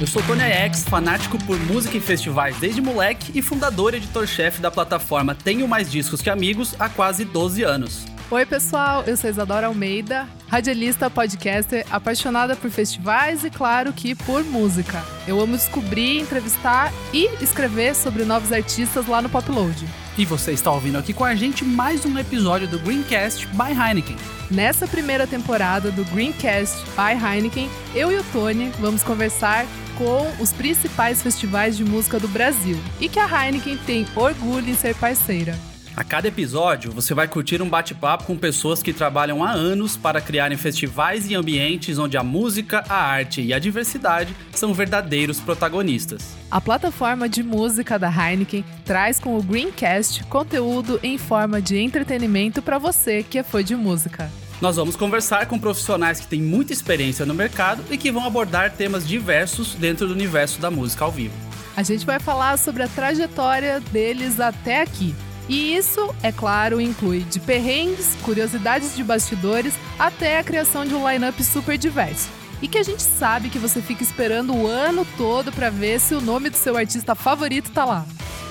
Eu 0.00 0.06
sou 0.06 0.22
Tony 0.22 0.42
X, 0.42 0.84
fanático 0.84 1.36
por 1.44 1.58
música 1.58 1.96
e 1.96 2.00
festivais 2.00 2.56
desde 2.58 2.80
moleque 2.80 3.36
e 3.36 3.42
fundador 3.42 3.94
e 3.94 3.96
editor-chefe 3.96 4.60
da 4.60 4.70
plataforma 4.70 5.34
Tenho 5.34 5.66
Mais 5.66 5.90
Discos 5.90 6.22
Que 6.22 6.30
Amigos 6.30 6.76
há 6.78 6.88
quase 6.88 7.24
12 7.24 7.64
anos. 7.64 8.04
Oi, 8.30 8.46
pessoal, 8.46 9.02
eu 9.08 9.16
sou 9.16 9.28
Isadora 9.28 9.66
Almeida, 9.66 10.28
radialista, 10.46 11.10
podcaster, 11.10 11.84
apaixonada 11.90 12.54
por 12.54 12.70
festivais 12.70 13.42
e, 13.42 13.50
claro, 13.50 13.92
que 13.92 14.14
por 14.14 14.44
música. 14.44 15.02
Eu 15.26 15.40
amo 15.40 15.56
descobrir, 15.56 16.20
entrevistar 16.20 16.92
e 17.12 17.28
escrever 17.42 17.96
sobre 17.96 18.24
novos 18.24 18.52
artistas 18.52 19.08
lá 19.08 19.20
no 19.20 19.28
Popload. 19.28 19.84
E 20.18 20.24
você 20.24 20.50
está 20.50 20.72
ouvindo 20.72 20.98
aqui 20.98 21.12
com 21.12 21.22
a 21.22 21.36
gente 21.36 21.64
mais 21.64 22.04
um 22.04 22.18
episódio 22.18 22.66
do 22.66 22.76
Greencast 22.80 23.46
by 23.46 23.70
Heineken. 23.70 24.16
Nessa 24.50 24.84
primeira 24.84 25.28
temporada 25.28 25.92
do 25.92 26.04
Greencast 26.06 26.84
by 26.96 27.24
Heineken, 27.24 27.70
eu 27.94 28.10
e 28.10 28.16
o 28.16 28.24
Tony 28.32 28.72
vamos 28.80 29.04
conversar 29.04 29.64
com 29.96 30.26
os 30.42 30.52
principais 30.52 31.22
festivais 31.22 31.76
de 31.76 31.84
música 31.84 32.18
do 32.18 32.26
Brasil 32.26 32.76
e 33.00 33.08
que 33.08 33.20
a 33.20 33.46
Heineken 33.46 33.78
tem 33.86 34.08
orgulho 34.16 34.68
em 34.68 34.74
ser 34.74 34.96
parceira. 34.96 35.56
A 35.98 36.04
cada 36.04 36.28
episódio, 36.28 36.92
você 36.92 37.12
vai 37.12 37.26
curtir 37.26 37.60
um 37.60 37.68
bate-papo 37.68 38.22
com 38.22 38.36
pessoas 38.36 38.80
que 38.80 38.92
trabalham 38.92 39.42
há 39.42 39.50
anos 39.50 39.96
para 39.96 40.20
criarem 40.20 40.56
festivais 40.56 41.28
e 41.28 41.34
ambientes 41.34 41.98
onde 41.98 42.16
a 42.16 42.22
música, 42.22 42.84
a 42.88 42.94
arte 42.94 43.42
e 43.42 43.52
a 43.52 43.58
diversidade 43.58 44.32
são 44.52 44.72
verdadeiros 44.72 45.40
protagonistas. 45.40 46.36
A 46.52 46.60
plataforma 46.60 47.28
de 47.28 47.42
música 47.42 47.98
da 47.98 48.08
Heineken 48.08 48.64
traz 48.84 49.18
com 49.18 49.36
o 49.36 49.42
Greencast 49.42 50.22
conteúdo 50.26 51.00
em 51.02 51.18
forma 51.18 51.60
de 51.60 51.76
entretenimento 51.78 52.62
para 52.62 52.78
você 52.78 53.24
que 53.24 53.36
é 53.36 53.42
fã 53.42 53.64
de 53.64 53.74
música. 53.74 54.30
Nós 54.60 54.76
vamos 54.76 54.94
conversar 54.94 55.46
com 55.46 55.58
profissionais 55.58 56.20
que 56.20 56.28
têm 56.28 56.40
muita 56.40 56.72
experiência 56.72 57.26
no 57.26 57.34
mercado 57.34 57.82
e 57.90 57.98
que 57.98 58.12
vão 58.12 58.24
abordar 58.24 58.70
temas 58.70 59.04
diversos 59.04 59.74
dentro 59.74 60.06
do 60.06 60.14
universo 60.14 60.60
da 60.60 60.70
música 60.70 61.04
ao 61.04 61.10
vivo. 61.10 61.34
A 61.76 61.82
gente 61.82 62.06
vai 62.06 62.20
falar 62.20 62.56
sobre 62.56 62.84
a 62.84 62.88
trajetória 62.88 63.80
deles 63.80 64.38
até 64.38 64.80
aqui 64.80 65.12
e 65.48 65.74
isso, 65.74 66.14
é 66.22 66.30
claro, 66.30 66.80
inclui 66.80 67.20
de 67.20 67.40
perrengues, 67.40 68.16
curiosidades 68.22 68.94
de 68.94 69.02
bastidores, 69.02 69.74
até 69.98 70.38
a 70.38 70.44
criação 70.44 70.84
de 70.84 70.94
um 70.94 71.10
line-up 71.10 71.42
super 71.42 71.78
diverso. 71.78 72.28
E 72.60 72.68
que 72.68 72.76
a 72.76 72.82
gente 72.82 73.02
sabe 73.02 73.48
que 73.48 73.58
você 73.58 73.80
fica 73.80 74.02
esperando 74.02 74.54
o 74.54 74.66
ano 74.66 75.06
todo 75.16 75.50
para 75.50 75.70
ver 75.70 76.00
se 76.00 76.14
o 76.14 76.20
nome 76.20 76.50
do 76.50 76.56
seu 76.56 76.76
artista 76.76 77.14
favorito 77.14 77.70
tá 77.70 77.84
lá. 77.84 78.06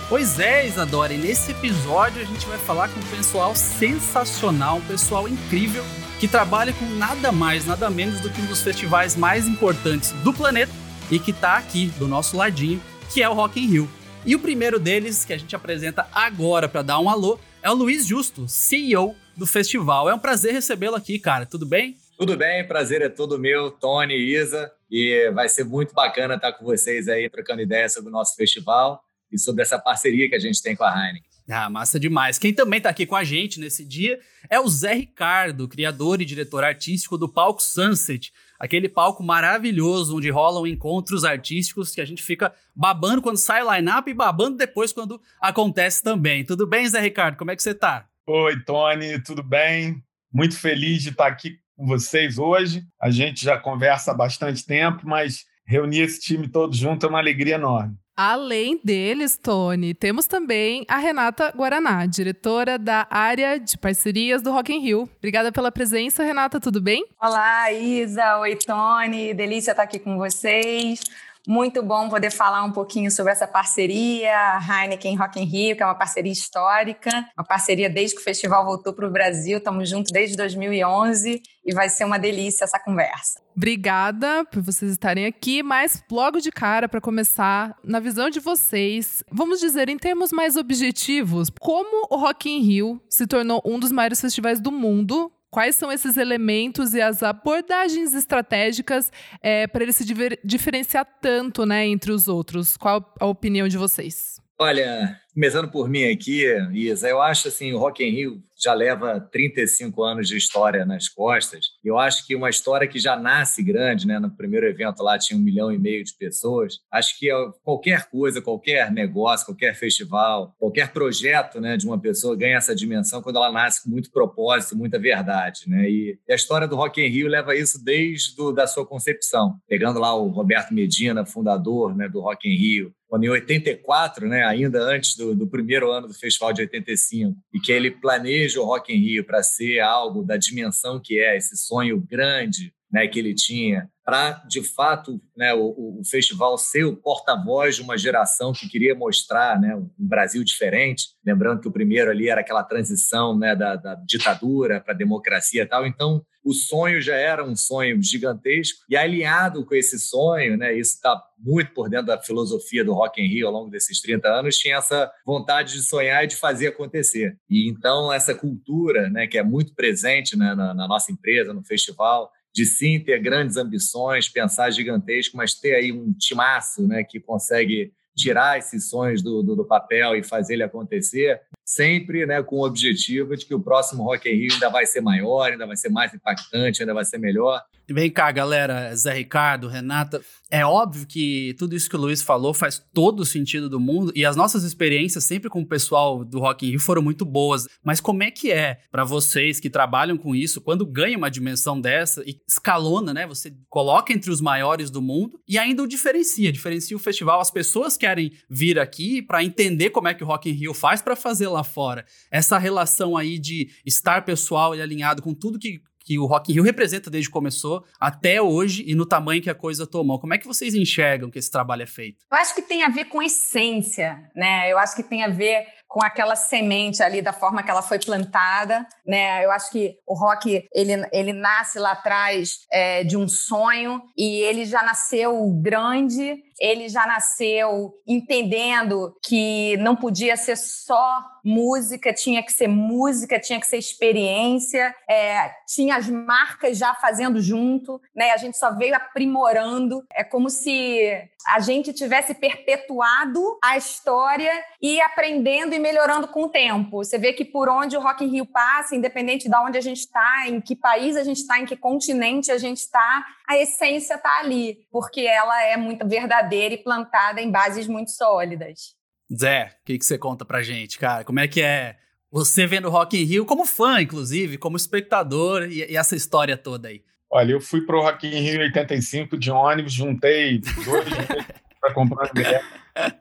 Pois 0.10 0.40
é, 0.40 0.66
Isadora, 0.66 1.14
e 1.14 1.18
nesse 1.18 1.52
episódio 1.52 2.22
a 2.22 2.26
gente 2.26 2.46
vai 2.48 2.58
falar 2.58 2.88
com 2.88 3.00
um 3.00 3.04
pessoal 3.04 3.54
sensacional, 3.54 4.78
um 4.78 4.82
pessoal 4.82 5.28
incrível 5.28 5.84
que 6.18 6.28
trabalha 6.28 6.74
com 6.74 6.86
nada 6.96 7.32
mais, 7.32 7.66
nada 7.66 7.90
menos 7.90 8.22
do 8.22 8.30
que 8.30 8.42
um 8.42 8.46
dos 8.46 8.62
festivais 8.62 9.16
mais 9.16 9.48
importantes 9.48 10.14
do 10.24 10.34
planeta 10.34 10.72
e 11.12 11.20
que 11.20 11.34
tá 11.34 11.58
aqui 11.58 11.88
do 12.00 12.08
nosso 12.08 12.38
ladinho, 12.38 12.82
que 13.14 13.22
é 13.22 13.30
o 13.30 13.34
Rock 13.34 13.60
in 13.60 13.68
Rio. 13.68 13.97
E 14.26 14.36
o 14.36 14.40
primeiro 14.40 14.80
deles, 14.80 15.24
que 15.24 15.34
a 15.34 15.38
gente 15.38 15.56
apresenta 15.56 16.08
agora 16.14 16.68
para 16.68 16.82
dar 16.82 17.00
um 17.00 17.10
alô, 17.10 17.40
é 17.62 17.70
o 17.70 17.74
Luiz 17.74 18.06
Justo, 18.06 18.48
CEO 18.48 19.16
do 19.36 19.48
festival. 19.48 20.10
É 20.10 20.14
um 20.14 20.20
prazer 20.20 20.54
recebê-lo 20.54 20.96
aqui, 20.96 21.18
cara. 21.20 21.46
Tudo 21.46 21.66
bem? 21.66 21.96
Tudo 22.18 22.36
bem, 22.36 22.68
prazer 22.68 23.02
é 23.02 23.10
todo 23.10 23.38
meu, 23.38 23.70
Tony 23.70 24.16
e 24.16 24.36
Isa. 24.36 24.72
E 24.90 25.30
vai 25.32 25.48
ser 25.48 25.64
muito 25.64 25.94
bacana 25.94 26.36
estar 26.36 26.52
com 26.54 26.66
vocês 26.66 27.08
aí 27.08 27.30
trocando 27.30 27.62
ideias 27.62 27.94
sobre 27.94 28.10
o 28.10 28.12
nosso 28.12 28.36
festival 28.36 29.02
e 29.32 29.38
sobre 29.38 29.62
essa 29.62 29.78
parceria 29.78 30.28
que 30.28 30.36
a 30.36 30.40
gente 30.40 30.62
tem 30.62 30.76
com 30.76 30.84
a 30.84 30.90
Heineken. 30.92 31.28
Ah, 31.50 31.70
massa 31.70 32.00
demais. 32.00 32.38
Quem 32.38 32.54
também 32.54 32.78
está 32.78 32.90
aqui 32.90 33.06
com 33.06 33.16
a 33.16 33.24
gente 33.24 33.60
nesse 33.60 33.86
dia 33.86 34.20
é 34.50 34.60
o 34.60 34.68
Zé 34.68 34.94
Ricardo, 34.94 35.68
criador 35.68 36.22
e 36.22 36.26
diretor 36.26 36.64
artístico 36.64 37.18
do 37.18 37.30
Palco 37.30 37.62
Sunset, 37.62 38.34
aquele 38.60 38.90
palco 38.90 39.24
maravilhoso 39.24 40.18
onde 40.18 40.30
rolam 40.30 40.66
encontros 40.66 41.24
artísticos 41.24 41.92
que 41.92 42.02
a 42.02 42.06
gente 42.06 42.24
fica 42.24 42.54
babando 42.76 43.22
quando 43.22 43.38
sai 43.38 43.64
o 43.64 43.74
line-up 43.74 44.10
e 44.10 44.14
babando 44.14 44.58
depois 44.58 44.92
quando 44.92 45.22
acontece 45.42 46.02
também. 46.04 46.44
Tudo 46.44 46.66
bem, 46.68 46.88
Zé 46.88 47.00
Ricardo? 47.00 47.38
Como 47.38 47.52
é 47.52 47.56
que 47.56 47.64
você 47.64 47.72
está? 47.72 48.08
Oi, 48.26 48.60
Tony, 48.64 49.22
tudo 49.24 49.42
bem? 49.42 50.04
Muito 50.34 50.60
feliz 50.60 51.04
de 51.04 51.10
estar 51.10 51.28
aqui 51.28 51.60
com 51.76 51.86
vocês 51.86 52.38
hoje. 52.38 52.84
A 53.02 53.10
gente 53.10 53.44
já 53.44 53.58
conversa 53.58 54.12
há 54.12 54.14
bastante 54.14 54.66
tempo, 54.66 55.08
mas 55.08 55.46
reunir 55.66 56.02
esse 56.02 56.20
time 56.20 56.48
todo 56.48 56.76
junto 56.76 57.06
é 57.06 57.10
uma 57.10 57.20
alegria 57.20 57.56
enorme. 57.56 57.96
Além 58.20 58.82
deles, 58.84 59.38
Tony, 59.38 59.94
temos 59.94 60.26
também 60.26 60.84
a 60.88 60.98
Renata 60.98 61.54
Guaraná, 61.56 62.04
diretora 62.08 62.80
da 62.80 63.06
área 63.12 63.60
de 63.60 63.78
parcerias 63.78 64.42
do 64.42 64.52
Rock 64.52 64.74
in 64.74 64.80
Rio. 64.80 65.08
Obrigada 65.20 65.52
pela 65.52 65.72
presença, 65.72 66.24
Renata, 66.24 66.60
tudo 66.60 66.82
bem? 66.82 67.06
Olá, 67.22 67.72
Isa. 67.72 68.40
Oi, 68.40 68.56
Tony. 68.56 69.36
Delícia 69.36 69.70
estar 69.70 69.84
aqui 69.84 70.00
com 70.00 70.18
vocês. 70.18 71.00
Muito 71.50 71.82
bom 71.82 72.10
poder 72.10 72.30
falar 72.30 72.62
um 72.66 72.74
pouquinho 72.74 73.10
sobre 73.10 73.32
essa 73.32 73.48
parceria, 73.48 74.60
Heineken 74.60 75.16
Rock 75.16 75.40
in 75.40 75.46
Rio, 75.46 75.78
que 75.78 75.82
é 75.82 75.86
uma 75.86 75.96
parceria 75.96 76.30
histórica, 76.30 77.10
uma 77.38 77.46
parceria 77.46 77.90
desde 77.90 78.18
que 78.18 78.22
o 78.22 78.24
festival 78.26 78.66
voltou 78.66 78.92
para 78.92 79.08
o 79.08 79.10
Brasil, 79.10 79.58
estamos 79.58 79.90
juntos 79.90 80.12
desde 80.12 80.36
2011 80.36 81.42
e 81.66 81.74
vai 81.74 81.88
ser 81.88 82.04
uma 82.04 82.20
delícia 82.20 82.66
essa 82.66 82.78
conversa. 82.78 83.40
Obrigada 83.56 84.44
por 84.44 84.62
vocês 84.62 84.92
estarem 84.92 85.26
aqui, 85.26 85.64
mas 85.64 86.04
logo 86.12 86.42
de 86.42 86.52
cara, 86.52 86.90
para 86.90 87.00
começar, 87.00 87.78
na 87.82 88.02
visão 88.02 88.30
de 88.30 88.42
vocês, 88.42 89.24
vamos 89.32 89.62
dizer 89.62 89.88
em 89.88 89.98
termos 89.98 90.34
mais 90.34 90.58
objetivos, 90.58 91.50
como 91.62 92.08
o 92.12 92.18
Rock 92.18 92.50
in 92.50 92.60
Rio 92.60 93.02
se 93.10 93.26
tornou 93.26 93.62
um 93.66 93.80
dos 93.80 93.94
maiores 93.94 94.20
festivais 94.20 94.60
do 94.60 94.70
mundo 94.70 95.32
Quais 95.58 95.76
são 95.76 95.92
esses 95.92 96.18
elementos 96.18 96.94
e 96.94 97.02
as 97.02 97.24
abordagens 97.24 98.14
estratégicas 98.14 99.12
é, 99.42 99.66
para 99.66 99.82
ele 99.82 99.92
se 99.92 100.06
diferenciar 100.44 101.04
tanto 101.20 101.66
né, 101.66 101.88
entre 101.88 102.12
os 102.12 102.28
outros? 102.28 102.78
Qual 102.78 103.12
a 103.20 103.26
opinião 103.26 103.68
de 103.68 103.76
vocês? 103.76 104.40
Olha, 104.60 105.20
começando 105.34 105.72
por 105.72 105.90
mim 105.90 106.04
aqui, 106.12 106.46
Isa, 106.74 107.10
eu 107.10 107.20
acho 107.20 107.48
assim, 107.48 107.74
o 107.74 107.80
Rock 107.80 108.04
in 108.04 108.12
Rio 108.12 108.44
já 108.62 108.74
leva 108.74 109.20
35 109.20 110.04
anos 110.04 110.28
de 110.28 110.38
história 110.38 110.86
nas 110.86 111.08
costas. 111.08 111.68
Eu 111.84 111.98
acho 111.98 112.26
que 112.26 112.36
uma 112.36 112.50
história 112.50 112.88
que 112.88 113.00
já 113.00 113.16
nasce 113.16 113.64
grande, 113.64 114.08
né? 114.08 114.20
No 114.20 114.36
primeiro 114.36 114.68
evento 114.68 115.04
lá 115.04 115.18
tinha 115.18 115.38
um 115.38 115.44
milhão 115.44 115.72
e 115.72 115.78
meio 115.78 116.04
de 116.04 116.14
pessoas. 116.14 116.80
Acho 116.92 117.18
que 117.18 117.30
qualquer 117.64 118.10
coisa, 118.10 118.42
qualquer 118.42 118.92
negócio, 118.92 119.46
qualquer 119.46 119.76
festival, 119.76 120.56
qualquer 120.58 120.92
projeto, 120.92 121.60
né, 121.60 121.78
de 121.78 121.86
uma 121.86 122.00
pessoa 122.00 122.36
ganha 122.36 122.58
essa 122.58 122.76
dimensão 122.76 123.22
quando 123.22 123.38
ela 123.38 123.52
nasce 123.52 123.84
com 123.84 123.90
muito 123.90 124.12
propósito, 124.12 124.78
muita 124.78 125.00
verdade, 125.00 125.62
né? 125.68 125.90
E 125.90 126.20
a 126.30 126.36
história 126.36 126.68
do 126.68 126.76
Rock 126.76 127.02
in 127.02 127.08
Rio 127.08 127.28
leva 127.28 127.56
isso 127.56 127.84
desde 127.84 128.36
do, 128.36 128.52
da 128.52 128.68
sua 128.68 128.86
concepção. 128.86 129.58
Pegando 129.68 130.00
lá 130.00 130.14
o 130.16 130.28
Roberto 130.30 130.74
Medina, 130.74 131.26
fundador, 131.26 131.96
né, 131.96 132.08
do 132.10 132.22
Rock 132.22 132.48
in 132.48 132.56
Rio, 132.56 132.94
quando 133.08 133.24
em 133.24 133.30
84, 133.30 134.28
né, 134.28 134.44
ainda 134.44 134.82
antes 134.82 135.16
do, 135.16 135.34
do, 135.34 135.48
primeiro 135.48 135.90
ano 135.92 136.08
do 136.08 136.14
festival 136.14 136.52
de 136.52 136.62
85, 136.62 137.36
e 137.54 137.60
que 137.60 137.72
ele 137.72 137.90
planeja 137.90 138.47
o 138.56 138.64
Rock 138.64 138.94
in 138.94 139.00
Rio 139.00 139.26
para 139.26 139.44
ser 139.44 139.80
algo 139.80 140.24
da 140.24 140.38
dimensão 140.38 141.00
que 141.00 141.20
é, 141.20 141.36
esse 141.36 141.58
sonho 141.58 142.00
grande 142.00 142.74
né, 142.92 143.08
que 143.08 143.20
ele 143.20 143.34
tinha, 143.34 143.90
para, 144.08 144.42
de 144.48 144.64
fato, 144.64 145.22
né, 145.36 145.54
o, 145.54 146.00
o, 146.00 146.02
festival 146.10 146.58
ser 146.58 146.86
o 146.86 146.96
porta-voz 146.96 147.76
de 147.76 147.82
uma 147.82 147.98
geração 147.98 148.54
que 148.54 148.70
queria 148.70 148.96
mostrar 148.96 149.60
né, 149.60 149.76
um 149.76 149.90
Brasil 150.00 150.46
diferente. 150.46 151.08
Lembrando 151.26 151.60
que 151.60 151.68
o 151.68 151.74
primeiro 151.74 152.10
ali 152.10 152.30
era 152.30 152.40
aquela 152.40 152.64
transição 152.64 153.38
né, 153.38 153.54
da, 153.54 153.76
da 153.76 153.96
ditadura 153.96 154.80
para 154.80 154.94
a 154.94 154.98
democracia 154.98 155.64
e 155.64 155.66
tal. 155.66 155.86
Então, 155.86 156.26
o 156.42 156.54
sonho 156.54 157.02
já 157.02 157.16
era 157.16 157.44
um 157.44 157.58
sonho 157.58 158.02
gigantesco. 158.02 158.80
E 158.90 158.96
alinhado 158.96 159.66
com 159.66 159.76
esse 159.76 160.00
sonho, 160.00 160.56
né, 160.56 160.74
isso 160.74 160.94
está 160.94 161.22
muito 161.38 161.74
por 161.74 161.90
dentro 161.90 162.08
da 162.08 162.22
filosofia 162.22 162.86
do 162.86 162.94
Rock 162.94 163.22
in 163.22 163.28
Rio 163.28 163.48
ao 163.48 163.54
longo 163.54 163.70
desses 163.70 164.00
30 164.02 164.30
anos, 164.30 164.58
tinha 164.58 164.78
essa 164.78 165.12
vontade 165.26 165.74
de 165.74 165.82
sonhar 165.82 166.24
e 166.24 166.28
de 166.28 166.38
fazer 166.38 166.68
acontecer. 166.68 167.38
E 167.50 167.70
então, 167.70 168.14
essa 168.14 168.34
cultura 168.34 169.10
né, 169.10 169.28
que 169.28 169.38
é 169.38 169.44
muito 169.44 169.76
presente 169.76 170.38
né, 170.38 170.56
na, 170.56 170.74
na 170.74 170.88
nossa 170.88 171.12
empresa, 171.12 171.54
no 171.54 171.62
festival, 171.62 172.32
de 172.54 172.66
sim 172.66 173.00
ter 173.00 173.20
grandes 173.20 173.58
ambições, 173.58 174.28
pensar 174.28 174.72
gigantesco, 174.72 175.38
mas 175.38 175.54
ter 175.54 175.76
aí 175.76 175.92
um 175.92 176.12
timaço 176.14 176.88
né, 176.88 177.04
que 177.04 177.20
consegue 177.20 177.94
tirar 178.16 178.58
esses 178.58 178.90
sonhos 178.90 179.22
do, 179.22 179.44
do, 179.44 179.56
do 179.56 179.66
papel 179.66 180.16
e 180.16 180.24
fazer 180.24 180.56
ele 180.56 180.64
acontecer, 180.64 181.40
sempre 181.64 182.26
né, 182.26 182.42
com 182.42 182.58
o 182.58 182.66
objetivo 182.66 183.38
de 183.38 183.46
que 183.46 183.54
o 183.54 183.60
próximo 183.60 184.04
Rock 184.04 184.28
in 184.28 184.34
Rio 184.34 184.54
ainda 184.54 184.70
vai 184.70 184.88
ser 184.88 185.02
maior, 185.02 185.52
ainda 185.52 185.68
vai 185.68 185.78
ser 185.78 185.90
mais 185.90 186.12
impactante, 186.14 186.82
ainda 186.82 186.96
vai 186.96 187.06
ser 187.06 187.20
melhor. 187.20 187.64
Vem 187.90 188.12
cá, 188.12 188.30
galera, 188.34 188.94
Zé 188.98 189.14
Ricardo, 189.14 189.70
Renata. 189.70 190.22
É 190.52 190.66
óbvio 190.66 191.08
que 191.08 191.56
tudo 191.58 191.74
isso 191.74 191.90
que 191.90 191.96
o 191.96 192.00
Luiz 192.00 192.22
falou 192.22 192.54
faz 192.54 192.84
todo 192.94 193.22
o 193.22 193.26
sentido 193.26 193.70
do 193.70 193.80
mundo 193.80 194.12
e 194.14 194.26
as 194.26 194.36
nossas 194.36 194.64
experiências 194.64 195.24
sempre 195.24 195.50
com 195.50 195.62
o 195.62 195.66
pessoal 195.66 196.26
do 196.26 196.40
Rock 196.40 196.66
in 196.66 196.72
Rio 196.72 196.80
foram 196.82 197.02
muito 197.02 197.24
boas. 197.24 197.66
Mas 197.82 198.02
como 198.02 198.24
é 198.24 198.30
que 198.30 198.52
é 198.52 198.82
para 198.92 199.06
vocês 199.06 199.62
que 199.62 199.70
trabalham 199.70 200.18
com 200.18 200.36
isso, 200.36 200.60
quando 200.60 200.86
ganha 200.86 201.18
uma 201.18 201.32
dimensão 201.32 201.80
dessa 201.80 202.22
e 202.26 202.38
escalona, 202.46 203.14
né? 203.14 203.26
Você 203.26 203.54
coloca 203.70 204.12
entre 204.12 204.32
os 204.32 204.42
maiores 204.42 204.90
do 204.90 205.02
mundo 205.02 205.40
e 205.48 205.58
ainda 205.58 205.82
o 205.82 205.88
diferencia, 205.88 206.52
diferencia 206.52 206.98
o 206.98 207.00
festival. 207.00 207.40
As 207.40 207.52
pessoas 207.52 207.96
querem 207.96 208.34
vir 208.50 208.80
aqui 208.80 209.22
para 209.22 209.44
entender 209.46 209.92
como 209.92 210.10
é 210.10 210.14
que 210.14 210.26
o 210.26 210.28
Rock 210.28 210.50
in 210.50 210.54
Rio 210.54 210.74
faz 210.74 211.02
para 211.02 211.16
fazer 211.16 211.48
lá 211.48 211.64
fora. 211.64 212.06
Essa 212.30 212.58
relação 212.58 213.16
aí 213.16 213.40
de 213.40 213.70
estar 213.86 214.26
pessoal 214.26 214.76
e 214.76 214.82
alinhado 214.82 215.22
com 215.22 215.34
tudo 215.34 215.58
que 215.58 215.82
que 216.08 216.18
o 216.18 216.26
Rock 216.26 216.52
in 216.52 216.56
Rio 216.56 216.64
representa 216.64 217.10
desde 217.10 217.28
que 217.28 217.34
começou 217.34 217.84
até 218.00 218.42
hoje 218.42 218.82
e 218.88 218.96
no 218.96 219.06
tamanho 219.06 219.42
que 219.42 219.50
a 219.50 219.56
coisa 219.56 219.86
tomou. 219.86 220.18
Como 220.18 220.34
é 220.34 220.38
que 220.38 220.48
vocês 220.48 220.74
enxergam 220.74 221.30
que 221.30 221.38
esse 221.38 221.52
trabalho 221.52 221.84
é 221.84 221.86
feito? 221.86 222.26
Eu 222.32 222.38
acho 222.38 222.56
que 222.56 222.62
tem 222.62 222.82
a 222.82 222.88
ver 222.88 223.06
com 223.06 223.22
essência, 223.22 224.18
né? 224.34 224.72
Eu 224.72 224.78
acho 224.78 224.96
que 224.96 225.04
tem 225.04 225.22
a 225.22 225.28
ver 225.28 225.66
com 225.88 226.04
aquela 226.04 226.36
semente 226.36 227.02
ali 227.02 227.22
da 227.22 227.32
forma 227.32 227.64
que 227.64 227.72
ela 227.72 227.82
foi 227.82 228.00
plantada, 228.00 228.86
né? 229.06 229.44
Eu 229.44 229.52
acho 229.52 229.72
que 229.72 229.98
o 230.06 230.14
rock 230.14 230.68
ele, 230.74 231.08
ele 231.12 231.34
nasce 231.34 231.80
lá 231.80 231.92
atrás 231.92 232.66
é, 232.72 233.04
de 233.04 233.16
um 233.16 233.28
sonho 233.28 234.02
e 234.18 234.42
ele 234.42 234.66
já 234.66 234.84
nasceu 234.84 235.50
grande 235.62 236.44
ele 236.60 236.90
já 236.90 237.06
nasceu 237.06 237.94
entendendo 238.08 239.16
que 239.26 239.78
não 239.78 239.96
podia 239.96 240.36
ser 240.36 240.56
só 240.56 241.24
música, 241.44 242.14
tinha 242.14 242.44
que 242.44 242.52
ser 242.52 242.68
música, 242.68 243.40
tinha 243.40 243.60
que 243.60 243.68
ser 243.68 243.78
experiência, 243.78 244.94
é, 245.10 245.52
tinha 245.68 245.96
as 245.96 246.10
marcas 246.10 246.78
já 246.78 246.94
fazendo 246.96 247.40
junto, 247.40 248.02
né? 248.16 248.32
A 248.32 248.38
gente 248.38 248.58
só 248.58 248.76
veio 248.76 248.96
aprimorando. 248.96 250.04
É 250.12 250.24
como 250.24 250.50
se 250.50 251.30
a 251.48 251.60
gente 251.60 251.94
tivesse 251.94 252.34
perpetuado 252.34 253.58
a 253.64 253.78
história 253.78 254.52
e 254.82 255.00
aprendendo 255.00 255.74
e 255.78 255.80
melhorando 255.80 256.28
com 256.28 256.44
o 256.44 256.50
tempo. 256.50 257.04
Você 257.04 257.18
vê 257.18 257.34
que 257.34 257.46
por 257.46 257.70
onde 257.70 257.96
o 257.96 258.02
Rock 258.02 258.26
in 258.26 258.30
Rio 258.30 258.46
passa, 258.46 258.96
independente 258.96 259.50
de 259.50 259.56
onde 259.56 259.78
a 259.78 259.82
gente 259.82 260.00
está, 260.00 260.48
em 260.48 260.60
que 260.60 260.76
país 260.76 261.16
a 261.16 261.24
gente 261.24 261.38
está, 261.38 261.60
em 261.60 261.66
que 261.66 261.78
continente 261.78 262.52
a 262.52 262.58
gente 262.58 262.78
está, 262.78 263.26
a 263.48 263.58
essência 263.58 264.16
está 264.16 264.40
ali, 264.40 264.80
porque 264.92 265.22
ela 265.22 265.64
é 265.64 265.78
muito 265.78 266.08
verdadeira 266.08 266.76
e 266.76 266.84
plantada 266.84 267.42
em 267.42 267.50
bases 267.50 267.88
muito 267.88 268.12
sólidas. 268.12 268.96
Zé, 269.34 269.78
o 269.82 269.86
que, 269.86 269.98
que 269.98 270.06
você 270.06 270.18
conta 270.18 270.46
pra 270.46 270.62
gente, 270.62 270.98
cara? 270.98 271.24
Como 271.24 271.40
é 271.40 271.48
que 271.48 271.62
é 271.62 271.98
você 272.32 272.66
vendo 272.66 272.90
Rock 272.90 273.18
in 273.18 273.24
Rio 273.24 273.46
como 273.46 273.66
fã, 273.66 274.02
inclusive, 274.02 274.58
como 274.58 274.78
espectador 274.78 275.64
e, 275.64 275.92
e 275.92 275.96
essa 275.96 276.16
história 276.16 276.58
toda 276.58 276.90
aí? 276.90 277.04
Olha, 277.30 277.52
eu 277.52 277.62
fui 277.62 277.82
pro 277.82 278.02
Rock 278.02 278.28
in 278.28 278.40
Rio 278.40 278.62
85 278.62 279.38
de 279.38 279.52
ônibus, 279.52 279.94
juntei 279.94 280.60
dois 280.60 281.08
para 281.80 281.94
comprar 281.94 282.30
ingresso. 282.30 282.66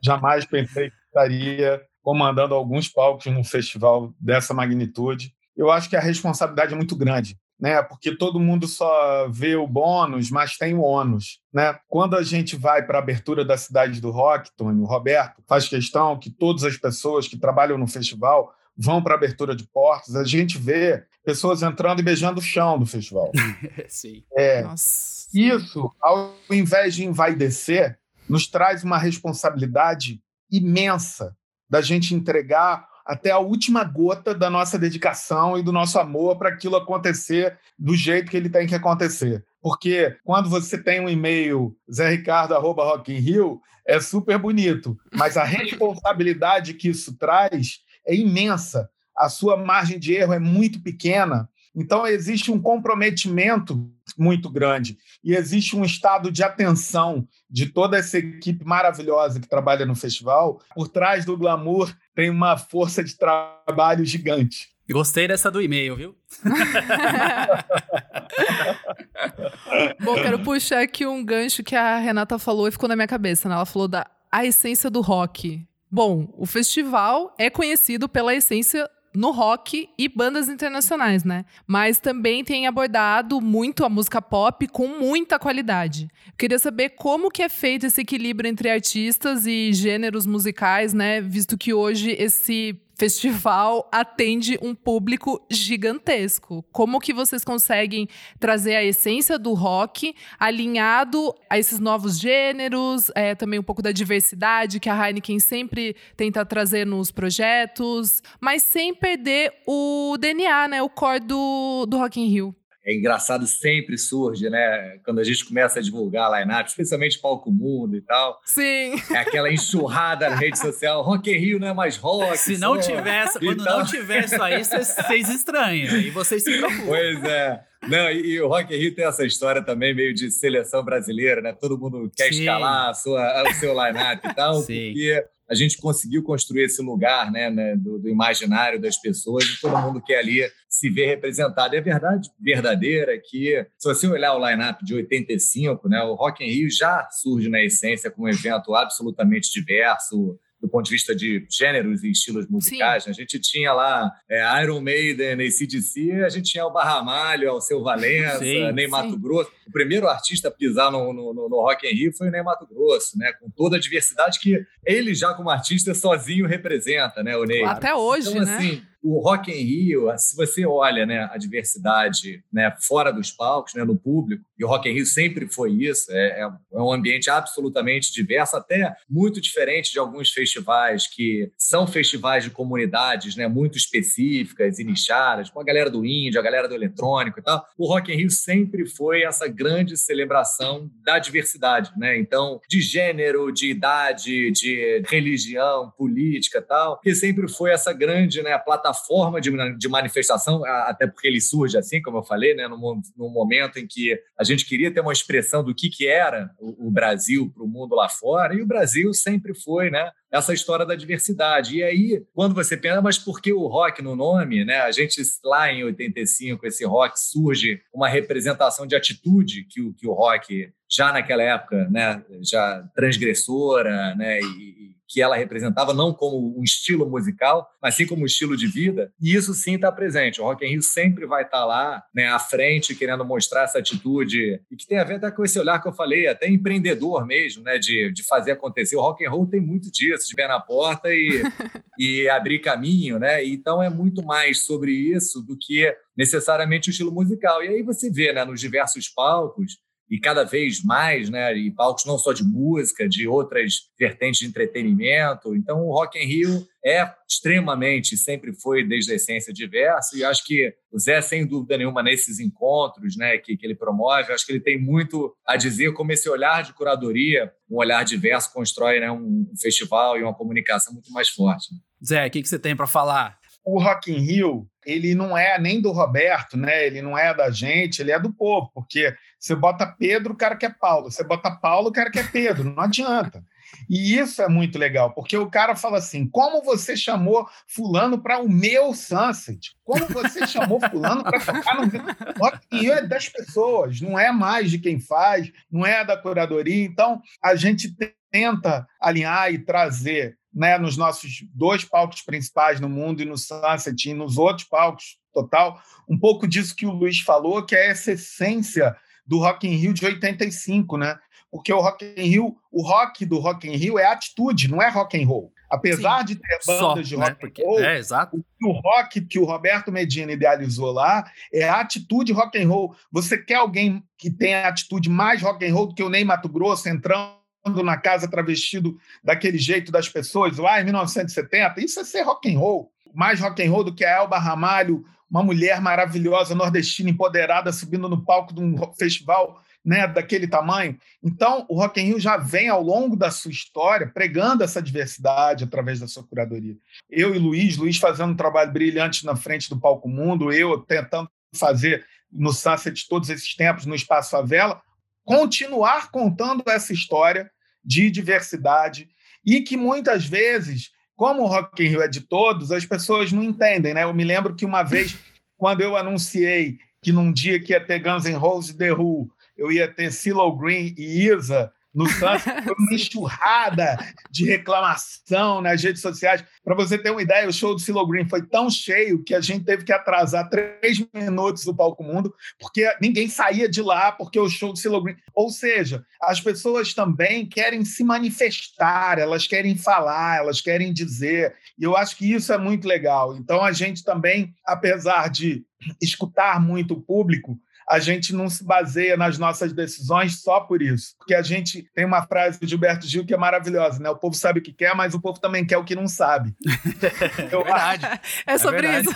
Jamais 0.03 0.45
pensei 0.45 0.91
que 0.91 0.97
estaria 1.07 1.83
comandando 2.07 2.55
alguns 2.55 2.89
palcos 2.89 3.27
num 3.27 3.43
festival 3.43 4.15
dessa 4.21 4.55
magnitude. 4.55 5.35
Eu 5.57 5.73
acho 5.73 5.91
que 5.91 5.97
a 5.97 6.01
responsabilidade 6.01 6.73
é 6.73 6.77
muito 6.77 6.95
grande 6.95 7.37
né? 7.59 7.83
Porque 7.83 8.15
todo 8.15 8.39
mundo 8.39 8.69
só 8.69 9.29
vê 9.31 9.57
o 9.57 9.67
bônus, 9.67 10.31
mas 10.31 10.59
tem 10.59 10.75
o 10.75 10.83
ônus, 10.83 11.41
né? 11.51 11.79
Quando 11.89 12.15
a 12.15 12.23
gente 12.23 12.55
vai 12.55 12.85
para 12.85 12.99
a 12.99 13.03
abertura 13.03 13.47
da 13.47 13.57
cidade 13.57 13.99
do 13.99 14.11
rock, 14.11 14.51
Tony, 14.55 14.79
o 14.83 14.85
Roberto 14.85 15.43
faz 15.49 15.67
questão 15.67 16.19
que 16.19 16.31
todas 16.31 16.65
as 16.65 16.77
pessoas 16.77 17.27
que 17.27 17.39
trabalham 17.39 17.79
no 17.79 17.87
festival 17.87 18.53
vão 18.77 19.03
para 19.03 19.15
a 19.15 19.17
abertura 19.17 19.57
de 19.57 19.65
portas, 19.65 20.15
a 20.15 20.25
gente 20.25 20.59
vê 20.59 21.03
pessoas 21.25 21.63
entrando 21.63 22.01
e 22.01 22.05
beijando 22.05 22.41
o 22.41 22.43
chão 22.43 22.79
do 22.79 22.85
festival. 22.85 23.33
Sim. 23.89 24.23
É, 24.37 24.63
Nossa. 24.63 25.27
Isso, 25.33 25.91
ao 25.99 26.35
invés 26.51 26.95
de 26.95 27.07
envaidecer, 27.07 27.99
nos 28.29 28.47
traz 28.47 28.85
uma 28.85 28.99
responsabilidade 28.99 30.21
imensa 30.51 31.35
da 31.69 31.81
gente 31.81 32.15
entregar 32.15 32.87
até 33.07 33.31
a 33.31 33.39
última 33.39 33.85
gota 33.85 34.35
da 34.35 34.51
nossa 34.51 34.79
dedicação 34.79 35.57
e 35.57 35.63
do 35.63 35.73
nosso 35.73 35.99
amor 35.99 36.37
para 36.37 36.49
aquilo 36.49 36.77
acontecer 36.77 37.57
do 37.79 37.95
jeito 37.95 38.31
que 38.31 38.37
ele 38.37 38.51
tem 38.51 38.67
que 38.67 38.75
acontecer. 38.75 39.45
Porque 39.63 40.17
quando 40.25 40.51
você 40.51 40.77
tem 40.77 41.01
um 41.01 41.09
e-mail 41.09 41.77
zericardo.rockinrio, 41.93 43.61
é 43.87 44.01
super 44.01 44.39
bonito, 44.39 44.99
mas 45.15 45.37
a 45.37 45.43
responsabilidade 45.45 46.75
que 46.75 46.89
isso 46.89 47.17
traz 47.17 47.79
é 48.05 48.15
imensa. 48.15 48.91
A 49.17 49.29
sua 49.29 49.57
margem 49.57 49.99
de 49.99 50.13
erro 50.15 50.33
é 50.33 50.39
muito 50.39 50.83
pequena. 50.83 51.49
Então, 51.77 52.07
existe 52.07 52.51
um 52.51 52.61
comprometimento 52.61 53.89
muito 54.17 54.49
grande 54.49 54.97
e 55.23 55.35
existe 55.35 55.77
um 55.77 55.85
estado 55.85 56.33
de 56.33 56.43
atenção 56.43 57.29
de 57.51 57.67
toda 57.67 57.99
essa 57.99 58.17
equipe 58.19 58.65
maravilhosa 58.65 59.39
que 59.39 59.49
trabalha 59.49 59.85
no 59.85 59.95
festival. 59.95 60.63
Por 60.75 60.89
trás 60.89 61.27
do 61.27 61.37
glamour 61.37 61.95
tem 62.15 62.31
uma 62.31 62.57
força 62.57 63.05
de 63.05 63.17
trabalho 63.17 64.05
gigante. 64.05 64.75
Gostei 64.89 65.27
dessa 65.27 65.51
do 65.51 65.61
e-mail, 65.61 65.97
viu? 65.97 66.15
Bom, 70.01 70.15
quero 70.15 70.39
puxar 70.39 70.81
aqui 70.81 71.05
um 71.05 71.25
gancho 71.25 71.65
que 71.65 71.75
a 71.75 71.99
Renata 71.99 72.39
falou 72.39 72.69
e 72.69 72.71
ficou 72.71 72.89
na 72.89 72.95
minha 72.95 73.09
cabeça. 73.09 73.49
Né? 73.49 73.57
Ela 73.57 73.67
falou 73.67 73.89
da 73.89 74.07
a 74.31 74.45
essência 74.45 74.89
do 74.89 75.01
rock. 75.01 75.67
Bom, 75.91 76.33
o 76.37 76.47
festival 76.47 77.35
é 77.39 77.51
conhecido 77.51 78.09
pela 78.09 78.35
essência 78.35 78.89
no 79.17 79.31
rock 79.31 79.89
e 79.99 80.09
bandas 80.09 80.49
internacionais, 80.49 81.25
né? 81.25 81.45
Mas 81.67 81.99
também 81.99 82.45
tem 82.45 82.67
abordado 82.67 83.41
muito 83.41 83.85
a 83.85 83.89
música 83.89 84.21
pop 84.21 84.69
com 84.69 84.87
muita 84.87 85.39
qualidade. 85.39 86.09
queria 86.39 86.59
saber 86.59 86.91
como 86.91 87.31
que 87.31 87.43
é 87.43 87.49
feito 87.49 87.87
esse 87.87 88.03
equilíbrio 88.03 88.49
entre 88.49 88.69
artistas 88.69 89.47
e 89.47 89.73
gêneros 89.73 90.27
musicais, 90.27 90.93
né? 90.93 91.21
Visto 91.21 91.57
que 91.57 91.73
hoje 91.73 92.15
esse 92.19 92.79
festival 92.97 93.89
atende 93.93 94.59
um 94.63 94.75
público 94.75 95.45
gigantesco. 95.51 96.65
Como 96.73 96.99
que 96.99 97.13
vocês 97.13 97.45
conseguem 97.45 98.09
trazer 98.41 98.75
a 98.75 98.85
essência 98.85 99.39
do 99.39 99.53
rock 99.53 100.15
alinhado 100.39 101.35
a 101.49 101.59
esses 101.59 101.79
novos 101.79 102.19
gêneros, 102.19 103.11
é, 103.15 103.35
também 103.35 103.59
um 103.59 103.63
pouco 103.63 103.83
da 103.83 103.93
diversidade 103.93 104.81
que 104.81 104.89
a 104.89 105.07
Heineken 105.07 105.39
sempre 105.39 105.95
tenta 106.17 106.45
trazer 106.45 106.87
nos 106.87 107.11
projetos, 107.11 108.23
mas 108.41 108.63
sem 108.63 108.95
perder 108.95 109.53
o 109.67 110.17
DNA, 110.19 110.69
né, 110.69 110.83
o 110.83 110.89
core 110.89 111.21
do, 111.21 111.87
do 111.87 111.99
Rock 111.99 112.21
in 112.21 112.29
Rio? 112.29 112.55
É 112.87 112.95
engraçado, 112.95 113.45
sempre 113.49 113.99
surge, 113.99 114.49
né? 114.49 115.01
Quando 115.05 115.19
a 115.19 115.25
gente 115.25 115.45
começa 115.45 115.81
a 115.81 115.83
divulgar 115.83 116.33
a 116.33 116.39
line-up, 116.39 116.71
especialmente 116.71 117.19
Palco 117.19 117.51
Mundo 117.51 117.97
e 117.97 118.01
tal. 118.01 118.41
Sim. 118.45 118.95
É 119.11 119.19
aquela 119.19 119.53
enxurrada 119.53 120.31
na 120.31 120.37
rede 120.37 120.57
social. 120.57 121.03
Rock 121.03 121.29
in 121.29 121.37
Rio 121.37 121.59
não 121.59 121.67
é 121.67 121.75
mais 121.75 121.97
rock. 121.97 122.39
Se 122.39 122.57
não 122.57 122.79
tivesse, 122.79 123.41
quando 123.41 123.65
não 123.65 123.85
tiver 123.85 124.25
isso 124.25 124.41
aí, 124.41 124.63
vocês 124.63 125.29
estranham. 125.29 125.97
E 125.97 126.11
vocês 126.11 126.45
se 126.45 126.59
preocupam. 126.59 126.87
Pois 126.87 127.25
é. 127.25 127.61
Não, 127.89 128.09
e, 128.09 128.35
e, 128.35 128.41
o 128.41 128.47
Rock 128.47 128.73
in 128.73 128.79
Rio 128.79 128.95
tem 128.95 129.05
essa 129.05 129.27
história 129.27 129.63
também 129.63 129.93
meio 129.93 130.15
de 130.15 130.31
seleção 130.31 130.85
brasileira, 130.85 131.41
né? 131.41 131.53
Todo 131.53 131.77
mundo 131.77 132.09
quer 132.17 132.33
Sim. 132.33 132.41
escalar 132.41 132.91
a 132.91 132.95
sua, 132.95 133.43
o 133.49 133.55
seu 133.55 133.73
line-up 133.73 134.29
e 134.29 134.35
tal, 134.35 134.55
Sim. 134.63 134.93
porque 134.93 135.25
a 135.49 135.55
gente 135.55 135.79
conseguiu 135.79 136.23
construir 136.23 136.65
esse 136.65 136.83
lugar 136.83 137.31
né, 137.31 137.51
né 137.51 137.77
do, 137.77 137.99
do, 137.99 138.09
imaginário 138.09 138.81
das 138.81 138.97
pessoas 138.97 139.45
e 139.45 139.61
todo 139.61 139.77
mundo 139.79 140.03
quer 140.03 140.19
ali 140.19 140.41
se 140.69 140.91
ver 140.91 141.07
representado. 141.07 141.75
E 141.75 141.79
a 141.79 141.83
verdade 141.83 142.29
verdadeira 142.41 143.15
é 143.15 143.19
que, 143.19 143.67
se 143.79 143.89
você 143.89 144.07
olhar 144.07 144.35
o 144.35 144.49
line-up 144.49 144.85
de 144.85 144.95
85, 144.95 145.89
né, 145.89 146.03
o 146.03 146.15
Rock 146.15 146.45
in 146.45 146.49
Rio 146.49 146.71
já 146.71 147.09
surge 147.11 147.49
na 147.49 147.63
essência 147.63 148.11
como 148.11 148.27
um 148.27 148.31
evento 148.31 148.75
absolutamente 148.75 149.51
diverso, 149.53 150.39
do 150.61 150.69
ponto 150.69 150.87
de 150.87 150.91
vista 150.91 151.15
de 151.15 151.47
gêneros 151.51 152.03
e 152.03 152.11
estilos 152.11 152.49
musicais. 152.49 153.05
Sim. 153.05 153.11
A 153.11 153.13
gente 153.13 153.39
tinha 153.39 153.73
lá 153.73 154.11
é, 154.29 154.63
Iron 154.63 154.81
Maiden, 154.81 155.35
ACDC, 155.35 156.25
a 156.25 156.29
gente 156.29 156.51
tinha 156.51 156.67
o 156.67 156.73
Barramalho, 156.73 157.53
o 157.53 157.61
Seu 157.61 157.83
Valença, 157.83 158.39
sim, 158.39 158.73
Ney 158.73 158.89
Mato 158.89 159.19
Grosso. 159.19 159.51
O 159.67 159.73
primeiro 159.73 160.09
artista 160.09 160.49
a 160.49 160.51
pisar 160.51 160.91
no, 160.91 161.13
no, 161.13 161.33
no, 161.33 161.61
Rock 161.61 161.87
in 161.87 161.95
Rio 161.95 162.13
foi 162.13 162.29
o 162.29 162.31
Ney 162.31 162.43
Mato 162.43 162.67
Grosso, 162.67 163.19
né? 163.19 163.33
com 163.33 163.51
toda 163.51 163.77
a 163.77 163.81
diversidade 163.81 164.39
que 164.41 164.65
ele 164.85 165.15
já 165.15 165.35
como 165.35 165.51
artista 165.51 165.95
sozinho 165.95 166.47
representa, 166.47 167.23
né, 167.23 167.37
o 167.37 167.45
Ney. 167.45 167.65
Até 167.65 167.95
hoje, 167.95 168.31
então, 168.31 168.45
né? 168.45 168.57
Assim, 168.57 168.83
o 169.09 169.21
Rock 169.21 169.53
in 169.53 169.63
Rio, 169.63 170.13
se 170.19 170.35
você 170.35 170.67
olha 170.67 171.07
né, 171.07 171.31
a 171.33 171.39
diversidade 171.39 172.43
né, 172.53 172.75
fora 172.81 173.13
dos 173.13 173.31
palcos, 173.31 173.73
né, 173.75 173.85
no 173.85 173.97
público, 173.97 174.45
e 174.59 174.65
o 174.65 174.69
Rock 174.69 174.89
in 174.89 174.95
Rio 174.95 175.07
sempre 175.07 175.47
foi 175.47 175.73
isso, 175.73 176.11
é, 176.11 176.41
é, 176.41 176.51
é 176.73 176.79
um 176.81 176.93
ambiente 176.93 177.31
absolutamente 177.31 178.13
diverso, 178.13 178.57
até 178.57 178.97
muito 179.09 179.41
diferente 179.41 179.93
de 179.93 179.99
alguns 180.01 180.31
festivais 180.31 181.07
que 181.07 181.53
são 181.57 181.87
festivais 181.87 182.43
de 182.43 182.51
comunidades 182.51 183.37
né, 183.37 183.47
muito 183.47 183.79
específicas 183.79 184.81
e 184.81 184.85
nichadas, 184.85 185.51
com 185.51 185.61
a 185.61 185.65
galera 185.65 185.89
do 185.89 186.05
indie, 186.05 186.37
a 186.37 186.43
galera 186.43 186.69
do 186.69 186.75
eletrônico 186.75 187.39
e 187.39 187.43
tal. 187.43 187.65
O 187.79 187.87
Rock 187.87 188.13
in 188.13 188.17
Rio 188.17 188.31
sempre 188.31 188.87
foi 188.87 189.23
essa 189.23 189.47
grande 189.57 189.97
celebração 189.97 190.91
da 191.03 191.19
diversidade, 191.19 191.91
né? 191.97 192.19
Então, 192.19 192.61
de 192.69 192.81
gênero, 192.81 193.51
de 193.51 193.71
idade, 193.71 194.51
de 194.53 195.03
religião, 195.09 195.91
política 195.97 196.63
tal, 196.63 197.01
que 197.01 197.15
sempre 197.15 197.49
foi 197.49 197.71
essa 197.73 197.93
grande 197.93 198.43
né, 198.43 198.57
plataforma 198.59 199.17
forma 199.17 199.41
de, 199.41 199.79
de 199.79 199.89
manifestação, 199.89 200.65
até 200.65 201.07
porque 201.07 201.27
ele 201.27 201.41
surge 201.41 201.77
assim, 201.77 202.03
como 202.03 202.19
eu 202.19 202.23
falei, 202.23 202.55
né, 202.55 202.69
num, 202.69 203.01
num 203.17 203.31
momento 203.31 203.79
em 203.79 203.87
que 203.87 204.19
a 204.39 204.45
gente 204.45 204.65
queria 204.65 204.93
ter 204.93 205.01
uma 205.01 205.13
expressão 205.13 205.65
do 205.65 205.75
que, 205.75 205.89
que 205.89 206.07
era 206.07 206.51
o, 206.59 206.89
o 206.89 206.91
Brasil 206.91 207.51
para 207.53 207.63
o 207.63 207.69
mundo 207.69 207.95
lá 207.95 208.09
fora, 208.09 208.55
e 208.55 208.63
o 208.63 208.67
Brasil 208.67 209.13
sempre 209.13 209.55
foi 209.55 209.91
né, 209.91 210.11
essa 210.31 210.53
história 210.53 210.85
da 210.85 210.95
diversidade. 210.95 211.77
E 211.77 211.83
aí, 211.83 212.25
quando 212.35 212.55
você 212.55 212.77
pensa, 212.77 213.01
mas 213.01 213.19
por 213.19 213.41
que 213.41 213.53
o 213.53 213.67
rock 213.67 214.03
no 214.03 214.17
nome? 214.17 214.65
Né? 214.65 214.79
A 214.81 214.91
gente, 214.91 215.21
lá 215.45 215.73
em 215.73 215.85
85, 215.85 216.67
esse 216.67 216.85
rock 216.85 217.19
surge 217.19 217.81
uma 217.93 218.09
representação 218.09 218.87
de 218.87 218.97
atitude 218.97 219.65
que 219.65 219.81
o, 219.81 219.95
que 219.95 220.07
o 220.07 220.13
rock, 220.13 220.73
já 220.91 221.13
naquela 221.13 221.43
época, 221.43 221.89
né, 221.89 222.25
já 222.43 222.83
transgressora, 222.95 224.15
né, 224.15 224.41
e, 224.41 224.96
que 225.17 225.23
ela 225.23 225.35
representava, 225.35 225.95
não 225.95 226.13
como 226.13 226.61
um 226.61 226.63
estilo 226.63 227.09
musical, 227.09 227.67
mas 227.81 227.95
sim 227.95 228.07
como 228.07 228.21
um 228.21 228.27
estilo 228.27 228.55
de 228.55 228.67
vida. 228.67 229.11
E 229.19 229.35
isso 229.35 229.55
sim 229.55 229.77
está 229.77 229.91
presente. 229.91 230.43
O 230.43 230.45
Rock 230.45 230.63
in 230.63 230.73
Rio 230.73 230.83
sempre 230.83 231.25
vai 231.25 231.43
estar 231.43 231.61
tá 231.61 231.65
lá, 231.65 232.05
né, 232.15 232.29
à 232.29 232.39
frente, 232.39 232.95
querendo 232.95 233.25
mostrar 233.25 233.63
essa 233.63 233.79
atitude 233.79 234.61
e 234.71 234.77
que 234.77 234.87
tem 234.87 234.99
a 234.99 235.05
ver 235.05 235.15
até 235.15 235.31
com 235.31 235.43
esse 235.43 235.59
olhar 235.59 235.81
que 235.81 235.89
eu 235.89 235.93
falei, 235.95 236.27
até 236.27 236.47
empreendedor 236.47 237.27
mesmo, 237.27 237.63
né, 237.63 237.79
de, 237.79 238.13
de 238.13 238.23
fazer 238.25 238.51
acontecer. 238.51 238.95
O 238.97 239.01
rock 239.01 239.25
and 239.25 239.31
roll 239.31 239.47
tem 239.47 239.59
muito 239.59 239.91
disso, 239.91 240.29
de 240.29 240.35
pé 240.35 240.47
na 240.47 240.61
porta 240.61 241.09
e, 241.09 241.43
e 241.99 242.29
abrir 242.29 242.59
caminho, 242.59 243.19
né? 243.19 243.43
Então 243.43 243.83
é 243.83 243.89
muito 243.89 244.23
mais 244.23 244.67
sobre 244.67 244.93
isso 244.93 245.41
do 245.41 245.57
que 245.59 245.97
necessariamente 246.15 246.91
o 246.91 246.93
estilo 246.93 247.11
musical. 247.11 247.65
E 247.65 247.69
aí 247.69 247.83
você 247.83 248.11
vê, 248.11 248.35
né, 248.35 248.45
nos 248.45 248.61
diversos 248.61 249.09
palcos, 249.09 249.79
e 250.09 250.19
cada 250.21 250.45
vez 250.45 250.83
mais, 250.83 251.29
né, 251.29 251.57
e 251.57 251.71
palcos 251.71 252.05
não 252.05 252.17
só 252.17 252.33
de 252.33 252.45
música, 252.45 253.09
de 253.09 253.27
outras 253.27 253.91
vertentes 253.99 254.41
de 254.41 254.47
entretenimento. 254.47 255.55
Então, 255.55 255.81
o 255.81 255.93
Rock 255.93 256.19
in 256.19 256.27
Rio 256.27 256.67
é 256.85 257.13
extremamente, 257.29 258.17
sempre 258.17 258.53
foi 258.55 258.85
desde 258.85 259.13
a 259.13 259.17
essência 259.17 259.53
diverso, 259.53 260.17
e 260.17 260.25
acho 260.25 260.45
que 260.45 260.73
o 260.93 260.99
Zé, 260.99 261.21
sem 261.21 261.45
dúvida 261.45 261.77
nenhuma, 261.77 262.03
nesses 262.03 262.39
encontros 262.39 263.17
né, 263.17 263.37
que, 263.39 263.57
que 263.57 263.67
ele 263.67 263.75
promove, 263.75 264.33
acho 264.33 264.47
que 264.47 264.53
ele 264.53 264.61
tem 264.61 264.81
muito 264.81 265.35
a 265.45 265.57
dizer 265.57 265.93
como 265.93 266.13
esse 266.13 266.29
olhar 266.29 266.63
de 266.63 266.73
curadoria, 266.73 267.53
um 267.69 267.77
olhar 267.77 268.05
diverso, 268.05 268.53
constrói 268.53 269.01
né, 269.01 269.11
um 269.11 269.51
festival 269.61 270.17
e 270.17 270.23
uma 270.23 270.35
comunicação 270.35 270.93
muito 270.93 271.11
mais 271.13 271.29
forte. 271.29 271.67
Zé, 272.05 272.27
o 272.27 272.31
que, 272.31 272.43
que 272.43 272.49
você 272.49 272.59
tem 272.59 272.77
para 272.77 272.87
falar? 272.87 273.37
o 273.67 273.81
Rock 273.81 274.13
in 274.13 274.21
Rio, 274.21 274.69
ele 274.87 275.13
não 275.13 275.37
é 275.37 275.59
nem 275.59 275.81
do 275.81 275.91
Roberto, 275.91 276.57
né? 276.57 276.87
Ele 276.87 277.03
não 277.03 277.19
é 277.19 277.35
da 277.35 277.51
gente, 277.51 278.01
ele 278.01 278.13
é 278.13 278.19
do 278.19 278.33
povo, 278.33 278.71
porque 278.73 279.13
você 279.47 279.55
bota 279.55 279.87
Pedro, 279.87 280.33
o 280.33 280.37
cara 280.37 280.57
quer 280.57 280.77
Paulo, 280.77 281.11
você 281.11 281.23
bota 281.23 281.51
Paulo, 281.51 281.89
o 281.89 281.93
cara 281.93 282.11
quer 282.11 282.31
Pedro, 282.33 282.65
não 282.65 282.83
adianta. 282.83 283.45
E 283.89 284.19
isso 284.19 284.43
é 284.43 284.49
muito 284.49 284.79
legal, 284.79 285.13
porque 285.13 285.37
o 285.37 285.49
cara 285.49 285.77
fala 285.77 285.99
assim: 285.99 286.29
como 286.29 286.63
você 286.65 286.97
chamou 286.97 287.49
Fulano 287.69 288.21
para 288.21 288.39
o 288.39 288.49
meu 288.49 288.93
Sunset? 288.93 289.73
Como 289.85 290.07
você 290.07 290.47
chamou 290.47 290.81
Fulano 290.81 291.23
para 291.23 291.39
tocar 291.39 291.77
no 291.77 291.87
meu. 291.87 292.93
É 292.93 293.07
das 293.07 293.29
pessoas, 293.29 294.01
não 294.01 294.19
é 294.19 294.33
mais 294.33 294.71
de 294.71 294.79
quem 294.79 294.99
faz, 294.99 295.51
não 295.71 295.87
é 295.87 296.05
da 296.05 296.17
curadoria. 296.17 296.85
Então, 296.85 297.21
a 297.43 297.55
gente 297.55 297.95
tenta 298.31 298.87
alinhar 299.01 299.53
e 299.53 299.59
trazer 299.59 300.37
né, 300.53 300.79
nos 300.79 300.97
nossos 300.97 301.45
dois 301.53 301.85
palcos 301.85 302.23
principais 302.23 302.81
no 302.81 302.89
mundo 302.89 303.23
e 303.23 303.27
no 303.27 303.37
Sunset 303.37 304.09
e 304.09 304.15
nos 304.15 304.39
outros 304.39 304.67
palcos 304.67 305.19
total, 305.33 305.81
um 306.09 306.19
pouco 306.19 306.49
disso 306.49 306.75
que 306.75 306.87
o 306.87 306.93
Luiz 306.93 307.21
falou, 307.21 307.65
que 307.65 307.77
é 307.77 307.91
essa 307.91 308.13
essência 308.13 308.97
do 309.27 309.39
Rock 309.39 309.67
in 309.67 309.77
Rio 309.77 309.93
de 309.93 310.05
85, 310.05 310.97
né? 310.97 311.19
Porque 311.51 311.73
o 311.73 311.81
Rock 311.81 312.05
in 312.17 312.29
Rio, 312.29 312.57
o 312.71 312.83
rock 312.83 313.25
do 313.25 313.39
Rock 313.39 313.69
in 313.69 313.77
Rio 313.77 313.99
é 313.99 314.07
atitude, 314.07 314.69
não 314.69 314.83
é 314.83 314.89
rock 314.89 315.21
and 315.21 315.27
roll. 315.27 315.53
Apesar 315.71 316.21
Sim, 316.21 316.27
de 316.27 316.37
ter 316.37 316.59
bandas 316.67 316.79
só, 316.79 316.95
de 316.95 317.17
rock 317.17 317.31
né? 317.31 317.37
Porque, 317.41 317.63
and 317.63 317.67
roll, 317.67 317.81
é, 317.81 317.99
exato. 317.99 318.45
o 318.63 318.73
rock 318.73 319.21
que 319.21 319.39
o 319.39 319.45
Roberto 319.45 319.91
Medina 319.91 320.33
idealizou 320.33 320.93
lá 320.93 321.29
é 321.53 321.69
a 321.69 321.81
atitude 321.81 322.33
rock 322.33 322.57
and 322.59 322.69
roll. 322.69 322.95
Você 323.11 323.37
quer 323.39 323.57
alguém 323.57 324.03
que 324.17 324.31
tenha 324.31 324.69
atitude 324.69 325.09
mais 325.09 325.43
rock 325.43 325.67
and 325.67 325.75
roll 325.75 325.89
do 325.89 325.95
que 325.95 326.03
o 326.03 326.09
Ney 326.09 326.25
Mato 326.25 326.49
Grosso 326.49 326.89
entrando 326.89 327.37
na 327.83 327.97
casa 327.97 328.29
travestido 328.29 328.97
daquele 329.25 329.59
jeito 329.59 329.91
das 329.91 330.09
pessoas 330.09 330.57
lá 330.57 330.81
em 330.81 330.85
1970, 330.85 331.81
isso 331.81 331.99
é 331.99 332.05
ser 332.05 332.23
rock 332.23 332.53
and 332.53 332.59
roll. 332.59 332.93
Mais 333.13 333.41
rock 333.41 333.61
and 333.65 333.71
roll 333.71 333.83
do 333.83 333.95
que 333.95 334.05
a 334.05 334.19
Elba 334.19 334.39
Ramalho, 334.39 335.05
uma 335.31 335.43
mulher 335.43 335.81
maravilhosa, 335.81 336.55
nordestina, 336.55 337.11
empoderada, 337.11 337.73
subindo 337.73 338.09
no 338.09 338.25
palco 338.25 338.55
de 338.55 338.61
um 338.61 338.77
festival 338.95 339.61
né, 339.85 340.07
daquele 340.07 340.49
tamanho. 340.49 340.99
Então, 341.23 341.65
o 341.69 341.77
Rock 341.77 342.01
in 342.01 342.07
Rio 342.07 342.21
já 342.21 342.37
vem 342.37 342.69
ao 342.69 342.83
longo 342.83 343.17
da 343.17 343.31
sua 343.31 343.51
história 343.51 344.11
pregando 344.13 344.65
essa 344.65 344.83
diversidade 344.83 345.65
através 345.65 346.01
da 346.01 346.09
sua 346.09 346.25
curadoria. 346.25 346.77
Eu 347.09 347.35
e 347.35 347.39
Luiz, 347.39 347.77
Luiz 347.77 347.97
fazendo 347.97 348.33
um 348.33 348.37
trabalho 348.37 348.73
brilhante 348.73 349.25
na 349.25 349.37
frente 349.37 349.69
do 349.69 349.79
palco 349.79 350.09
mundo, 350.09 350.53
eu 350.53 350.79
tentando 350.79 351.31
fazer 351.55 352.05
no 352.31 352.53
Sunset 352.53 353.07
todos 353.09 353.31
esses 353.31 353.55
tempos 353.55 353.87
no 353.87 353.95
Espaço 353.95 354.31
Favela, 354.31 354.83
continuar 355.25 356.11
contando 356.11 356.65
essa 356.67 356.93
história 356.93 357.51
de 357.85 358.11
diversidade 358.11 359.09
e 359.45 359.61
que 359.61 359.77
muitas 359.77 360.27
vezes, 360.27 360.91
como 361.17 361.43
o 361.43 361.47
Rock 361.47 361.83
in 361.83 361.89
Rio 361.89 362.03
é 362.03 362.09
de 362.09 362.21
todos, 362.21 362.71
as 362.71 362.85
pessoas 362.85 363.33
não 363.33 363.43
entendem, 363.43 363.95
né? 363.95 364.05
Eu 364.05 364.15
me 364.15 364.23
lembro 364.23 364.55
que 364.55 364.67
uma 364.67 364.83
vez, 364.83 365.17
quando 365.57 365.81
eu 365.81 365.97
anunciei 365.97 366.79
que 367.03 367.11
num 367.11 367.33
dia 367.33 367.59
que 367.59 367.73
ia 367.73 367.81
ter 367.81 367.99
Guns 367.99 368.25
N' 368.25 368.35
Roses 368.35 368.75
The 368.75 368.93
Who, 368.93 369.31
eu 369.57 369.73
ia 369.73 369.89
ter 369.89 370.13
CeeLo 370.13 370.55
Green 370.57 370.95
e 370.99 371.27
Isa, 371.27 371.73
no 371.97 372.07
Santos, 372.11 372.43
foi 372.43 372.75
uma 372.79 372.95
enxurrada 372.95 373.97
de 374.31 374.45
reclamação 374.45 375.63
nas 375.63 375.83
redes 375.83 376.03
sociais. 376.03 376.45
Para 376.63 376.75
você 376.75 376.99
ter 376.99 377.11
uma 377.11 377.23
ideia, 377.23 377.49
o 377.49 377.53
show 377.53 377.75
do 377.75 377.81
Silo 377.81 378.07
Green 378.07 378.29
foi 378.29 378.43
tão 378.43 378.69
cheio 378.69 379.23
que 379.23 379.35
a 379.35 379.41
gente 379.41 379.65
teve 379.65 379.83
que 379.83 379.93
atrasar 379.93 380.51
três 380.51 381.03
minutos 381.15 381.65
do 381.65 381.75
Palco 381.75 382.05
Mundo, 382.05 382.35
porque 382.61 382.95
ninguém 383.01 383.29
saía 383.29 383.67
de 383.67 383.81
lá 383.81 384.13
porque 384.13 384.39
o 384.39 384.49
show 384.51 384.75
do 384.75 384.79
Silo 384.79 385.03
Green. 385.03 385.17
Ou 385.35 385.49
seja, 385.49 386.05
as 386.21 386.39
pessoas 386.39 386.93
também 386.93 387.47
querem 387.47 387.83
se 387.83 388.05
manifestar, 388.05 389.19
elas 389.19 389.47
querem 389.47 389.75
falar, 389.75 390.37
elas 390.37 390.61
querem 390.61 390.93
dizer. 390.93 391.55
E 391.79 391.85
eu 391.85 391.97
acho 391.97 392.15
que 392.17 392.31
isso 392.31 392.53
é 392.53 392.59
muito 392.59 392.87
legal. 392.87 393.35
Então 393.37 393.65
a 393.65 393.73
gente 393.73 394.05
também, 394.05 394.55
apesar 394.67 395.31
de 395.31 395.65
escutar 396.01 396.61
muito 396.61 396.95
o 396.95 397.01
público, 397.01 397.59
a 397.89 397.99
gente 397.99 398.35
não 398.35 398.49
se 398.49 398.65
baseia 398.65 399.17
nas 399.17 399.39
nossas 399.39 399.73
decisões 399.73 400.41
só 400.43 400.61
por 400.61 400.83
isso. 400.83 401.15
Porque 401.19 401.35
a 401.35 401.43
gente 401.43 401.89
tem 401.95 402.05
uma 402.05 402.27
frase 402.27 402.59
do 402.59 402.67
Gilberto 402.67 403.07
Gil 403.07 403.25
que 403.25 403.33
é 403.33 403.37
maravilhosa, 403.37 404.01
né? 404.01 404.11
O 404.11 404.17
povo 404.17 404.35
sabe 404.35 404.59
o 404.59 404.63
que 404.63 404.73
quer, 404.73 404.95
mas 404.95 405.15
o 405.15 405.21
povo 405.21 405.41
também 405.41 405.65
quer 405.65 405.79
o 405.79 405.85
que 405.85 405.95
não 405.95 406.09
sabe. 406.09 406.55
Eu 407.51 407.63
verdade. 407.63 408.07
Acho... 408.07 408.21
É 408.47 408.59
sobre 408.59 408.87
é 408.87 409.01
isso. 409.01 409.11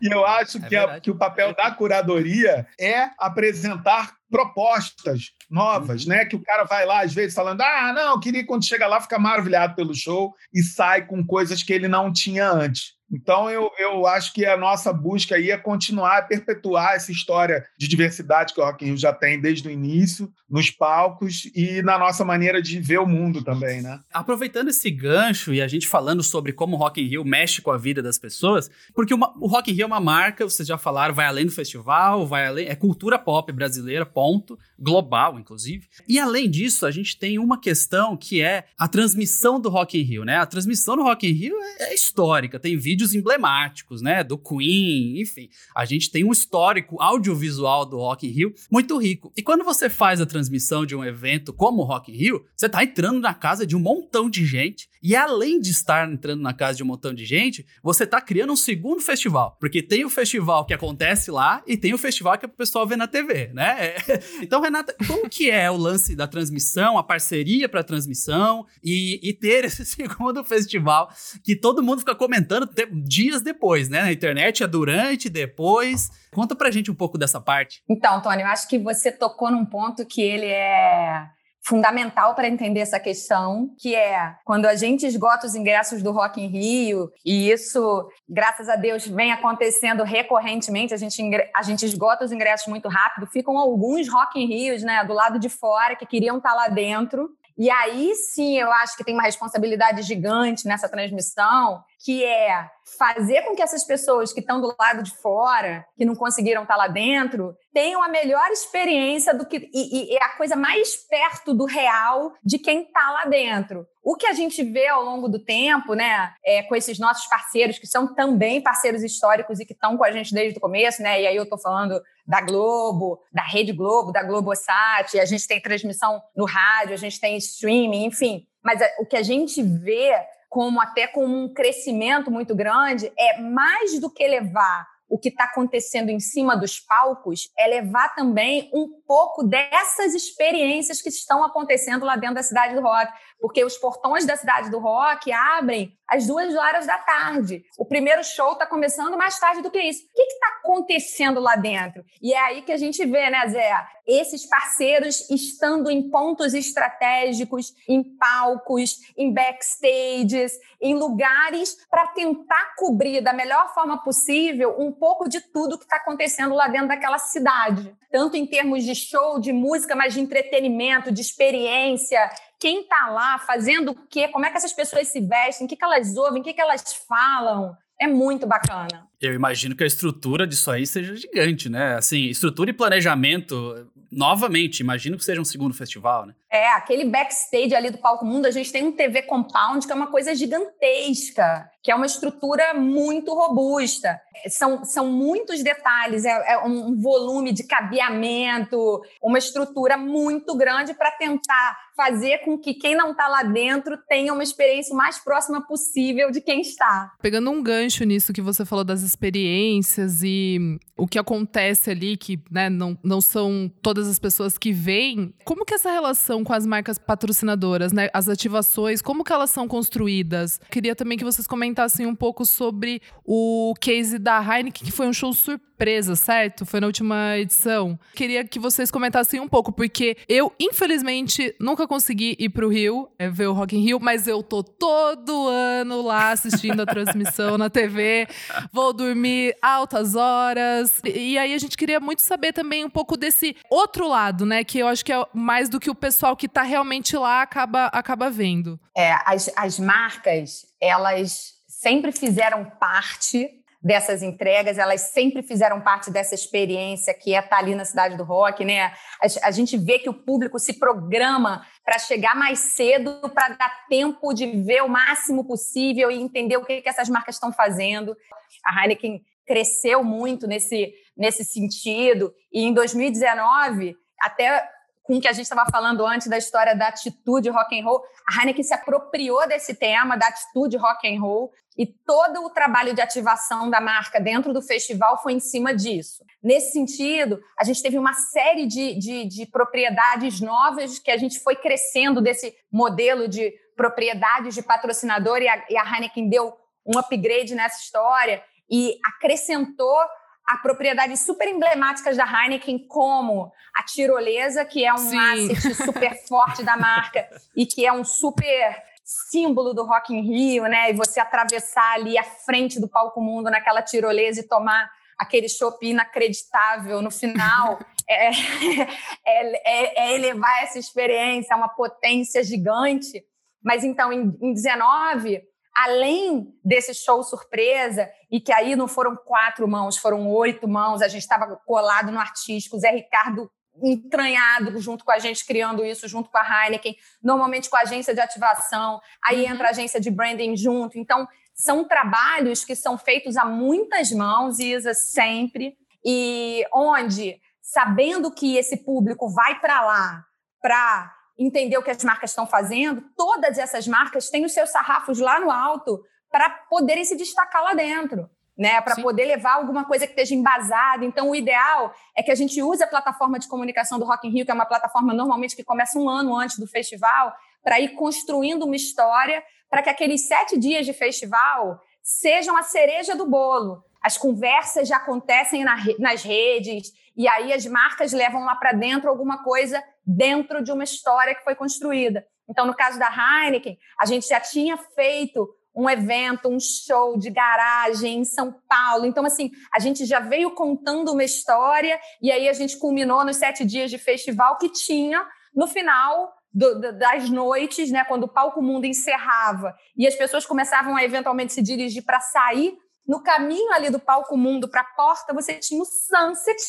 E 0.00 0.12
eu 0.12 0.24
acho 0.26 0.58
é 0.58 0.68
que, 0.68 0.76
a, 0.76 1.00
que 1.00 1.10
o 1.10 1.16
papel 1.16 1.54
da 1.54 1.70
curadoria 1.70 2.66
é 2.78 3.10
apresentar 3.18 4.14
propostas 4.30 5.30
novas, 5.50 6.04
uhum. 6.04 6.10
né? 6.10 6.24
Que 6.24 6.36
o 6.36 6.42
cara 6.42 6.64
vai 6.64 6.84
lá, 6.84 7.02
às 7.02 7.14
vezes, 7.14 7.34
falando: 7.34 7.60
ah, 7.60 7.92
não, 7.94 8.20
queria 8.20 8.44
quando 8.44 8.66
chega 8.66 8.86
lá 8.86 9.00
ficar 9.00 9.18
maravilhado 9.18 9.74
pelo 9.74 9.94
show 9.94 10.32
e 10.52 10.62
sai 10.62 11.06
com 11.06 11.24
coisas 11.24 11.62
que 11.62 11.72
ele 11.72 11.88
não 11.88 12.12
tinha 12.12 12.50
antes. 12.50 12.94
Então, 13.12 13.48
eu, 13.50 13.70
eu 13.78 14.06
acho 14.06 14.32
que 14.32 14.44
a 14.44 14.56
nossa 14.56 14.92
busca 14.92 15.36
aí 15.36 15.50
é 15.50 15.56
continuar 15.56 16.18
a 16.18 16.22
perpetuar 16.22 16.94
essa 16.94 17.12
história 17.12 17.64
de 17.78 17.86
diversidade 17.86 18.52
que 18.52 18.60
o 18.60 18.64
Rock 18.64 18.84
in 18.84 18.88
Rio 18.88 18.96
já 18.96 19.12
tem 19.12 19.40
desde 19.40 19.68
o 19.68 19.70
início, 19.70 20.32
nos 20.48 20.70
palcos 20.70 21.50
e 21.54 21.82
na 21.82 21.98
nossa 21.98 22.24
maneira 22.24 22.60
de 22.62 22.80
ver 22.80 22.98
o 22.98 23.06
mundo 23.06 23.42
também, 23.42 23.82
né? 23.82 24.00
Aproveitando 24.12 24.68
esse 24.68 24.90
gancho 24.90 25.52
e 25.52 25.60
a 25.60 25.68
gente 25.68 25.86
falando 25.86 26.22
sobre 26.22 26.52
como 26.52 26.76
o 26.76 26.78
Rock 26.78 27.00
in 27.00 27.06
Rio 27.06 27.24
mexe 27.24 27.60
com 27.60 27.70
a 27.70 27.78
vida 27.78 28.02
das 28.02 28.18
pessoas, 28.18 28.70
porque 28.94 29.14
uma, 29.14 29.32
o 29.38 29.46
Rock 29.46 29.70
in 29.70 29.74
Rio 29.74 29.84
é 29.84 29.86
uma 29.86 30.00
marca, 30.00 30.44
vocês 30.44 30.66
já 30.66 30.78
falaram, 30.78 31.14
vai 31.14 31.26
além 31.26 31.46
do 31.46 31.52
festival, 31.52 32.26
vai 32.26 32.46
além, 32.46 32.68
é 32.68 32.74
cultura 32.74 33.18
pop 33.18 33.52
brasileira, 33.52 34.06
ponto, 34.14 34.56
global, 34.78 35.38
inclusive. 35.38 35.88
E 36.08 36.18
além 36.18 36.48
disso, 36.48 36.86
a 36.86 36.90
gente 36.90 37.18
tem 37.18 37.38
uma 37.38 37.60
questão 37.60 38.16
que 38.16 38.40
é 38.40 38.66
a 38.78 38.86
transmissão 38.86 39.60
do 39.60 39.68
Rock 39.68 40.00
in 40.00 40.02
Rio, 40.02 40.24
né? 40.24 40.36
A 40.36 40.46
transmissão 40.46 40.96
do 40.96 41.02
Rock 41.02 41.26
in 41.28 41.32
Rio 41.32 41.56
é, 41.60 41.90
é 41.90 41.94
histórica, 41.94 42.60
tem 42.60 42.78
vídeos 42.78 43.14
emblemáticos, 43.14 44.00
né? 44.00 44.22
Do 44.22 44.38
Queen, 44.38 45.20
enfim. 45.20 45.48
A 45.74 45.84
gente 45.84 46.10
tem 46.10 46.24
um 46.24 46.32
histórico 46.32 47.02
audiovisual 47.02 47.84
do 47.84 47.98
Rock 47.98 48.26
in 48.26 48.30
Rio 48.30 48.54
muito 48.70 48.96
rico. 48.96 49.32
E 49.36 49.42
quando 49.42 49.64
você 49.64 49.90
faz 49.90 50.20
a 50.20 50.26
transmissão 50.26 50.86
de 50.86 50.94
um 50.94 51.04
evento 51.04 51.52
como 51.52 51.82
o 51.82 51.84
Rock 51.84 52.12
in 52.12 52.16
Rio, 52.16 52.44
você 52.56 52.68
tá 52.68 52.84
entrando 52.84 53.20
na 53.20 53.34
casa 53.34 53.66
de 53.66 53.74
um 53.76 53.80
montão 53.80 54.30
de 54.30 54.46
gente. 54.46 54.88
E 55.02 55.14
além 55.14 55.60
de 55.60 55.70
estar 55.70 56.10
entrando 56.10 56.40
na 56.40 56.54
casa 56.54 56.78
de 56.78 56.82
um 56.82 56.86
montão 56.86 57.12
de 57.12 57.26
gente, 57.26 57.66
você 57.82 58.06
tá 58.06 58.20
criando 58.20 58.52
um 58.52 58.56
segundo 58.56 59.02
festival. 59.02 59.56
Porque 59.60 59.82
tem 59.82 60.04
o 60.04 60.10
festival 60.10 60.64
que 60.64 60.72
acontece 60.72 61.30
lá 61.30 61.62
e 61.66 61.76
tem 61.76 61.92
o 61.92 61.98
festival 61.98 62.38
que 62.38 62.46
o 62.46 62.48
pessoal 62.48 62.86
vê 62.86 62.96
na 62.96 63.06
TV, 63.06 63.50
né? 63.52 63.96
Então, 64.40 64.60
Renata, 64.60 64.94
como 65.06 65.28
que 65.28 65.50
é 65.50 65.70
o 65.70 65.76
lance 65.76 66.14
da 66.14 66.26
transmissão, 66.26 66.98
a 66.98 67.02
parceria 67.02 67.68
para 67.68 67.82
transmissão 67.82 68.66
e, 68.82 69.20
e 69.22 69.32
ter 69.32 69.64
esse 69.64 69.84
segundo 69.86 70.44
festival 70.44 71.08
que 71.42 71.56
todo 71.56 71.82
mundo 71.82 72.00
fica 72.00 72.14
comentando 72.14 72.68
dias 73.04 73.42
depois, 73.42 73.88
né? 73.88 74.02
Na 74.02 74.12
internet 74.12 74.62
é 74.62 74.66
durante, 74.66 75.28
depois. 75.28 76.10
Conta 76.32 76.54
pra 76.54 76.70
gente 76.70 76.90
um 76.90 76.94
pouco 76.94 77.16
dessa 77.16 77.40
parte. 77.40 77.82
Então, 77.88 78.20
Tony, 78.20 78.42
eu 78.42 78.48
acho 78.48 78.68
que 78.68 78.78
você 78.78 79.10
tocou 79.10 79.50
num 79.50 79.64
ponto 79.64 80.04
que 80.06 80.20
ele 80.20 80.46
é 80.46 81.26
fundamental 81.66 82.34
para 82.34 82.46
entender 82.46 82.80
essa 82.80 83.00
questão, 83.00 83.70
que 83.78 83.94
é 83.94 84.34
quando 84.44 84.66
a 84.66 84.74
gente 84.74 85.06
esgota 85.06 85.46
os 85.46 85.54
ingressos 85.54 86.02
do 86.02 86.12
Rock 86.12 86.40
in 86.40 86.48
Rio, 86.48 87.10
e 87.24 87.50
isso, 87.50 88.08
graças 88.28 88.68
a 88.68 88.76
Deus, 88.76 89.06
vem 89.06 89.32
acontecendo 89.32 90.02
recorrentemente, 90.02 90.92
a 90.92 90.96
gente, 90.96 91.22
a 91.54 91.62
gente 91.62 91.84
esgota 91.86 92.24
os 92.24 92.32
ingressos 92.32 92.68
muito 92.68 92.88
rápido, 92.88 93.26
ficam 93.26 93.58
alguns 93.58 94.08
Rock 94.12 94.38
in 94.38 94.46
Rios, 94.46 94.82
né, 94.82 95.02
do 95.04 95.14
lado 95.14 95.38
de 95.38 95.48
fora, 95.48 95.96
que 95.96 96.06
queriam 96.06 96.36
estar 96.36 96.54
lá 96.54 96.68
dentro, 96.68 97.30
e 97.56 97.70
aí 97.70 98.14
sim 98.16 98.58
eu 98.58 98.70
acho 98.72 98.96
que 98.96 99.04
tem 99.04 99.14
uma 99.14 99.22
responsabilidade 99.22 100.02
gigante 100.02 100.66
nessa 100.66 100.88
transmissão, 100.88 101.82
que 102.04 102.22
é 102.22 102.68
fazer 102.98 103.42
com 103.42 103.56
que 103.56 103.62
essas 103.62 103.82
pessoas 103.82 104.30
que 104.30 104.40
estão 104.40 104.60
do 104.60 104.74
lado 104.78 105.02
de 105.02 105.10
fora, 105.16 105.86
que 105.96 106.04
não 106.04 106.14
conseguiram 106.14 106.62
estar 106.62 106.76
lá 106.76 106.86
dentro, 106.86 107.56
tenham 107.72 108.02
a 108.02 108.08
melhor 108.08 108.50
experiência 108.50 109.32
do 109.34 109.46
que 109.46 109.70
e, 109.72 110.12
e 110.12 110.18
a 110.18 110.36
coisa 110.36 110.54
mais 110.54 110.94
perto 111.08 111.54
do 111.54 111.64
real 111.64 112.34
de 112.44 112.58
quem 112.58 112.82
está 112.82 113.10
lá 113.10 113.24
dentro. 113.24 113.86
O 114.02 114.16
que 114.16 114.26
a 114.26 114.34
gente 114.34 114.62
vê 114.62 114.86
ao 114.86 115.02
longo 115.02 115.28
do 115.28 115.42
tempo, 115.42 115.94
né, 115.94 116.30
é, 116.44 116.62
com 116.64 116.76
esses 116.76 116.98
nossos 116.98 117.26
parceiros 117.26 117.78
que 117.78 117.86
são 117.86 118.14
também 118.14 118.60
parceiros 118.60 119.02
históricos 119.02 119.58
e 119.58 119.64
que 119.64 119.72
estão 119.72 119.96
com 119.96 120.04
a 120.04 120.12
gente 120.12 120.34
desde 120.34 120.58
o 120.58 120.60
começo, 120.60 121.02
né? 121.02 121.22
E 121.22 121.26
aí 121.26 121.34
eu 121.34 121.44
estou 121.44 121.58
falando 121.58 122.02
da 122.26 122.42
Globo, 122.42 123.18
da 123.32 123.42
Rede 123.42 123.72
Globo, 123.72 124.12
da 124.12 124.22
Globosat, 124.22 125.18
a 125.18 125.24
gente 125.24 125.48
tem 125.48 125.58
transmissão 125.58 126.20
no 126.36 126.44
rádio, 126.44 126.92
a 126.92 126.98
gente 126.98 127.18
tem 127.18 127.38
streaming, 127.38 128.04
enfim. 128.04 128.46
Mas 128.62 128.82
é, 128.82 128.94
o 128.98 129.06
que 129.06 129.16
a 129.16 129.22
gente 129.22 129.62
vê 129.62 130.14
como 130.54 130.80
até 130.80 131.08
com 131.08 131.26
um 131.26 131.52
crescimento 131.52 132.30
muito 132.30 132.54
grande, 132.54 133.12
é 133.18 133.40
mais 133.40 133.98
do 133.98 134.08
que 134.08 134.24
levar 134.24 134.88
o 135.14 135.18
que 135.18 135.28
está 135.28 135.44
acontecendo 135.44 136.08
em 136.08 136.18
cima 136.18 136.56
dos 136.56 136.80
palcos, 136.80 137.48
é 137.56 137.68
levar 137.68 138.16
também 138.16 138.68
um 138.74 139.00
pouco 139.06 139.44
dessas 139.44 140.12
experiências 140.12 141.00
que 141.00 141.08
estão 141.08 141.44
acontecendo 141.44 142.04
lá 142.04 142.16
dentro 142.16 142.34
da 142.34 142.42
cidade 142.42 142.74
do 142.74 142.80
rock 142.80 143.12
porque 143.44 143.62
os 143.62 143.76
portões 143.76 144.24
da 144.24 144.36
cidade 144.36 144.70
do 144.70 144.78
rock 144.78 145.30
abrem 145.30 145.94
às 146.08 146.26
duas 146.26 146.54
horas 146.54 146.86
da 146.86 146.96
tarde. 146.96 147.62
O 147.76 147.84
primeiro 147.84 148.24
show 148.24 148.52
está 148.52 148.64
começando 148.64 149.18
mais 149.18 149.38
tarde 149.38 149.60
do 149.60 149.70
que 149.70 149.82
isso. 149.82 150.02
O 150.02 150.14
que 150.14 150.22
está 150.22 150.46
acontecendo 150.62 151.40
lá 151.40 151.54
dentro? 151.54 152.02
E 152.22 152.32
é 152.32 152.38
aí 152.38 152.62
que 152.62 152.72
a 152.72 152.78
gente 152.78 153.04
vê, 153.04 153.28
né, 153.28 153.46
Zé? 153.48 153.86
Esses 154.06 154.46
parceiros 154.46 155.28
estando 155.28 155.90
em 155.90 156.08
pontos 156.08 156.54
estratégicos, 156.54 157.74
em 157.86 158.02
palcos, 158.16 159.00
em 159.14 159.30
backstages, 159.30 160.52
em 160.80 160.94
lugares 160.94 161.76
para 161.90 162.06
tentar 162.08 162.74
cobrir 162.76 163.20
da 163.20 163.34
melhor 163.34 163.74
forma 163.74 164.02
possível 164.02 164.74
um 164.78 164.90
pouco 165.04 165.28
de 165.28 165.38
tudo 165.38 165.76
que 165.76 165.84
está 165.84 165.96
acontecendo 165.96 166.54
lá 166.54 166.66
dentro 166.66 166.88
daquela 166.88 167.18
cidade. 167.18 167.94
Tanto 168.10 168.38
em 168.38 168.46
termos 168.46 168.82
de 168.84 168.94
show, 168.94 169.38
de 169.38 169.52
música, 169.52 169.94
mas 169.94 170.14
de 170.14 170.20
entretenimento, 170.20 171.12
de 171.12 171.20
experiência, 171.20 172.18
quem 172.58 172.80
está 172.80 173.10
lá 173.10 173.38
fazendo 173.40 173.90
o 173.90 174.06
quê, 174.06 174.28
como 174.28 174.46
é 174.46 174.50
que 174.50 174.56
essas 174.56 174.72
pessoas 174.72 175.08
se 175.08 175.20
vestem, 175.20 175.66
o 175.66 175.68
que, 175.68 175.76
que 175.76 175.84
elas 175.84 176.16
ouvem, 176.16 176.40
o 176.40 176.42
que, 176.42 176.54
que 176.54 176.60
elas 176.60 176.94
falam. 177.06 177.76
É 178.00 178.06
muito 178.06 178.46
bacana. 178.46 179.06
Eu 179.20 179.32
imagino 179.32 179.74
que 179.74 179.84
a 179.84 179.86
estrutura 179.86 180.46
disso 180.46 180.70
aí 180.70 180.86
seja 180.86 181.16
gigante, 181.16 181.68
né? 181.68 181.94
Assim, 181.96 182.26
estrutura 182.26 182.70
e 182.70 182.74
planejamento, 182.74 183.88
novamente, 184.10 184.80
imagino 184.80 185.16
que 185.16 185.24
seja 185.24 185.40
um 185.40 185.44
segundo 185.44 185.74
festival, 185.74 186.26
né? 186.26 186.34
É, 186.50 186.68
aquele 186.72 187.04
backstage 187.04 187.74
ali 187.74 187.90
do 187.90 187.98
Palco 187.98 188.24
Mundo, 188.24 188.46
a 188.46 188.50
gente 188.50 188.70
tem 188.70 188.84
um 188.84 188.92
TV 188.92 189.22
Compound, 189.22 189.86
que 189.86 189.92
é 189.92 189.94
uma 189.94 190.08
coisa 190.08 190.34
gigantesca, 190.34 191.68
que 191.82 191.90
é 191.90 191.94
uma 191.94 192.06
estrutura 192.06 192.74
muito 192.74 193.34
robusta. 193.34 194.20
São, 194.48 194.84
são 194.84 195.10
muitos 195.10 195.62
detalhes, 195.62 196.24
é, 196.24 196.52
é 196.54 196.58
um 196.58 197.00
volume 197.00 197.52
de 197.52 197.64
cabeamento, 197.64 199.02
uma 199.22 199.38
estrutura 199.38 199.96
muito 199.96 200.56
grande 200.56 200.94
para 200.94 201.10
tentar 201.12 201.76
fazer 201.96 202.38
com 202.38 202.58
que 202.58 202.74
quem 202.74 202.96
não 202.96 203.12
está 203.12 203.28
lá 203.28 203.42
dentro 203.42 203.96
tenha 204.08 204.32
uma 204.32 204.42
experiência 204.42 204.92
o 204.92 204.96
mais 204.96 205.18
próxima 205.18 205.66
possível 205.66 206.30
de 206.30 206.40
quem 206.40 206.60
está. 206.60 207.12
Pegando 207.22 207.50
um 207.50 207.62
gancho 207.62 208.04
nisso 208.04 208.32
que 208.32 208.40
você 208.40 208.64
falou 208.64 208.84
das 208.84 209.02
experiências 209.02 210.22
e 210.22 210.78
o 210.96 211.06
que 211.06 211.18
acontece 211.18 211.90
ali, 211.90 212.16
que 212.16 212.38
né, 212.50 212.68
não, 212.68 212.98
não 213.02 213.20
são 213.20 213.70
todas 213.82 214.08
as 214.08 214.18
pessoas 214.18 214.56
que 214.58 214.72
veem, 214.72 215.34
como 215.44 215.64
que 215.64 215.74
essa 215.74 215.90
relação 215.90 216.44
com 216.44 216.52
as 216.52 216.66
marcas 216.66 216.98
patrocinadoras, 216.98 217.92
né? 217.92 218.08
As 218.12 218.28
ativações, 218.28 219.02
como 219.02 219.24
que 219.24 219.32
elas 219.32 219.50
são 219.50 219.66
construídas? 219.66 220.60
Queria 220.70 220.94
também 220.94 221.18
que 221.18 221.24
vocês 221.24 221.46
comentassem 221.46 222.06
um 222.06 222.14
pouco 222.14 222.44
sobre 222.44 223.00
o 223.24 223.74
case 223.80 224.18
da 224.18 224.38
Heineken, 224.40 224.84
que 224.84 224.92
foi 224.92 225.06
um 225.06 225.12
show 225.12 225.32
surpresa, 225.32 225.73
certo? 226.16 226.64
Foi 226.64 226.80
na 226.80 226.86
última 226.86 227.36
edição. 227.38 227.98
Queria 228.14 228.44
que 228.44 228.58
vocês 228.58 228.90
comentassem 228.90 229.40
um 229.40 229.48
pouco, 229.48 229.72
porque 229.72 230.16
eu, 230.28 230.52
infelizmente, 230.58 231.54
nunca 231.60 231.86
consegui 231.86 232.36
ir 232.38 232.48
pro 232.48 232.68
Rio, 232.68 233.08
é, 233.18 233.28
ver 233.28 233.48
o 233.48 233.52
Rock 233.52 233.76
in 233.76 233.80
Rio, 233.80 233.98
mas 234.00 234.26
eu 234.26 234.42
tô 234.42 234.62
todo 234.62 235.48
ano 235.48 236.02
lá 236.02 236.30
assistindo 236.30 236.80
a 236.80 236.86
transmissão 236.86 237.58
na 237.58 237.68
TV. 237.68 238.26
Vou 238.72 238.92
dormir 238.92 239.56
altas 239.60 240.14
horas. 240.14 241.00
E, 241.04 241.32
e 241.32 241.38
aí 241.38 241.52
a 241.54 241.58
gente 241.58 241.76
queria 241.76 242.00
muito 242.00 242.22
saber 242.22 242.52
também 242.52 242.84
um 242.84 242.90
pouco 242.90 243.16
desse 243.16 243.56
outro 243.70 244.08
lado, 244.08 244.46
né? 244.46 244.64
Que 244.64 244.78
eu 244.78 244.88
acho 244.88 245.04
que 245.04 245.12
é 245.12 245.24
mais 245.32 245.68
do 245.68 245.80
que 245.80 245.90
o 245.90 245.94
pessoal 245.94 246.36
que 246.36 246.48
tá 246.48 246.62
realmente 246.62 247.16
lá 247.16 247.42
acaba, 247.42 247.86
acaba 247.86 248.30
vendo. 248.30 248.78
É, 248.96 249.16
as, 249.24 249.50
as 249.56 249.78
marcas, 249.78 250.66
elas 250.80 251.54
sempre 251.66 252.12
fizeram 252.12 252.64
parte 252.64 253.50
dessas 253.84 254.22
entregas, 254.22 254.78
elas 254.78 255.02
sempre 255.12 255.42
fizeram 255.42 255.78
parte 255.82 256.10
dessa 256.10 256.34
experiência 256.34 257.12
que 257.12 257.34
é 257.34 257.38
estar 257.38 257.58
ali 257.58 257.74
na 257.74 257.84
cidade 257.84 258.16
do 258.16 258.24
rock, 258.24 258.64
né? 258.64 258.86
A, 259.20 259.48
a 259.48 259.50
gente 259.50 259.76
vê 259.76 259.98
que 259.98 260.08
o 260.08 260.14
público 260.14 260.58
se 260.58 260.78
programa 260.78 261.66
para 261.84 261.98
chegar 261.98 262.34
mais 262.34 262.58
cedo, 262.74 263.20
para 263.34 263.48
dar 263.50 263.86
tempo 263.86 264.32
de 264.32 264.46
ver 264.62 264.82
o 264.82 264.88
máximo 264.88 265.44
possível 265.44 266.10
e 266.10 266.18
entender 266.18 266.56
o 266.56 266.64
que, 266.64 266.80
que 266.80 266.88
essas 266.88 267.10
marcas 267.10 267.36
estão 267.36 267.52
fazendo. 267.52 268.16
A 268.64 268.82
Heineken 268.82 269.20
cresceu 269.46 270.02
muito 270.02 270.46
nesse, 270.46 270.94
nesse 271.14 271.44
sentido, 271.44 272.32
e 272.50 272.64
em 272.64 272.72
2019, 272.72 273.94
até 274.18 274.66
com 275.04 275.18
o 275.18 275.20
que 275.20 275.28
a 275.28 275.32
gente 275.32 275.44
estava 275.44 275.70
falando 275.70 276.04
antes 276.04 276.26
da 276.28 276.38
história 276.38 276.74
da 276.74 276.88
atitude 276.88 277.50
rock 277.50 277.78
and 277.78 277.84
roll, 277.84 278.02
a 278.26 278.40
Heineken 278.40 278.64
se 278.64 278.72
apropriou 278.72 279.46
desse 279.46 279.74
tema 279.74 280.16
da 280.16 280.26
atitude 280.26 280.78
rock 280.78 281.06
and 281.06 281.20
roll 281.20 281.52
e 281.76 281.86
todo 281.86 282.44
o 282.44 282.50
trabalho 282.50 282.94
de 282.94 283.02
ativação 283.02 283.68
da 283.68 283.80
marca 283.80 284.18
dentro 284.18 284.52
do 284.52 284.62
festival 284.62 285.22
foi 285.22 285.34
em 285.34 285.40
cima 285.40 285.74
disso. 285.74 286.24
Nesse 286.42 286.72
sentido, 286.72 287.38
a 287.58 287.64
gente 287.64 287.82
teve 287.82 287.98
uma 287.98 288.14
série 288.14 288.66
de, 288.66 288.98
de, 288.98 289.24
de 289.26 289.46
propriedades 289.46 290.40
novas 290.40 290.98
que 290.98 291.10
a 291.10 291.16
gente 291.18 291.38
foi 291.40 291.54
crescendo 291.54 292.22
desse 292.22 292.54
modelo 292.72 293.28
de 293.28 293.52
propriedades 293.76 294.54
de 294.54 294.62
patrocinador 294.62 295.42
e 295.42 295.48
a, 295.48 295.64
e 295.68 295.76
a 295.76 295.84
Heineken 295.84 296.30
deu 296.30 296.56
um 296.86 296.98
upgrade 296.98 297.54
nessa 297.54 297.80
história 297.80 298.42
e 298.70 298.98
acrescentou 299.04 299.98
a 300.46 300.58
propriedades 300.58 301.20
super 301.20 301.48
emblemáticas 301.48 302.16
da 302.16 302.24
Heineken, 302.24 302.86
como 302.86 303.50
a 303.74 303.82
tirolesa, 303.82 304.64
que 304.64 304.84
é 304.84 304.92
um 304.92 304.98
Sim. 304.98 305.18
asset 305.18 305.74
super 305.74 306.14
forte 306.28 306.62
da 306.62 306.76
marca 306.76 307.26
e 307.56 307.64
que 307.64 307.86
é 307.86 307.92
um 307.92 308.04
super 308.04 308.76
símbolo 309.04 309.74
do 309.74 309.84
Rock 309.84 310.14
in 310.14 310.22
Rio, 310.22 310.64
né? 310.64 310.90
E 310.90 310.94
você 310.94 311.20
atravessar 311.20 311.94
ali 311.94 312.16
a 312.18 312.24
frente 312.24 312.80
do 312.80 312.88
palco 312.88 313.20
mundo 313.20 313.50
naquela 313.50 313.82
tirolesa 313.82 314.40
e 314.40 314.48
tomar 314.48 314.90
aquele 315.18 315.48
chopp 315.48 315.86
inacreditável 315.86 317.00
no 317.00 317.10
final. 317.10 317.78
é, 318.08 318.30
é, 318.30 318.82
é, 319.26 320.02
é, 320.02 320.14
elevar 320.14 320.62
essa 320.62 320.78
experiência 320.78 321.54
a 321.54 321.58
uma 321.58 321.68
potência 321.68 322.42
gigante. 322.42 323.24
Mas 323.62 323.82
então, 323.82 324.12
em, 324.12 324.36
em 324.42 324.52
19, 324.52 325.42
além 325.76 326.54
desse 326.64 326.94
show 326.94 327.22
surpresa, 327.22 328.08
e 328.30 328.40
que 328.40 328.52
aí 328.52 328.76
não 328.76 328.86
foram 328.86 329.16
quatro 329.16 329.66
mãos, 329.66 329.96
foram 329.96 330.28
oito 330.30 330.68
mãos, 330.68 331.02
a 331.02 331.08
gente 331.08 331.22
estava 331.22 331.56
colado 331.66 332.12
no 332.12 332.20
artístico, 332.20 332.78
Zé 332.78 332.90
Ricardo 332.90 333.50
entranhado 333.82 334.78
junto 334.80 335.04
com 335.04 335.10
a 335.10 335.18
gente, 335.18 335.44
criando 335.44 335.84
isso 335.84 336.06
junto 336.06 336.30
com 336.30 336.38
a 336.38 336.66
Heineken, 336.66 336.96
normalmente 337.22 337.68
com 337.68 337.76
a 337.76 337.80
agência 337.80 338.14
de 338.14 338.20
ativação, 338.20 339.00
aí 339.24 339.44
uhum. 339.44 339.50
entra 339.50 339.66
a 339.66 339.70
agência 339.70 340.00
de 340.00 340.10
branding 340.10 340.56
junto. 340.56 340.96
Então, 340.96 341.26
são 341.54 341.84
trabalhos 341.84 342.64
que 342.64 342.76
são 342.76 342.96
feitos 342.96 343.36
a 343.36 343.44
muitas 343.44 344.12
mãos, 344.12 344.58
Isa, 344.58 344.94
sempre, 344.94 345.76
e 346.04 346.64
onde, 346.72 347.40
sabendo 347.60 348.30
que 348.30 348.56
esse 348.56 348.76
público 348.84 349.28
vai 349.28 349.58
para 349.60 349.84
lá 349.84 350.24
para 350.60 351.13
entender 351.38 351.76
o 351.76 351.82
que 351.82 351.90
as 351.90 352.02
marcas 352.04 352.30
estão 352.30 352.46
fazendo, 352.46 353.02
todas 353.16 353.58
essas 353.58 353.86
marcas 353.86 354.30
têm 354.30 354.44
os 354.44 354.52
seus 354.52 354.70
sarrafos 354.70 355.18
lá 355.18 355.40
no 355.40 355.50
alto 355.50 356.02
para 356.30 356.50
poderem 356.50 357.04
se 357.04 357.16
destacar 357.16 357.62
lá 357.62 357.74
dentro. 357.74 358.28
Né, 358.56 358.80
para 358.82 358.94
poder 358.94 359.24
levar 359.24 359.54
alguma 359.54 359.84
coisa 359.84 360.06
que 360.06 360.12
esteja 360.12 360.32
embasada. 360.32 361.04
Então, 361.04 361.28
o 361.28 361.34
ideal 361.34 361.92
é 362.16 362.22
que 362.22 362.30
a 362.30 362.36
gente 362.36 362.62
use 362.62 362.84
a 362.84 362.86
plataforma 362.86 363.36
de 363.36 363.48
comunicação 363.48 363.98
do 363.98 364.04
Rock 364.04 364.28
in 364.28 364.30
Rio, 364.30 364.44
que 364.44 364.50
é 364.52 364.54
uma 364.54 364.64
plataforma 364.64 365.12
normalmente 365.12 365.56
que 365.56 365.64
começa 365.64 365.98
um 365.98 366.08
ano 366.08 366.36
antes 366.36 366.56
do 366.56 366.64
festival, 366.68 367.34
para 367.64 367.80
ir 367.80 367.96
construindo 367.96 368.62
uma 368.62 368.76
história 368.76 369.42
para 369.68 369.82
que 369.82 369.90
aqueles 369.90 370.28
sete 370.28 370.56
dias 370.56 370.86
de 370.86 370.92
festival 370.92 371.80
sejam 372.00 372.56
a 372.56 372.62
cereja 372.62 373.16
do 373.16 373.28
bolo. 373.28 373.82
As 374.00 374.16
conversas 374.16 374.86
já 374.86 374.98
acontecem 374.98 375.64
na, 375.64 375.76
nas 375.98 376.22
redes, 376.22 376.92
e 377.16 377.26
aí 377.26 377.52
as 377.52 377.66
marcas 377.66 378.12
levam 378.12 378.44
lá 378.44 378.54
para 378.54 378.70
dentro 378.72 379.10
alguma 379.10 379.42
coisa 379.42 379.82
dentro 380.06 380.62
de 380.62 380.72
uma 380.72 380.84
história 380.84 381.34
que 381.34 381.44
foi 381.44 381.54
construída. 381.54 382.26
Então, 382.48 382.66
no 382.66 382.74
caso 382.74 382.98
da 382.98 383.08
Heineken, 383.08 383.78
a 383.98 384.06
gente 384.06 384.28
já 384.28 384.40
tinha 384.40 384.76
feito 384.76 385.48
um 385.74 385.90
evento, 385.90 386.48
um 386.48 386.60
show 386.60 387.18
de 387.18 387.30
garagem 387.30 388.18
em 388.18 388.24
São 388.24 388.54
Paulo. 388.68 389.06
Então, 389.06 389.24
assim, 389.24 389.50
a 389.72 389.80
gente 389.80 390.04
já 390.04 390.20
veio 390.20 390.52
contando 390.52 391.12
uma 391.12 391.24
história 391.24 391.98
e 392.22 392.30
aí 392.30 392.48
a 392.48 392.52
gente 392.52 392.78
culminou 392.78 393.24
nos 393.24 393.36
sete 393.36 393.64
dias 393.64 393.90
de 393.90 393.98
festival 393.98 394.56
que 394.58 394.68
tinha, 394.68 395.26
no 395.52 395.66
final, 395.66 396.32
do, 396.52 396.92
das 396.96 397.28
noites, 397.28 397.90
né, 397.90 398.04
quando 398.04 398.24
o 398.24 398.32
palco 398.32 398.62
mundo 398.62 398.84
encerrava 398.84 399.74
e 399.96 400.06
as 400.06 400.14
pessoas 400.14 400.46
começavam 400.46 400.94
a 400.96 401.02
eventualmente 401.02 401.52
se 401.52 401.60
dirigir 401.60 402.04
para 402.04 402.20
sair, 402.20 402.76
no 403.06 403.22
caminho 403.22 403.72
ali 403.72 403.90
do 403.90 403.98
palco 403.98 404.36
mundo 404.36 404.68
para 404.68 404.82
a 404.82 404.94
porta, 404.96 405.34
você 405.34 405.54
tinha 405.54 405.82
o 405.82 405.84
Sunset 405.84 406.62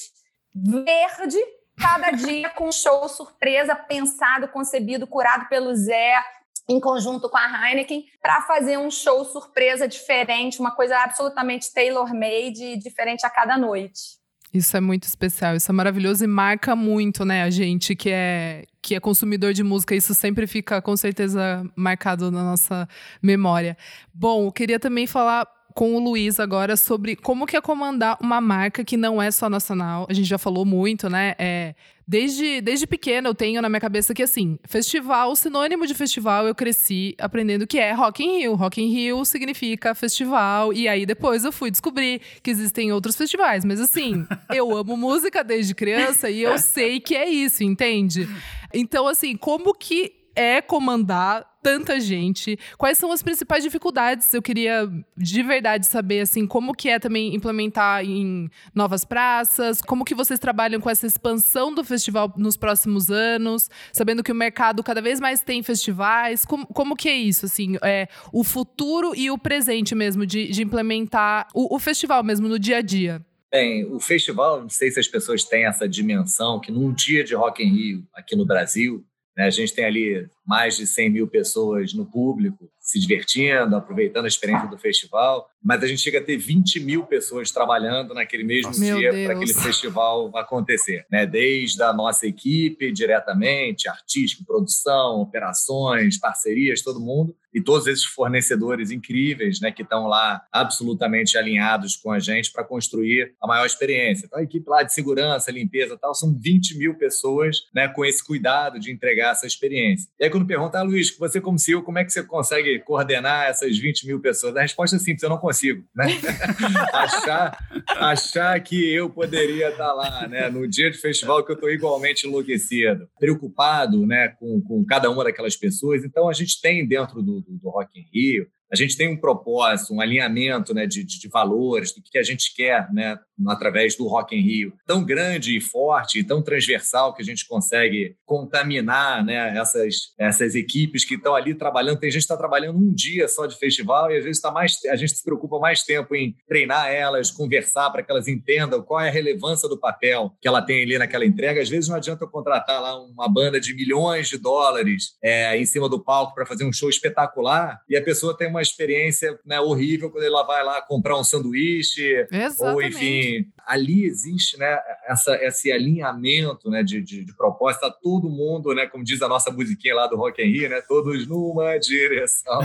verde, 0.54 1.38
cada 1.78 2.12
dia 2.12 2.50
com 2.50 2.70
um 2.70 2.72
show 2.72 3.08
surpresa, 3.08 3.76
pensado, 3.76 4.48
concebido, 4.48 5.08
curado 5.08 5.48
pelo 5.48 5.76
Zé, 5.76 6.24
em 6.68 6.80
conjunto 6.80 7.30
com 7.30 7.38
a 7.38 7.70
Heineken, 7.70 8.06
para 8.22 8.42
fazer 8.42 8.78
um 8.78 8.90
show 8.90 9.24
surpresa 9.26 9.88
diferente, 9.88 10.60
uma 10.60 10.72
coisa 10.72 10.98
absolutamente 10.98 11.72
tailor-made, 11.74 12.78
diferente 12.78 13.26
a 13.26 13.30
cada 13.30 13.58
noite. 13.58 14.24
Isso 14.54 14.78
é 14.78 14.80
muito 14.80 15.04
especial, 15.04 15.56
isso 15.56 15.70
é 15.70 15.74
maravilhoso 15.74 16.24
e 16.24 16.28
marca 16.28 16.76
muito, 16.76 17.26
né, 17.26 17.44
a 17.44 17.50
gente 17.50 17.94
que 17.94 18.10
é 18.10 18.64
que 18.82 18.94
é 18.94 19.00
consumidor 19.00 19.52
de 19.52 19.64
música, 19.64 19.96
isso 19.96 20.14
sempre 20.14 20.46
fica 20.46 20.80
com 20.80 20.96
certeza 20.96 21.66
marcado 21.76 22.30
na 22.30 22.44
nossa 22.44 22.88
memória. 23.22 23.76
Bom, 24.14 24.46
eu 24.46 24.52
queria 24.52 24.80
também 24.80 25.08
falar 25.08 25.48
com 25.76 25.94
o 25.94 26.00
Luiz 26.00 26.40
agora 26.40 26.78
sobre 26.78 27.18
como 27.18 27.46
que 27.46 27.58
é 27.58 27.60
comandar 27.60 28.18
uma 28.22 28.40
marca 28.40 28.82
que 28.86 28.96
não 28.96 29.22
é 29.22 29.30
só 29.30 29.50
nacional. 29.50 30.08
A 30.10 30.14
gente 30.14 30.28
já 30.28 30.38
falou 30.38 30.64
muito, 30.64 31.10
né? 31.10 31.36
É, 31.38 31.76
desde, 32.08 32.62
desde 32.62 32.88
pequena 32.88 33.28
eu 33.28 33.36
tenho 33.36 33.62
na 33.62 33.68
minha 33.68 33.82
cabeça 33.82 34.14
que, 34.14 34.24
assim, 34.24 34.58
festival, 34.64 35.36
sinônimo 35.36 35.86
de 35.86 35.94
festival, 35.94 36.48
eu 36.48 36.56
cresci 36.56 37.14
aprendendo 37.20 37.68
que 37.68 37.78
é 37.78 37.92
Rock 37.92 38.24
in 38.24 38.38
Rio. 38.40 38.56
Rock 38.56 38.82
in 38.82 38.88
Rio 38.88 39.26
significa 39.26 39.94
festival. 39.94 40.72
E 40.72 40.88
aí 40.88 41.06
depois 41.06 41.44
eu 41.44 41.52
fui 41.52 41.70
descobrir 41.70 42.22
que 42.42 42.50
existem 42.50 42.94
outros 42.94 43.18
festivais. 43.18 43.66
Mas, 43.66 43.82
assim, 43.82 44.26
eu 44.56 44.78
amo 44.78 44.96
música 44.96 45.44
desde 45.44 45.76
criança 45.76 46.30
e 46.30 46.42
eu 46.42 46.58
sei 46.58 47.02
que 47.02 47.18
é 47.18 47.28
isso, 47.28 47.66
entende? 47.66 48.30
Então, 48.74 49.10
assim, 49.10 49.36
como 49.36 49.74
que 49.74 50.14
é 50.36 50.62
comandar 50.62 51.46
tanta 51.65 51.99
gente? 51.99 52.60
Quais 52.78 52.95
são 52.95 53.12
as 53.12 53.23
principais 53.23 53.63
dificuldades? 53.63 54.32
Eu 54.32 54.39
queria 54.39 54.88
de 55.17 55.41
verdade 55.41 55.88
saber 55.88 56.19
assim, 56.19 56.45
como 56.45 56.75
que 56.75 56.89
é 56.89 56.99
também 56.99 57.34
implementar 57.34 58.06
em 58.06 58.47
novas 58.75 59.04
praças, 59.04 59.82
como 59.82 60.06
que 60.06 60.13
vocês 60.13 60.39
trabalham 60.39 60.80
com 60.80 60.91
essa 60.91 61.08
expansão 61.08 61.73
do 61.73 61.84
festival 61.84 62.32
nos 62.38 62.56
próximos 62.56 63.10
anos, 63.10 63.67
sabendo 63.91 64.21
que 64.21 64.32
o 64.32 64.36
mercado 64.36 64.84
cada 64.84 65.01
vez 65.01 65.19
mais 65.19 65.41
tem 65.41 65.63
festivais, 65.63 66.45
como, 66.45 66.67
como 66.67 66.95
que 66.95 67.10
é 67.10 67.15
isso, 67.15 67.47
assim, 67.47 67.78
é, 67.82 68.08
o 68.32 68.43
futuro 68.43 69.15
e 69.15 69.32
o 69.32 69.38
presente 69.39 69.95
mesmo 69.95 70.23
de, 70.23 70.47
de 70.49 70.62
implementar 70.62 71.47
o, 71.51 71.75
o 71.75 71.80
festival 71.80 72.23
mesmo 72.23 72.47
no 72.47 72.60
dia 72.60 72.78
a 72.78 72.82
dia? 72.84 73.25
Bem, 73.51 73.86
o 73.86 73.99
festival, 73.99 74.62
não 74.62 74.69
sei 74.69 74.91
se 74.91 74.99
as 74.99 75.08
pessoas 75.08 75.43
têm 75.43 75.65
essa 75.65 75.89
dimensão, 75.89 76.60
que 76.60 76.71
num 76.71 76.93
dia 76.93 77.23
de 77.23 77.34
Rock 77.34 77.63
in 77.63 77.73
Rio, 77.73 78.08
aqui 78.13 78.36
no 78.36 78.45
Brasil, 78.45 79.04
a 79.38 79.50
gente 79.50 79.74
tem 79.74 79.86
ali 79.86 80.30
mais 80.45 80.78
de 80.78 80.88
100 80.88 81.10
mil 81.10 81.28
pessoas 81.28 81.93
no 81.93 82.06
público, 82.06 82.69
se 82.80 83.00
divertindo, 83.00 83.76
aproveitando 83.76 84.26
a 84.26 84.30
experiência 84.30 84.67
do 84.67 84.78
festival, 84.78 85.50
mas 85.65 85.82
a 85.82 85.88
gente 85.88 85.99
chega 85.99 86.19
a 86.19 86.23
ter 86.23 86.38
20 86.38 86.80
mil 86.80 87.08
pessoas 87.08 87.49
trabalhando 87.49 88.13
naquele 88.13 88.43
mesmo 88.43 88.71
Meu 88.78 88.99
dia 88.99 89.12
para 89.25 89.34
aquele 89.34 89.54
festival 89.54 90.30
acontecer, 90.38 91.08
né? 91.12 91.25
Desde 91.25 91.82
a 91.82 91.91
nossa 91.91 92.28
equipe 92.28 92.91
diretamente, 92.91 93.89
artístico, 93.89 94.45
produção, 94.45 95.21
operações, 95.21 96.19
parcerias, 96.19 96.84
todo 96.84 96.99
mundo, 96.99 97.36
e 97.56 97.62
todos 97.62 97.88
esses 97.88 98.04
fornecedores 98.04 98.91
incríveis, 98.91 99.62
né, 99.62 99.71
que 99.71 99.82
estão 99.82 100.08
lá 100.08 100.43
absolutamente 100.51 101.38
alinhados 101.38 101.95
com 101.95 102.12
a 102.12 102.19
gente 102.19 102.51
para 102.51 102.65
construir 102.65 103.34
a 103.41 103.47
maior 103.47 103.65
experiência. 103.65 104.25
Então, 104.25 104.38
a 104.38 104.43
equipe 104.43 104.69
lá 104.69 104.84
de 104.84 104.93
segurança, 104.93 105.51
limpeza, 105.51 105.97
tal, 105.97 106.13
são 106.13 106.38
20 106.38 106.78
mil 106.78 106.95
pessoas, 106.95 107.60
né, 107.73 107.88
com 107.88 108.04
esse 108.04 108.21
cuidado 108.21 108.78
de 108.78 108.91
entregar 108.91 109.32
essa 109.32 109.47
experiência. 109.47 110.10
E 110.19 110.25
aí, 110.25 110.30
quando 110.30 110.45
pergunta, 110.45 110.78
ah, 110.78 110.84
Luiz, 110.84 111.15
você 111.17 111.39
como 111.39 111.58
CEO, 111.58 111.82
como 111.82 111.97
é 111.97 112.04
que 112.04 112.12
você 112.12 112.23
consegue 112.23 112.80
coordenar 112.80 113.47
essas 113.47 113.78
20 113.78 114.06
mil 114.06 114.19
pessoas? 114.19 114.58
A 114.58 114.62
resposta 114.62 114.97
é 114.97 114.99
simples, 114.99 115.23
eu 115.23 115.30
não 115.30 115.38
consigo. 115.38 115.55
Né? 115.96 116.08
achar, 116.94 117.58
achar 117.88 118.60
que 118.62 118.94
eu 118.94 119.10
poderia 119.10 119.70
estar 119.70 119.94
lá 119.94 120.28
né, 120.28 120.50
no 120.50 120.68
dia 120.68 120.91
de 120.91 120.98
festival 120.98 121.44
que 121.44 121.52
eu 121.52 121.56
estou 121.56 121.70
igualmente 121.70 122.28
enlouquecido, 122.28 123.08
preocupado 123.20 124.06
né, 124.06 124.30
com, 124.39 124.62
com 124.62 124.86
cada 124.86 125.10
uma 125.10 125.24
daquelas 125.24 125.56
pessoas. 125.56 126.04
Então, 126.04 126.30
a 126.30 126.34
gente 126.34 126.62
tem 126.62 126.88
dentro 126.88 127.22
do, 127.22 127.41
do, 127.41 127.58
do 127.58 127.70
Rock 127.70 128.00
in 128.00 128.06
Rio 128.13 128.48
a 128.71 128.75
gente 128.75 128.97
tem 128.97 129.10
um 129.10 129.17
propósito, 129.17 129.93
um 129.93 130.01
alinhamento 130.01 130.73
né, 130.73 130.86
de, 130.86 131.04
de, 131.04 131.28
valores, 131.28 131.93
do 131.93 132.01
que 132.01 132.17
a 132.17 132.23
gente 132.23 132.54
quer 132.56 132.91
né, 132.91 133.17
através 133.47 133.95
do 133.95 134.08
Rock 134.08 134.36
in 134.36 134.41
Rio, 134.41 134.73
tão 134.86 135.04
grande 135.04 135.58
e 135.58 135.62
forte, 135.62 136.23
tão 136.23 136.41
transversal 136.41 137.13
que 137.13 137.21
a 137.21 137.25
gente 137.25 137.47
consegue 137.47 138.15
contaminar 138.25 139.23
né, 139.23 139.58
essas, 139.58 140.13
essas 140.17 140.56
equipes 140.56 141.06
que 141.06 141.15
estão 141.15 141.36
ali 141.36 141.54
trabalhando. 141.54 141.99
Tem 141.99 142.10
gente 142.10 142.21
que 142.21 142.25
está 142.25 142.38
trabalhando 142.38 142.80
um 142.80 142.93
dia 142.93 143.28
só 143.28 143.45
de 143.45 143.58
festival 143.58 144.12
e 144.12 144.17
às 144.17 144.23
vezes 144.23 144.41
tá 144.41 144.51
mais, 144.51 144.78
a 144.86 144.95
gente 144.95 145.15
se 145.15 145.23
preocupa 145.23 145.60
mais 145.60 145.84
tempo 145.84 146.15
em 146.15 146.36
treinar 146.47 146.89
elas, 146.89 147.32
conversar 147.32 147.89
para 147.91 148.04
que 148.04 148.12
elas 148.12 148.28
entendam 148.28 148.82
qual 148.82 149.01
é 149.01 149.10
a 149.10 149.12
relevância 149.12 149.69
do 149.69 149.80
papel 149.80 150.34
que 150.41 150.47
ela 150.47 150.62
tem 150.62 150.84
ali 150.84 150.97
naquela 150.97 151.25
entrega. 151.25 151.62
Às 151.62 151.69
vezes 151.69 151.89
não 151.89 151.97
adianta 151.97 152.23
eu 152.23 152.30
contratar 152.30 152.82
lá 152.82 152.99
uma 152.99 153.28
banda 153.28 153.60
de 153.60 153.75
milhões 153.75 154.28
de 154.28 154.38
dólares 154.38 155.15
é, 155.23 155.58
em 155.58 155.65
cima 155.65 155.88
do 155.88 156.04
palco 156.04 156.34
para 156.34 156.45
fazer 156.45 156.65
um 156.65 156.73
show 156.73 156.89
espetacular 156.89 157.80
e 157.88 157.95
a 157.95 158.04
pessoa 158.04 158.36
tem 158.36 158.55
uma 158.56 158.62
experiência 158.62 159.39
né, 159.46 159.60
horrível 159.60 160.10
quando 160.10 160.24
ela 160.24 160.44
vai 160.44 160.63
lá 160.63 160.82
comprar 160.82 161.18
um 161.18 161.24
sanduíche 161.24 162.28
Exatamente. 162.32 162.63
ou 162.63 162.82
enfim 162.82 163.52
ali 163.65 164.06
existe 164.06 164.58
né, 164.58 164.78
essa, 165.08 165.36
esse 165.44 165.72
alinhamento 165.72 166.70
né, 166.70 166.84
de, 166.84 167.02
de, 167.02 167.26
de 167.26 167.36
proposta, 167.36 167.89
tá 167.89 167.91
todo 167.91 168.30
mundo, 168.30 168.74
né, 168.74 168.86
como 168.86 169.04
diz 169.04 169.22
a 169.22 169.28
nossa 169.28 169.52
musiquinha 169.52 169.96
lá 169.96 170.08
do 170.08 170.15
Rock 170.15 170.41
in 170.41 170.52
Rio, 170.52 170.70
né, 170.70 170.82
todos 170.88 171.28
numa 171.28 171.78
direção. 171.78 172.62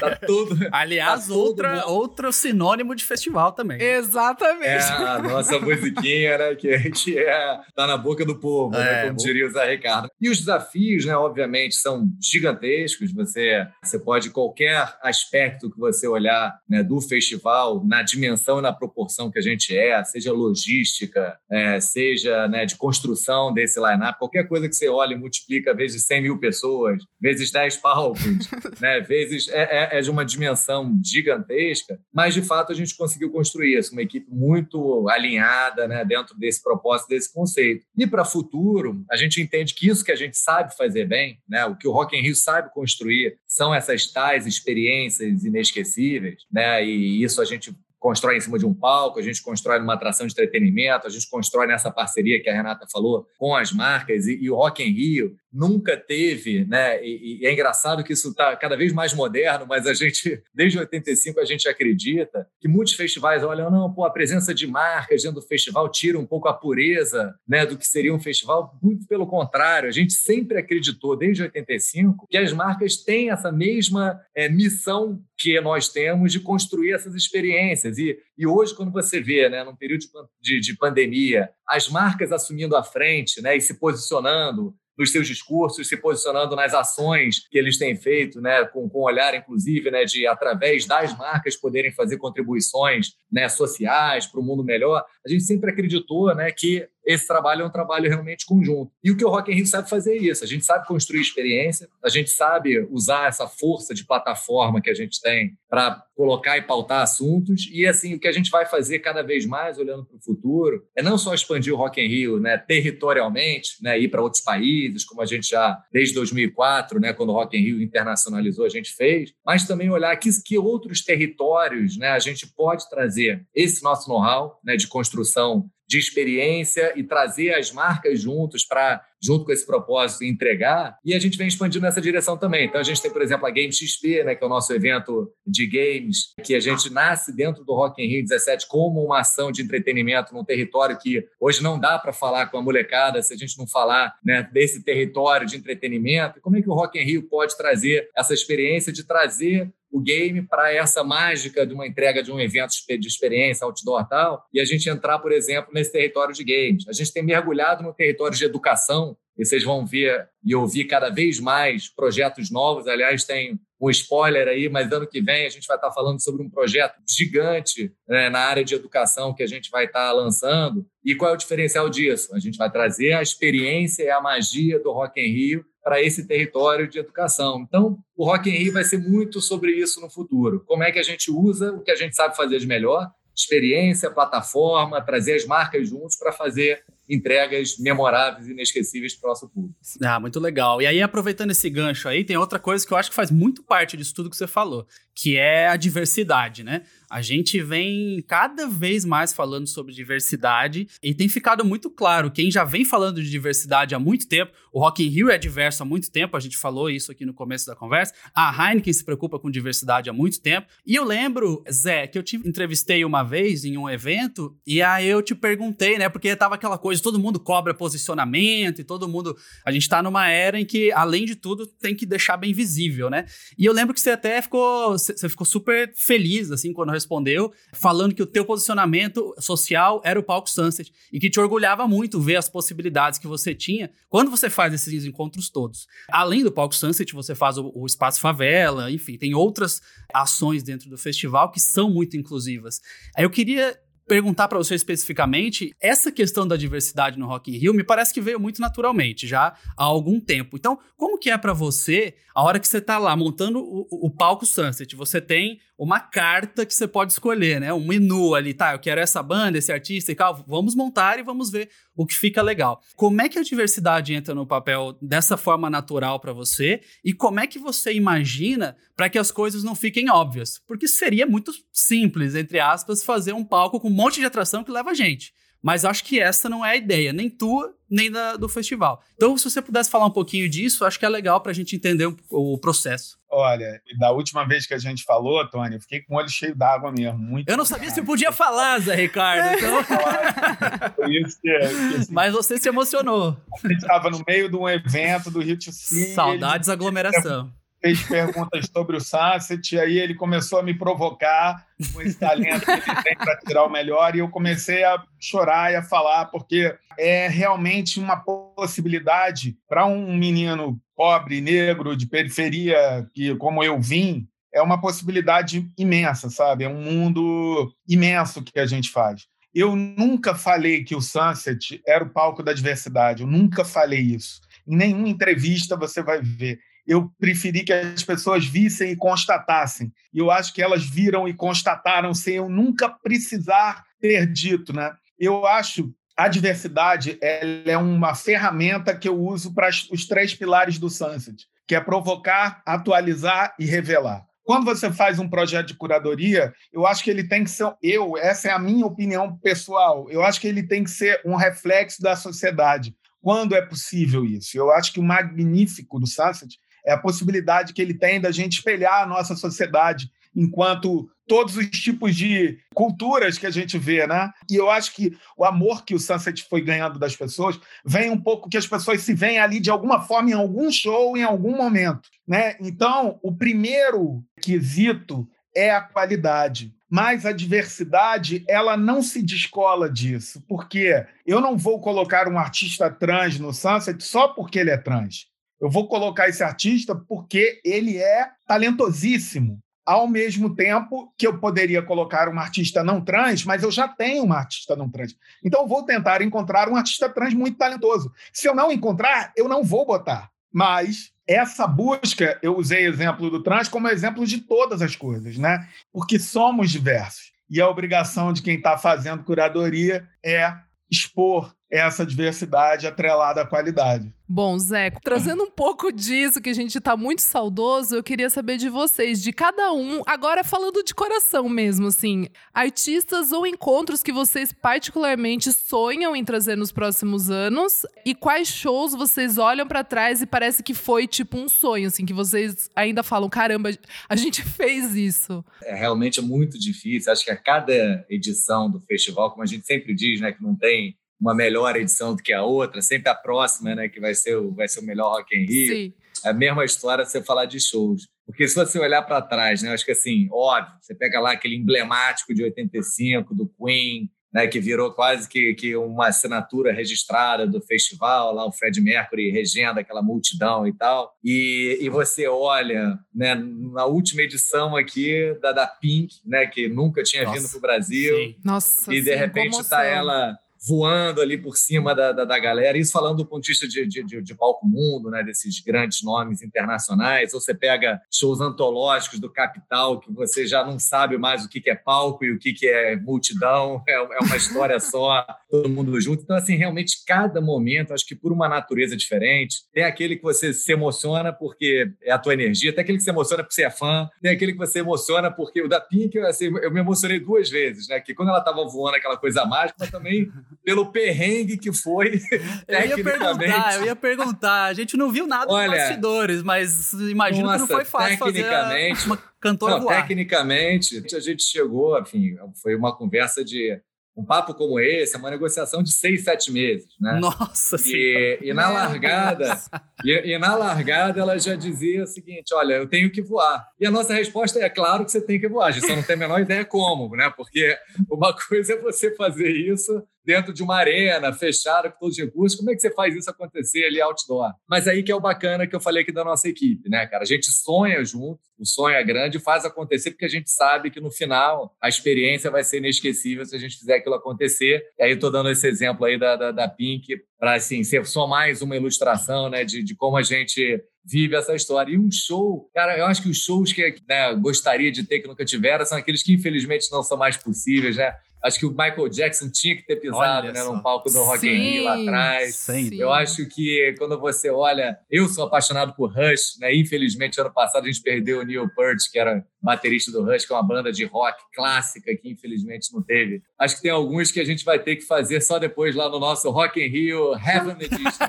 Tá 0.00 0.16
tudo, 0.16 0.56
Aliás, 0.72 1.28
tá 1.28 1.34
outra, 1.34 1.86
outro 1.86 2.32
sinônimo 2.32 2.94
de 2.94 3.04
festival 3.04 3.52
também. 3.52 3.80
Exatamente. 3.80 4.66
É 4.68 5.06
a 5.06 5.18
nossa 5.22 5.58
musiquinha, 5.60 6.36
né, 6.36 6.54
que 6.56 6.68
a 6.68 6.78
gente 6.78 7.16
é, 7.16 7.60
tá 7.74 7.86
na 7.86 7.96
boca 7.96 8.24
do 8.24 8.36
povo, 8.36 8.72
né, 8.72 8.80
é, 8.80 8.84
né, 8.84 9.02
como 9.04 9.14
bom. 9.14 9.24
diria 9.24 9.46
o 9.46 9.50
Zé 9.50 9.70
Ricardo. 9.70 10.10
E 10.20 10.28
os 10.28 10.38
desafios, 10.38 11.04
né, 11.04 11.16
obviamente, 11.16 11.76
são 11.76 12.08
gigantescos. 12.20 13.12
Você, 13.12 13.66
você 13.82 13.98
pode, 13.98 14.30
qualquer 14.30 14.96
aspecto 15.02 15.29
que 15.30 15.78
você 15.78 16.06
olhar 16.06 16.58
né, 16.68 16.82
do 16.82 17.00
festival, 17.00 17.84
na 17.84 18.02
dimensão 18.02 18.58
e 18.58 18.62
na 18.62 18.72
proporção 18.72 19.30
que 19.30 19.38
a 19.38 19.42
gente 19.42 19.76
é, 19.76 20.02
seja 20.04 20.32
logística, 20.32 21.38
é, 21.50 21.80
seja 21.80 22.48
né, 22.48 22.66
de 22.66 22.76
construção 22.76 23.52
desse 23.52 23.80
line-up, 23.80 24.18
qualquer 24.18 24.48
coisa 24.48 24.68
que 24.68 24.74
você 24.74 24.88
olhe 24.88 25.14
e 25.14 25.18
multiplica 25.18 25.74
vezes 25.74 26.04
100 26.06 26.22
mil 26.22 26.38
pessoas, 26.38 27.02
vezes 27.20 27.50
10 27.50 27.76
palcos, 27.76 28.20
né, 28.80 29.00
vezes 29.00 29.48
é, 29.48 29.62
é, 29.94 29.98
é, 29.98 30.00
de 30.00 30.10
uma 30.10 30.24
dimensão 30.24 30.98
gigantesca, 31.04 31.98
mas 32.12 32.34
de 32.34 32.42
fato 32.42 32.72
a 32.72 32.74
gente 32.74 32.96
conseguiu 32.96 33.30
construir 33.30 33.78
isso, 33.78 33.92
uma 33.92 34.02
equipe 34.02 34.26
muito 34.30 35.08
alinhada 35.08 35.86
né, 35.86 36.04
dentro 36.04 36.36
desse 36.38 36.62
propósito, 36.62 37.08
desse 37.08 37.32
conceito. 37.32 37.84
E 37.96 38.06
para 38.06 38.24
futuro, 38.24 39.04
a 39.10 39.16
gente 39.16 39.40
entende 39.40 39.74
que 39.74 39.88
isso 39.88 40.04
que 40.04 40.12
a 40.12 40.16
gente 40.16 40.36
sabe 40.36 40.76
fazer 40.76 41.06
bem, 41.06 41.38
né, 41.48 41.64
o 41.66 41.76
que 41.76 41.86
o 41.86 41.92
Rock 41.92 42.16
in 42.16 42.22
Rio 42.22 42.34
sabe 42.34 42.72
construir, 42.72 43.36
são 43.50 43.74
essas 43.74 44.06
tais 44.06 44.46
experiências 44.46 45.44
inesquecíveis, 45.44 46.46
né, 46.52 46.84
e 46.86 47.20
isso 47.20 47.42
a 47.42 47.44
gente 47.44 47.74
constrói 47.98 48.36
em 48.36 48.40
cima 48.40 48.56
de 48.56 48.64
um 48.64 48.72
palco, 48.72 49.18
a 49.18 49.22
gente 49.22 49.42
constrói 49.42 49.80
numa 49.80 49.94
atração 49.94 50.24
de 50.24 50.32
entretenimento, 50.32 51.08
a 51.08 51.10
gente 51.10 51.28
constrói 51.28 51.66
nessa 51.66 51.90
parceria 51.90 52.40
que 52.40 52.48
a 52.48 52.54
Renata 52.54 52.86
falou 52.90 53.26
com 53.36 53.56
as 53.56 53.72
marcas 53.72 54.28
e, 54.28 54.36
e 54.40 54.48
o 54.48 54.54
Rock 54.54 54.84
in 54.84 54.92
Rio 54.92 55.36
nunca 55.52 55.96
teve, 55.96 56.64
né? 56.64 57.04
E, 57.04 57.40
e 57.40 57.46
é 57.46 57.52
engraçado 57.52 58.04
que 58.04 58.12
isso 58.12 58.30
está 58.30 58.56
cada 58.56 58.76
vez 58.76 58.92
mais 58.92 59.12
moderno, 59.12 59.66
mas 59.68 59.86
a 59.86 59.94
gente, 59.94 60.42
desde 60.54 60.78
85, 60.78 61.40
a 61.40 61.44
gente 61.44 61.68
acredita 61.68 62.46
que 62.60 62.68
muitos 62.68 62.94
festivais 62.94 63.42
olham, 63.42 63.70
não, 63.70 63.92
pô, 63.92 64.04
a 64.04 64.10
presença 64.10 64.54
de 64.54 64.66
marcas 64.66 65.22
dentro 65.22 65.40
do 65.40 65.46
festival 65.46 65.88
tira 65.90 66.18
um 66.18 66.26
pouco 66.26 66.48
a 66.48 66.52
pureza, 66.52 67.34
né, 67.48 67.66
do 67.66 67.76
que 67.76 67.86
seria 67.86 68.14
um 68.14 68.20
festival. 68.20 68.78
Muito 68.82 69.06
pelo 69.06 69.26
contrário, 69.26 69.88
a 69.88 69.92
gente 69.92 70.12
sempre 70.12 70.58
acreditou, 70.58 71.16
desde 71.16 71.42
85, 71.42 72.26
que 72.28 72.38
as 72.38 72.52
marcas 72.52 72.96
têm 72.96 73.30
essa 73.30 73.50
mesma 73.50 74.20
é, 74.34 74.48
missão 74.48 75.20
que 75.36 75.60
nós 75.60 75.88
temos 75.88 76.32
de 76.32 76.40
construir 76.40 76.92
essas 76.92 77.14
experiências. 77.14 77.98
E, 77.98 78.18
e 78.36 78.46
hoje, 78.46 78.74
quando 78.74 78.92
você 78.92 79.20
vê, 79.20 79.48
né, 79.48 79.64
num 79.64 79.74
período 79.74 80.00
de, 80.00 80.08
de, 80.40 80.60
de 80.60 80.76
pandemia, 80.76 81.50
as 81.66 81.88
marcas 81.88 82.30
assumindo 82.30 82.76
a 82.76 82.82
frente 82.82 83.40
né, 83.40 83.56
e 83.56 83.60
se 83.60 83.74
posicionando, 83.74 84.74
nos 84.98 85.12
seus 85.12 85.26
discursos, 85.26 85.88
se 85.88 85.96
posicionando 85.96 86.54
nas 86.54 86.74
ações 86.74 87.48
que 87.48 87.58
eles 87.58 87.78
têm 87.78 87.96
feito, 87.96 88.40
né, 88.40 88.64
com, 88.66 88.88
com 88.88 89.00
olhar, 89.00 89.34
inclusive, 89.34 89.90
né, 89.90 90.04
de, 90.04 90.26
através 90.26 90.86
das 90.86 91.16
marcas, 91.16 91.56
poderem 91.56 91.92
fazer 91.92 92.18
contribuições 92.18 93.14
né, 93.30 93.48
sociais 93.48 94.26
para 94.26 94.40
o 94.40 94.42
mundo 94.42 94.62
melhor. 94.62 95.04
A 95.24 95.28
gente 95.28 95.44
sempre 95.44 95.70
acreditou 95.70 96.34
né, 96.34 96.50
que 96.52 96.86
esse 97.04 97.26
trabalho 97.26 97.62
é 97.62 97.66
um 97.66 97.70
trabalho 97.70 98.08
realmente 98.08 98.46
conjunto. 98.46 98.92
E 99.02 99.10
o 99.10 99.16
que 99.16 99.24
o 99.24 99.30
Rock 99.30 99.50
in 99.50 99.56
Rio 99.56 99.66
sabe 99.66 99.88
fazer 99.88 100.16
é 100.16 100.18
isso. 100.18 100.44
A 100.44 100.46
gente 100.46 100.64
sabe 100.64 100.86
construir 100.86 101.20
experiência, 101.20 101.88
a 102.02 102.08
gente 102.08 102.30
sabe 102.30 102.86
usar 102.90 103.28
essa 103.28 103.46
força 103.46 103.94
de 103.94 104.04
plataforma 104.04 104.80
que 104.80 104.90
a 104.90 104.94
gente 104.94 105.20
tem 105.20 105.56
para 105.68 106.04
colocar 106.14 106.58
e 106.58 106.62
pautar 106.62 107.02
assuntos. 107.02 107.68
E 107.72 107.86
assim, 107.86 108.14
o 108.14 108.20
que 108.20 108.28
a 108.28 108.32
gente 108.32 108.50
vai 108.50 108.66
fazer 108.66 108.98
cada 108.98 109.22
vez 109.22 109.46
mais, 109.46 109.78
olhando 109.78 110.04
para 110.04 110.16
o 110.16 110.20
futuro, 110.20 110.84
é 110.94 111.02
não 111.02 111.16
só 111.16 111.32
expandir 111.32 111.72
o 111.72 111.76
Rock 111.76 112.00
in 112.00 112.08
Rio 112.08 112.38
né, 112.38 112.58
territorialmente, 112.58 113.76
né, 113.82 113.98
ir 113.98 114.08
para 114.08 114.20
outros 114.20 114.42
países, 114.42 115.04
como 115.04 115.22
a 115.22 115.26
gente 115.26 115.48
já, 115.48 115.82
desde 115.92 116.14
2004, 116.14 117.00
né, 117.00 117.12
quando 117.12 117.30
o 117.30 117.32
Rock 117.32 117.56
in 117.56 117.62
Rio 117.62 117.82
internacionalizou, 117.82 118.66
a 118.66 118.68
gente 118.68 118.92
fez, 118.92 119.32
mas 119.44 119.66
também 119.66 119.90
olhar 119.90 120.14
que, 120.16 120.28
que 120.42 120.58
outros 120.58 121.02
territórios 121.02 121.96
né, 121.96 122.08
a 122.08 122.18
gente 122.18 122.46
pode 122.46 122.88
trazer 122.90 123.46
esse 123.54 123.82
nosso 123.82 124.08
know-how 124.08 124.60
né, 124.62 124.76
de 124.76 124.86
construção 124.86 125.70
de 125.90 125.98
experiência 125.98 126.92
e 126.94 127.02
trazer 127.02 127.52
as 127.52 127.72
marcas 127.72 128.20
juntos 128.20 128.64
para, 128.64 129.04
junto 129.20 129.44
com 129.44 129.50
esse 129.50 129.66
propósito, 129.66 130.22
entregar. 130.22 130.96
E 131.04 131.12
a 131.12 131.18
gente 131.18 131.36
vem 131.36 131.48
expandindo 131.48 131.84
nessa 131.84 132.00
direção 132.00 132.38
também. 132.38 132.66
Então, 132.66 132.80
a 132.80 132.84
gente 132.84 133.02
tem, 133.02 133.10
por 133.10 133.20
exemplo, 133.20 133.44
a 133.44 133.50
Game 133.50 133.72
XP, 133.72 134.22
né, 134.22 134.36
que 134.36 134.44
é 134.44 134.46
o 134.46 134.48
nosso 134.48 134.72
evento 134.72 135.32
de 135.44 135.66
games, 135.66 136.32
que 136.44 136.54
a 136.54 136.60
gente 136.60 136.92
nasce 136.92 137.34
dentro 137.34 137.64
do 137.64 137.74
Rock 137.74 138.00
in 138.00 138.06
Rio 138.06 138.22
17 138.22 138.68
como 138.68 139.04
uma 139.04 139.18
ação 139.18 139.50
de 139.50 139.62
entretenimento 139.62 140.32
num 140.32 140.44
território 140.44 140.96
que 140.96 141.26
hoje 141.40 141.60
não 141.60 141.76
dá 141.76 141.98
para 141.98 142.12
falar 142.12 142.46
com 142.46 142.58
a 142.58 142.62
molecada 142.62 143.20
se 143.20 143.34
a 143.34 143.36
gente 143.36 143.58
não 143.58 143.66
falar 143.66 144.14
né, 144.24 144.48
desse 144.52 144.84
território 144.84 145.44
de 145.44 145.56
entretenimento. 145.56 146.40
Como 146.40 146.56
é 146.56 146.62
que 146.62 146.70
o 146.70 146.72
Rock 146.72 147.00
in 147.00 147.02
Rio 147.02 147.24
pode 147.24 147.56
trazer 147.56 148.08
essa 148.16 148.32
experiência 148.32 148.92
de 148.92 149.02
trazer 149.02 149.68
o 149.90 150.00
game 150.00 150.42
para 150.42 150.72
essa 150.72 151.02
mágica 151.02 151.66
de 151.66 151.74
uma 151.74 151.86
entrega 151.86 152.22
de 152.22 152.30
um 152.30 152.38
evento 152.38 152.72
de 152.88 153.08
experiência 153.08 153.64
outdoor 153.64 154.06
tal, 154.08 154.44
e 154.52 154.60
a 154.60 154.64
gente 154.64 154.88
entrar, 154.88 155.18
por 155.18 155.32
exemplo, 155.32 155.72
nesse 155.72 155.92
território 155.92 156.34
de 156.34 156.44
games. 156.44 156.86
A 156.88 156.92
gente 156.92 157.12
tem 157.12 157.22
mergulhado 157.22 157.82
no 157.82 157.92
território 157.92 158.36
de 158.36 158.44
educação, 158.44 159.16
e 159.36 159.44
vocês 159.44 159.64
vão 159.64 159.86
ver 159.86 160.28
e 160.44 160.54
ouvir 160.54 160.84
cada 160.84 161.08
vez 161.08 161.40
mais 161.40 161.88
projetos 161.88 162.50
novos. 162.50 162.86
Aliás, 162.86 163.24
tem 163.24 163.58
um 163.80 163.88
spoiler 163.88 164.46
aí, 164.46 164.68
mas 164.68 164.92
ano 164.92 165.06
que 165.06 165.22
vem 165.22 165.46
a 165.46 165.48
gente 165.48 165.66
vai 165.66 165.78
estar 165.78 165.90
falando 165.92 166.22
sobre 166.22 166.42
um 166.42 166.50
projeto 166.50 166.96
gigante 167.08 167.90
né, 168.06 168.28
na 168.28 168.40
área 168.40 168.62
de 168.62 168.74
educação 168.74 169.34
que 169.34 169.42
a 169.42 169.46
gente 169.46 169.70
vai 169.70 169.86
estar 169.86 170.12
lançando. 170.12 170.86
E 171.02 171.14
qual 171.14 171.30
é 171.30 171.34
o 171.34 171.38
diferencial 171.38 171.88
disso? 171.88 172.34
A 172.34 172.38
gente 172.38 172.58
vai 172.58 172.70
trazer 172.70 173.14
a 173.14 173.22
experiência 173.22 174.02
e 174.02 174.10
a 174.10 174.20
magia 174.20 174.78
do 174.78 174.92
Rock 174.92 175.18
in 175.18 175.32
Rio 175.32 175.64
para 175.82 176.02
esse 176.02 176.26
território 176.26 176.88
de 176.88 176.98
educação. 176.98 177.64
Então, 177.66 177.98
o 178.16 178.24
Rock 178.24 178.48
in 178.50 178.52
Rio 178.52 178.72
vai 178.72 178.84
ser 178.84 178.98
muito 178.98 179.40
sobre 179.40 179.72
isso 179.72 180.00
no 180.00 180.10
futuro. 180.10 180.62
Como 180.66 180.82
é 180.82 180.92
que 180.92 180.98
a 180.98 181.02
gente 181.02 181.30
usa 181.30 181.72
o 181.72 181.80
que 181.80 181.90
a 181.90 181.96
gente 181.96 182.14
sabe 182.14 182.36
fazer 182.36 182.58
de 182.58 182.66
melhor, 182.66 183.10
experiência, 183.34 184.10
plataforma, 184.10 185.00
trazer 185.00 185.34
as 185.34 185.46
marcas 185.46 185.88
juntos 185.88 186.16
para 186.16 186.32
fazer 186.32 186.84
entregas 187.10 187.76
memoráveis 187.78 188.46
e 188.46 188.52
inesquecíveis 188.52 189.14
para 189.14 189.28
o 189.28 189.30
nosso 189.30 189.48
público. 189.48 189.74
Ah, 190.02 190.20
muito 190.20 190.38
legal. 190.38 190.80
E 190.80 190.86
aí, 190.86 191.02
aproveitando 191.02 191.50
esse 191.50 191.68
gancho 191.68 192.08
aí, 192.08 192.24
tem 192.24 192.36
outra 192.36 192.58
coisa 192.58 192.86
que 192.86 192.92
eu 192.92 192.96
acho 192.96 193.10
que 193.10 193.16
faz 193.16 193.30
muito 193.30 193.62
parte 193.62 193.96
disso 193.96 194.14
tudo 194.14 194.30
que 194.30 194.36
você 194.36 194.46
falou, 194.46 194.86
que 195.14 195.36
é 195.36 195.68
a 195.68 195.76
diversidade, 195.76 196.62
né? 196.64 196.82
A 197.10 197.20
gente 197.20 197.60
vem 197.60 198.22
cada 198.26 198.68
vez 198.68 199.04
mais 199.04 199.32
falando 199.32 199.66
sobre 199.66 199.92
diversidade 199.92 200.86
e 201.02 201.12
tem 201.12 201.28
ficado 201.28 201.64
muito 201.64 201.90
claro, 201.90 202.30
quem 202.30 202.50
já 202.50 202.62
vem 202.62 202.84
falando 202.84 203.20
de 203.20 203.28
diversidade 203.28 203.94
há 203.94 203.98
muito 203.98 204.28
tempo, 204.28 204.52
o 204.72 204.80
Rock 204.80 205.04
in 205.04 205.08
Rio 205.08 205.28
é 205.28 205.36
diverso 205.36 205.82
há 205.82 205.86
muito 205.86 206.10
tempo, 206.10 206.36
a 206.36 206.40
gente 206.40 206.56
falou 206.56 206.88
isso 206.88 207.10
aqui 207.10 207.26
no 207.26 207.34
começo 207.34 207.66
da 207.66 207.74
conversa, 207.74 208.14
a 208.32 208.70
Heineken 208.70 208.92
se 208.92 209.04
preocupa 209.04 209.40
com 209.40 209.50
diversidade 209.50 210.08
há 210.08 210.12
muito 210.12 210.40
tempo, 210.40 210.68
e 210.86 210.94
eu 210.94 211.04
lembro, 211.04 211.64
Zé, 211.70 212.06
que 212.06 212.16
eu 212.16 212.22
te 212.22 212.36
entrevistei 212.36 213.04
uma 213.04 213.24
vez 213.24 213.64
em 213.64 213.76
um 213.76 213.90
evento, 213.90 214.56
e 214.64 214.80
aí 214.80 215.08
eu 215.08 215.20
te 215.20 215.34
perguntei, 215.34 215.98
né, 215.98 216.08
porque 216.08 216.34
tava 216.36 216.54
aquela 216.54 216.78
coisa, 216.78 216.99
todo 217.02 217.18
mundo 217.18 217.40
cobra 217.40 217.74
posicionamento 217.74 218.80
e 218.80 218.84
todo 218.84 219.08
mundo, 219.08 219.36
a 219.64 219.72
gente 219.72 219.88
tá 219.88 220.02
numa 220.02 220.28
era 220.28 220.60
em 220.60 220.64
que, 220.64 220.92
além 220.92 221.24
de 221.24 221.34
tudo, 221.34 221.66
tem 221.66 221.94
que 221.94 222.06
deixar 222.06 222.36
bem 222.36 222.52
visível, 222.52 223.10
né, 223.10 223.26
e 223.58 223.64
eu 223.64 223.72
lembro 223.72 223.94
que 223.94 224.00
você 224.00 224.10
até 224.10 224.40
ficou, 224.42 224.92
você 224.92 225.28
ficou 225.28 225.46
super 225.46 225.92
feliz, 225.94 226.50
assim, 226.50 226.72
quando 226.72 226.90
respondeu, 226.90 227.52
falando 227.72 228.14
que 228.14 228.22
o 228.22 228.26
teu 228.26 228.44
posicionamento 228.44 229.34
social 229.38 230.00
era 230.04 230.18
o 230.18 230.22
palco 230.22 230.48
Sunset 230.48 230.92
e 231.12 231.18
que 231.18 231.30
te 231.30 231.40
orgulhava 231.40 231.86
muito 231.86 232.20
ver 232.20 232.36
as 232.36 232.48
possibilidades 232.48 233.18
que 233.18 233.26
você 233.26 233.54
tinha 233.54 233.90
quando 234.08 234.30
você 234.30 234.50
faz 234.50 234.72
esses 234.74 235.04
encontros 235.04 235.50
todos. 235.50 235.86
Além 236.10 236.42
do 236.42 236.52
palco 236.52 236.74
Sunset, 236.74 237.12
você 237.14 237.34
faz 237.34 237.58
o, 237.58 237.70
o 237.74 237.86
Espaço 237.86 238.20
Favela, 238.20 238.90
enfim, 238.90 239.16
tem 239.16 239.34
outras 239.34 239.80
ações 240.12 240.62
dentro 240.62 240.88
do 240.88 240.98
festival 240.98 241.50
que 241.50 241.60
são 241.60 241.90
muito 241.90 242.16
inclusivas. 242.16 242.80
Aí 243.16 243.24
eu 243.24 243.30
queria 243.30 243.78
perguntar 244.10 244.48
para 244.48 244.58
você 244.58 244.74
especificamente, 244.74 245.72
essa 245.80 246.10
questão 246.10 246.44
da 246.44 246.56
diversidade 246.56 247.16
no 247.16 247.28
Rock 247.28 247.52
in 247.52 247.58
Rio 247.58 247.72
me 247.72 247.84
parece 247.84 248.12
que 248.12 248.20
veio 248.20 248.40
muito 248.40 248.60
naturalmente, 248.60 249.24
já 249.24 249.54
há 249.76 249.84
algum 249.84 250.18
tempo. 250.18 250.56
Então, 250.56 250.80
como 250.96 251.16
que 251.16 251.30
é 251.30 251.38
para 251.38 251.52
você, 251.52 252.16
a 252.34 252.42
hora 252.42 252.58
que 252.58 252.66
você 252.66 252.78
está 252.78 252.98
lá 252.98 253.14
montando 253.14 253.60
o, 253.60 253.86
o, 253.88 254.10
palco 254.10 254.44
Sunset, 254.44 254.96
você 254.96 255.20
tem 255.20 255.60
uma 255.78 256.00
carta 256.00 256.66
que 256.66 256.74
você 256.74 256.88
pode 256.88 257.12
escolher, 257.12 257.60
né? 257.60 257.72
Um 257.72 257.86
menu 257.86 258.34
ali, 258.34 258.52
tá? 258.52 258.72
Eu 258.72 258.80
quero 258.80 259.00
essa 259.00 259.22
banda, 259.22 259.58
esse 259.58 259.72
artista 259.72 260.10
e 260.10 260.14
tal. 260.16 260.44
Vamos 260.46 260.74
montar 260.74 261.20
e 261.20 261.22
vamos 261.22 261.48
ver 261.48 261.70
o 261.96 262.04
que 262.04 262.14
fica 262.14 262.42
legal. 262.42 262.82
Como 262.96 263.20
é 263.22 263.28
que 263.28 263.38
a 263.38 263.42
diversidade 263.42 264.12
entra 264.12 264.34
no 264.34 264.46
papel 264.46 264.96
dessa 265.00 265.36
forma 265.36 265.70
natural 265.70 266.18
para 266.18 266.32
você 266.32 266.80
e 267.04 267.12
como 267.12 267.40
é 267.40 267.46
que 267.46 267.58
você 267.58 267.92
imagina 267.92 268.76
para 268.96 269.08
que 269.08 269.18
as 269.18 269.30
coisas 269.30 269.62
não 269.62 269.74
fiquem 269.74 270.10
óbvias? 270.10 270.60
Porque 270.66 270.88
seria 270.88 271.26
muito 271.26 271.52
simples, 271.80 272.34
entre 272.34 272.58
aspas, 272.60 273.04
fazer 273.04 273.32
um 273.32 273.44
palco 273.44 273.80
com 273.80 273.88
um 273.88 273.92
monte 273.92 274.20
de 274.20 274.26
atração 274.26 274.64
que 274.64 274.70
leva 274.70 274.94
gente. 274.94 275.32
Mas 275.62 275.84
acho 275.84 276.04
que 276.04 276.18
essa 276.18 276.48
não 276.48 276.64
é 276.64 276.70
a 276.70 276.76
ideia, 276.76 277.12
nem 277.12 277.28
tua, 277.28 277.74
nem 277.88 278.10
da, 278.10 278.36
do 278.36 278.48
festival. 278.48 279.02
Então, 279.14 279.36
se 279.36 279.44
você 279.44 279.60
pudesse 279.60 279.90
falar 279.90 280.06
um 280.06 280.10
pouquinho 280.10 280.48
disso, 280.48 280.86
acho 280.86 280.98
que 280.98 281.04
é 281.04 281.08
legal 281.08 281.40
para 281.40 281.52
a 281.52 281.54
gente 281.54 281.76
entender 281.76 282.06
o, 282.06 282.16
o, 282.30 282.58
processo. 282.58 283.18
Olha, 283.30 283.80
da 283.98 284.10
última 284.10 284.46
vez 284.46 284.66
que 284.66 284.72
a 284.72 284.78
gente 284.78 285.04
falou, 285.04 285.46
Tony, 285.50 285.74
eu 285.74 285.80
fiquei 285.80 286.00
com 286.00 286.14
o 286.14 286.18
olho 286.18 286.30
cheio 286.30 286.56
d'água 286.56 286.90
mesmo. 286.90 287.18
Muito 287.18 287.48
eu 287.48 287.56
não 287.58 287.66
sabia 287.66 287.90
se 287.90 288.00
podia 288.00 288.32
falar, 288.32 288.80
Zé 288.80 288.94
Ricardo. 288.94 289.54
Então... 289.54 291.10
isso 291.10 291.38
que, 291.42 291.50
assim, 291.50 292.10
Mas 292.10 292.32
você 292.32 292.58
se 292.58 292.68
emocionou. 292.68 293.36
A 293.62 293.68
gente 293.68 293.82
estava 293.82 294.08
no 294.08 294.24
meio 294.26 294.48
de 294.48 294.56
um 294.56 294.66
evento 294.66 295.30
do 295.30 295.40
Rio 295.40 295.58
de 295.58 295.70
Saudades 295.72 296.70
aglomeração 296.70 297.52
fez 297.80 298.02
perguntas 298.02 298.66
sobre 298.74 298.96
o 298.96 299.00
Sunset, 299.00 299.74
e 299.74 299.80
aí 299.80 299.98
ele 299.98 300.14
começou 300.14 300.58
a 300.58 300.62
me 300.62 300.74
provocar 300.74 301.66
com 301.92 302.02
esse 302.02 302.18
talento 302.18 302.64
que 302.64 302.70
ele 302.70 303.02
tem 303.02 303.16
para 303.16 303.38
tirar 303.38 303.64
o 303.64 303.70
melhor, 303.70 304.14
e 304.14 304.18
eu 304.18 304.28
comecei 304.28 304.84
a 304.84 305.02
chorar 305.18 305.72
e 305.72 305.76
a 305.76 305.82
falar, 305.82 306.26
porque 306.26 306.76
é 306.98 307.28
realmente 307.28 307.98
uma 307.98 308.16
possibilidade 308.16 309.56
para 309.68 309.86
um 309.86 310.14
menino 310.14 310.78
pobre, 310.94 311.40
negro, 311.40 311.96
de 311.96 312.06
periferia, 312.06 313.06
que 313.14 313.34
como 313.36 313.64
eu 313.64 313.80
vim, 313.80 314.28
é 314.52 314.60
uma 314.60 314.80
possibilidade 314.80 315.66
imensa, 315.78 316.28
sabe? 316.28 316.64
É 316.64 316.68
um 316.68 316.82
mundo 316.82 317.72
imenso 317.88 318.42
que 318.42 318.58
a 318.58 318.66
gente 318.66 318.90
faz. 318.90 319.26
Eu 319.54 319.74
nunca 319.74 320.34
falei 320.34 320.84
que 320.84 320.94
o 320.94 321.00
Sunset 321.00 321.80
era 321.86 322.04
o 322.04 322.10
palco 322.10 322.42
da 322.42 322.52
diversidade, 322.52 323.22
eu 323.22 323.28
nunca 323.28 323.64
falei 323.64 324.00
isso. 324.00 324.40
Em 324.66 324.76
nenhuma 324.76 325.08
entrevista 325.08 325.76
você 325.76 326.02
vai 326.02 326.20
ver 326.20 326.60
eu 326.90 327.08
preferi 327.20 327.62
que 327.62 327.72
as 327.72 328.02
pessoas 328.02 328.44
vissem 328.44 328.90
e 328.90 328.96
constatassem. 328.96 329.92
E 330.12 330.18
eu 330.18 330.28
acho 330.28 330.52
que 330.52 330.60
elas 330.60 330.84
viram 330.84 331.28
e 331.28 331.32
constataram 331.32 332.12
sem 332.12 332.34
eu 332.34 332.48
nunca 332.48 332.88
precisar 332.88 333.84
ter 334.00 334.26
dito, 334.26 334.72
né? 334.72 334.92
Eu 335.16 335.46
acho 335.46 335.94
a 336.16 336.26
diversidade 336.26 337.16
é 337.22 337.78
uma 337.78 338.14
ferramenta 338.16 338.94
que 338.94 339.08
eu 339.08 339.16
uso 339.16 339.54
para 339.54 339.70
os 339.70 340.04
três 340.04 340.34
pilares 340.34 340.78
do 340.80 340.90
Sunset, 340.90 341.46
que 341.66 341.76
é 341.76 341.80
provocar, 341.80 342.60
atualizar 342.66 343.54
e 343.58 343.64
revelar. 343.64 344.26
Quando 344.42 344.64
você 344.64 344.92
faz 344.92 345.20
um 345.20 345.28
projeto 345.28 345.68
de 345.68 345.76
curadoria, 345.76 346.52
eu 346.72 346.86
acho 346.88 347.04
que 347.04 347.10
ele 347.10 347.22
tem 347.22 347.44
que 347.44 347.50
ser, 347.50 347.72
eu, 347.80 348.18
essa 348.18 348.48
é 348.48 348.52
a 348.52 348.58
minha 348.58 348.84
opinião 348.84 349.38
pessoal, 349.38 350.10
eu 350.10 350.22
acho 350.24 350.40
que 350.40 350.48
ele 350.48 350.64
tem 350.64 350.82
que 350.82 350.90
ser 350.90 351.22
um 351.24 351.36
reflexo 351.36 352.02
da 352.02 352.16
sociedade. 352.16 352.92
Quando 353.22 353.54
é 353.54 353.62
possível 353.62 354.24
isso? 354.24 354.58
Eu 354.58 354.72
acho 354.72 354.92
que 354.92 354.98
o 354.98 355.04
magnífico 355.04 356.00
do 356.00 356.06
Sunset 356.06 356.58
é 356.84 356.92
a 356.92 356.98
possibilidade 356.98 357.72
que 357.72 357.82
ele 357.82 357.94
tem 357.94 358.20
da 358.20 358.30
gente 358.30 358.54
espelhar 358.54 359.02
a 359.02 359.06
nossa 359.06 359.34
sociedade 359.36 360.10
enquanto 360.34 361.10
todos 361.26 361.56
os 361.56 361.68
tipos 361.70 362.16
de 362.16 362.58
culturas 362.74 363.38
que 363.38 363.46
a 363.46 363.50
gente 363.50 363.78
vê, 363.78 364.06
né? 364.06 364.30
E 364.50 364.56
eu 364.56 364.70
acho 364.70 364.94
que 364.94 365.16
o 365.36 365.44
amor 365.44 365.84
que 365.84 365.94
o 365.94 365.98
Sunset 365.98 366.44
foi 366.48 366.60
ganhando 366.60 366.98
das 366.98 367.14
pessoas 367.14 367.58
vem 367.84 368.10
um 368.10 368.20
pouco 368.20 368.48
que 368.48 368.56
as 368.56 368.66
pessoas 368.66 369.02
se 369.02 369.14
veem 369.14 369.38
ali 369.38 369.60
de 369.60 369.70
alguma 369.70 370.00
forma 370.00 370.30
em 370.30 370.34
algum 370.34 370.70
show, 370.70 371.16
em 371.16 371.22
algum 371.22 371.56
momento, 371.56 372.08
né? 372.26 372.56
Então, 372.60 373.18
o 373.22 373.32
primeiro 373.32 374.24
quesito 374.40 375.28
é 375.54 375.70
a 375.70 375.80
qualidade. 375.80 376.74
Mas 376.92 377.24
a 377.24 377.30
diversidade, 377.30 378.44
ela 378.48 378.76
não 378.76 379.00
se 379.00 379.22
descola 379.22 379.88
disso, 379.88 380.42
porque 380.48 381.06
eu 381.24 381.40
não 381.40 381.56
vou 381.56 381.80
colocar 381.80 382.26
um 382.26 382.36
artista 382.36 382.90
trans 382.90 383.38
no 383.38 383.52
Sunset 383.52 384.02
só 384.02 384.26
porque 384.26 384.58
ele 384.58 384.70
é 384.70 384.76
trans. 384.76 385.29
Eu 385.60 385.70
vou 385.70 385.86
colocar 385.88 386.28
esse 386.28 386.42
artista 386.42 386.94
porque 386.94 387.60
ele 387.64 387.98
é 387.98 388.30
talentosíssimo. 388.46 389.60
ao 389.90 390.06
mesmo 390.06 390.54
tempo 390.54 391.12
que 391.18 391.26
eu 391.26 391.38
poderia 391.38 391.82
colocar 391.82 392.28
uma 392.28 392.42
artista 392.42 392.84
não 392.84 393.00
trans, 393.00 393.44
mas 393.44 393.64
eu 393.64 393.72
já 393.72 393.88
tenho 393.88 394.22
uma 394.22 394.36
artista 394.36 394.76
não 394.76 394.88
trans. 394.88 395.16
Então, 395.42 395.62
eu 395.62 395.68
vou 395.68 395.82
tentar 395.82 396.22
encontrar 396.22 396.68
um 396.68 396.76
artista 396.76 397.08
trans 397.08 397.34
muito 397.34 397.58
talentoso. 397.58 398.12
Se 398.32 398.48
eu 398.48 398.54
não 398.54 398.70
encontrar, 398.70 399.32
eu 399.36 399.48
não 399.48 399.64
vou 399.64 399.84
botar. 399.84 400.30
Mas 400.52 401.12
essa 401.26 401.66
busca, 401.66 402.38
eu 402.40 402.56
usei 402.56 402.86
exemplo 402.86 403.30
do 403.30 403.42
trans 403.42 403.68
como 403.68 403.88
exemplo 403.88 404.24
de 404.24 404.38
todas 404.38 404.80
as 404.80 404.94
coisas, 404.94 405.36
né? 405.36 405.66
Porque 405.92 406.20
somos 406.20 406.70
diversos. 406.70 407.32
E 407.48 407.60
a 407.60 407.68
obrigação 407.68 408.32
de 408.32 408.42
quem 408.42 408.56
está 408.56 408.78
fazendo 408.78 409.24
curadoria 409.24 410.08
é 410.24 410.54
expor 410.88 411.52
essa 411.70 412.04
diversidade 412.04 412.86
atrelada 412.86 413.42
à 413.42 413.46
qualidade. 413.46 414.12
Bom, 414.32 414.56
Zé, 414.58 414.90
trazendo 415.02 415.42
um 415.42 415.50
pouco 415.50 415.90
disso, 415.90 416.40
que 416.40 416.50
a 416.50 416.54
gente 416.54 416.78
está 416.78 416.96
muito 416.96 417.20
saudoso, 417.20 417.96
eu 417.96 418.02
queria 418.02 418.30
saber 418.30 418.58
de 418.58 418.68
vocês, 418.68 419.20
de 419.20 419.32
cada 419.32 419.72
um, 419.72 420.02
agora 420.06 420.44
falando 420.44 420.84
de 420.84 420.94
coração 420.94 421.48
mesmo, 421.48 421.88
assim, 421.88 422.28
artistas 422.54 423.32
ou 423.32 423.44
encontros 423.44 424.04
que 424.04 424.12
vocês 424.12 424.52
particularmente 424.52 425.52
sonham 425.52 426.14
em 426.14 426.24
trazer 426.24 426.56
nos 426.56 426.70
próximos 426.70 427.28
anos 427.28 427.84
e 428.06 428.14
quais 428.14 428.46
shows 428.46 428.94
vocês 428.94 429.36
olham 429.36 429.66
para 429.66 429.82
trás 429.82 430.22
e 430.22 430.26
parece 430.26 430.62
que 430.62 430.74
foi 430.74 431.08
tipo 431.08 431.36
um 431.36 431.48
sonho, 431.48 431.88
assim, 431.88 432.06
que 432.06 432.14
vocês 432.14 432.70
ainda 432.76 433.02
falam, 433.02 433.28
caramba, 433.28 433.70
a 434.08 434.14
gente 434.14 434.42
fez 434.46 434.94
isso. 434.94 435.44
É 435.64 435.74
realmente 435.74 436.20
muito 436.20 436.56
difícil, 436.56 437.12
acho 437.12 437.24
que 437.24 437.32
a 437.32 437.36
cada 437.36 438.06
edição 438.08 438.70
do 438.70 438.80
festival, 438.80 439.32
como 439.32 439.42
a 439.42 439.46
gente 439.46 439.66
sempre 439.66 439.92
diz, 439.92 440.20
né, 440.20 440.30
que 440.30 440.42
não 440.42 440.54
tem 440.54 440.96
uma 441.20 441.34
melhor 441.34 441.76
edição 441.76 442.14
do 442.14 442.22
que 442.22 442.32
a 442.32 442.42
outra, 442.42 442.80
sempre 442.80 443.10
a 443.10 443.14
próxima, 443.14 443.74
né, 443.74 443.88
que 443.88 444.00
vai 444.00 444.14
ser 444.14 444.36
o, 444.36 444.52
vai 444.52 444.68
ser 444.68 444.80
o 444.80 444.84
melhor 444.84 445.12
Rock 445.12 445.36
in 445.36 445.44
Rio. 445.44 445.74
Sim. 445.74 445.94
É 446.24 446.30
a 446.30 446.34
mesma 446.34 446.64
história 446.64 447.04
você 447.04 447.22
falar 447.22 447.46
de 447.46 447.60
shows. 447.60 448.06
Porque 448.26 448.46
se 448.46 448.54
você 448.54 448.78
olhar 448.78 449.02
para 449.02 449.20
trás, 449.20 449.62
né, 449.62 449.72
acho 449.72 449.84
que 449.84 449.92
assim, 449.92 450.28
óbvio, 450.32 450.72
você 450.80 450.94
pega 450.94 451.20
lá 451.20 451.32
aquele 451.32 451.56
emblemático 451.56 452.34
de 452.34 452.44
85 452.44 453.34
do 453.34 453.46
Queen, 453.48 454.08
né, 454.32 454.46
que 454.46 454.60
virou 454.60 454.92
quase 454.92 455.28
que, 455.28 455.54
que 455.54 455.74
uma 455.76 456.06
assinatura 456.06 456.72
registrada 456.72 457.46
do 457.46 457.60
festival, 457.60 458.32
lá 458.32 458.46
o 458.46 458.52
Fred 458.52 458.80
Mercury 458.80 459.30
regendo 459.30 459.80
aquela 459.80 460.02
multidão 460.02 460.66
e 460.66 460.72
tal. 460.72 461.12
E, 461.22 461.78
e 461.80 461.88
você 461.88 462.28
olha 462.28 462.98
né, 463.12 463.34
na 463.34 463.86
última 463.86 464.22
edição 464.22 464.76
aqui 464.76 465.36
da, 465.42 465.52
da 465.52 465.66
Pink, 465.66 466.16
né, 466.24 466.46
que 466.46 466.68
nunca 466.68 467.02
tinha 467.02 467.24
Nossa, 467.24 467.38
vindo 467.38 467.48
para 467.48 467.58
o 467.58 467.60
Brasil. 467.60 468.16
Sim. 468.16 468.36
Nossa, 468.44 468.94
e 468.94 469.00
de 469.00 469.12
sim, 469.12 469.18
repente 469.18 469.58
está 469.58 469.84
ela 469.84 470.38
voando 470.66 471.20
ali 471.20 471.38
por 471.38 471.56
cima 471.56 471.94
da, 471.94 472.12
da, 472.12 472.24
da, 472.24 472.38
galera. 472.38 472.76
Isso 472.76 472.92
falando 472.92 473.18
do 473.18 473.26
ponto 473.26 473.42
de 473.42 473.48
vista 473.48 473.66
de, 473.66 473.86
de, 473.86 474.22
de, 474.22 474.34
palco 474.34 474.66
mundo, 474.66 475.10
né, 475.10 475.22
desses 475.22 475.60
grandes 475.60 476.02
nomes 476.02 476.42
internacionais. 476.42 477.32
Ou 477.32 477.40
você 477.40 477.54
pega 477.54 478.00
shows 478.10 478.40
antológicos 478.40 479.18
do 479.18 479.30
Capital, 479.30 479.98
que 479.98 480.12
você 480.12 480.46
já 480.46 480.64
não 480.64 480.78
sabe 480.78 481.16
mais 481.16 481.44
o 481.44 481.48
que, 481.48 481.60
que 481.60 481.70
é 481.70 481.74
palco 481.74 482.24
e 482.24 482.32
o 482.32 482.38
que, 482.38 482.52
que 482.52 482.68
é 482.68 482.96
multidão. 482.96 483.82
É, 483.88 483.94
é 483.94 484.18
uma 484.22 484.36
história 484.36 484.78
só, 484.80 485.26
todo 485.50 485.68
mundo 485.68 485.98
junto. 486.00 486.22
Então, 486.22 486.36
assim, 486.36 486.56
realmente, 486.56 487.04
cada 487.06 487.40
momento, 487.40 487.94
acho 487.94 488.06
que 488.06 488.14
por 488.14 488.32
uma 488.32 488.48
natureza 488.48 488.96
diferente, 488.96 489.62
tem 489.72 489.84
aquele 489.84 490.16
que 490.16 490.22
você 490.22 490.52
se 490.52 490.72
emociona 490.72 491.32
porque 491.32 491.90
é 492.02 492.12
a 492.12 492.18
tua 492.18 492.34
energia, 492.34 492.72
tem 492.72 492.82
aquele 492.82 492.98
que 492.98 493.04
se 493.04 493.10
emociona 493.10 493.42
porque 493.42 493.54
você 493.54 493.64
é 493.64 493.70
fã, 493.70 494.08
tem 494.20 494.30
aquele 494.30 494.52
que 494.52 494.58
você 494.58 494.80
emociona 494.80 495.30
porque 495.30 495.62
o 495.62 495.68
da 495.68 495.80
Pink, 495.80 496.18
assim, 496.20 496.46
eu 496.62 496.70
me 496.70 496.80
emocionei 496.80 497.18
duas 497.18 497.48
vezes, 497.48 497.88
né? 497.88 497.98
Que 498.00 498.14
quando 498.14 498.28
ela 498.28 498.38
estava 498.38 498.64
voando 498.66 498.96
aquela 498.96 499.16
coisa 499.16 499.44
mágica, 499.44 499.76
mas 499.78 499.90
também 499.90 500.30
pelo 500.64 500.90
perrengue 500.90 501.56
que 501.56 501.72
foi. 501.72 502.20
Eu 502.68 502.86
ia 502.86 503.04
perguntar, 503.04 503.74
eu 503.76 503.84
ia 503.84 503.96
perguntar. 503.96 504.64
A 504.64 504.74
gente 504.74 504.96
não 504.96 505.10
viu 505.10 505.26
nada 505.26 505.52
Olha, 505.52 505.70
dos 505.70 505.78
bastidores, 505.78 506.42
mas 506.42 506.92
imagino 506.92 507.46
nossa, 507.46 507.54
que 507.54 507.60
não 507.60 507.78
foi 507.78 507.84
fácil 507.84 508.18
tecnicamente, 508.26 508.96
fazer 508.96 509.06
uma 509.06 509.22
cantora 509.40 509.74
não, 509.74 509.82
voar. 509.82 510.02
Tecnicamente, 510.02 511.02
a 511.14 511.20
gente 511.20 511.42
chegou, 511.42 511.98
enfim, 511.98 512.36
foi 512.62 512.74
uma 512.76 512.96
conversa 512.96 513.44
de 513.44 513.80
um 514.16 514.24
papo 514.24 514.52
como 514.54 514.78
esse 514.78 515.16
é 515.16 515.18
uma 515.18 515.30
negociação 515.30 515.82
de 515.82 515.92
seis, 515.92 516.24
sete 516.24 516.52
meses, 516.52 516.88
né? 517.00 517.18
Nossa 517.20 517.76
e, 517.86 518.38
e 518.42 518.52
na 518.52 518.68
largada, 518.68 519.58
e, 520.04 520.34
e, 520.34 520.38
na 520.38 520.54
largada 520.54 521.20
ela 521.20 521.38
já 521.38 521.54
dizia 521.54 522.02
o 522.02 522.06
seguinte: 522.06 522.52
olha, 522.52 522.74
eu 522.74 522.86
tenho 522.86 523.10
que 523.10 523.22
voar. 523.22 523.66
E 523.78 523.86
a 523.86 523.90
nossa 523.90 524.12
resposta 524.12 524.58
é, 524.60 524.68
claro 524.68 525.04
que 525.04 525.12
você 525.12 525.20
tem 525.20 525.40
que 525.40 525.48
voar, 525.48 525.68
a 525.68 525.70
gente 525.70 525.86
só 525.86 525.96
não 525.96 526.02
tem 526.02 526.16
a 526.16 526.18
menor 526.18 526.40
ideia 526.40 526.64
como, 526.64 527.14
né? 527.16 527.32
Porque 527.34 527.76
uma 528.10 528.34
coisa 528.48 528.74
é 528.74 528.80
você 528.80 529.14
fazer 529.14 529.50
isso 529.50 530.02
dentro 530.24 530.52
de 530.52 530.62
uma 530.62 530.76
arena 530.76 531.32
fechada 531.32 531.90
com 531.90 531.98
todos 531.98 532.16
os 532.16 532.24
recursos. 532.24 532.58
Como 532.58 532.70
é 532.70 532.74
que 532.74 532.80
você 532.80 532.92
faz 532.92 533.14
isso 533.14 533.30
acontecer 533.30 533.84
ali 533.84 534.00
outdoor? 534.00 534.52
Mas 534.68 534.86
aí 534.86 535.02
que 535.02 535.10
é 535.10 535.14
o 535.14 535.20
bacana 535.20 535.66
que 535.66 535.74
eu 535.74 535.80
falei 535.80 536.02
aqui 536.02 536.12
da 536.12 536.24
nossa 536.24 536.48
equipe, 536.48 536.88
né, 536.88 537.06
cara? 537.06 537.22
A 537.22 537.26
gente 537.26 537.50
sonha 537.50 538.04
junto, 538.04 538.40
o 538.58 538.66
sonho 538.66 538.96
é 538.96 539.02
grande, 539.02 539.38
faz 539.38 539.64
acontecer 539.64 540.10
porque 540.10 540.24
a 540.24 540.28
gente 540.28 540.50
sabe 540.50 540.90
que 540.90 541.00
no 541.00 541.10
final 541.10 541.74
a 541.80 541.88
experiência 541.88 542.50
vai 542.50 542.62
ser 542.62 542.78
inesquecível 542.78 543.44
se 543.44 543.56
a 543.56 543.58
gente 543.58 543.78
fizer 543.78 543.96
aquilo 543.96 544.14
acontecer. 544.14 544.82
E 544.98 545.02
aí 545.02 545.12
estou 545.12 545.30
dando 545.30 545.50
esse 545.50 545.66
exemplo 545.66 546.04
aí 546.04 546.18
da, 546.18 546.36
da, 546.36 546.52
da 546.52 546.68
Pink 546.68 547.16
para 547.38 547.54
assim 547.54 547.82
ser 547.82 548.04
só 548.06 548.26
mais 548.26 548.60
uma 548.60 548.76
ilustração, 548.76 549.48
né, 549.48 549.64
de, 549.64 549.82
de 549.82 549.96
como 549.96 550.16
a 550.16 550.22
gente 550.22 550.82
vive 551.04 551.34
essa 551.34 551.54
história. 551.54 551.92
E 551.92 551.98
um 551.98 552.10
show, 552.12 552.70
cara, 552.74 552.96
eu 552.98 553.06
acho 553.06 553.22
que 553.22 553.30
os 553.30 553.38
shows 553.38 553.72
que 553.72 553.96
né, 554.06 554.34
gostaria 554.34 554.92
de 554.92 555.04
ter 555.04 555.20
que 555.20 555.28
nunca 555.28 555.44
tiveram 555.44 555.84
são 555.84 555.96
aqueles 555.96 556.22
que 556.22 556.34
infelizmente 556.34 556.90
não 556.90 557.02
são 557.02 557.16
mais 557.16 557.36
possíveis, 557.36 557.96
né? 557.96 558.14
Acho 558.42 558.58
que 558.58 558.66
o 558.66 558.70
Michael 558.70 559.08
Jackson 559.08 559.50
tinha 559.50 559.76
que 559.76 559.82
ter 559.82 559.96
pisado 559.96 560.52
né, 560.52 560.64
num 560.64 560.80
palco 560.80 561.10
do 561.10 561.22
Rock 561.22 561.46
in 561.46 561.56
Rio 561.56 561.84
lá 561.84 562.00
atrás. 562.00 562.56
Sim. 562.56 562.88
Eu 562.94 563.12
acho 563.12 563.46
que 563.46 563.94
quando 563.98 564.18
você 564.18 564.50
olha, 564.50 564.98
eu 565.10 565.28
sou 565.28 565.44
apaixonado 565.44 565.94
por 565.94 566.10
Rush, 566.12 566.58
né? 566.58 566.74
Infelizmente, 566.74 567.40
ano 567.40 567.52
passado 567.52 567.84
a 567.84 567.86
gente 567.86 568.02
perdeu 568.02 568.40
o 568.40 568.42
Neil 568.42 568.68
Peart, 568.74 568.98
que 569.12 569.18
era 569.18 569.44
baterista 569.62 570.10
do 570.10 570.24
Rush, 570.24 570.46
que 570.46 570.52
é 570.52 570.56
uma 570.56 570.66
banda 570.66 570.90
de 570.90 571.04
rock 571.04 571.38
clássica 571.54 572.14
que 572.16 572.30
infelizmente 572.30 572.92
não 572.94 573.02
teve. 573.02 573.42
Acho 573.58 573.76
que 573.76 573.82
tem 573.82 573.90
alguns 573.90 574.30
que 574.30 574.40
a 574.40 574.44
gente 574.44 574.64
vai 574.64 574.78
ter 574.78 574.96
que 574.96 575.02
fazer 575.02 575.40
só 575.42 575.58
depois 575.58 575.94
lá 575.94 576.08
no 576.08 576.18
nosso 576.18 576.50
Rock 576.50 576.80
in 576.80 576.88
Rio 576.88 577.34
Heaven 577.34 577.76
Edition. 577.78 578.24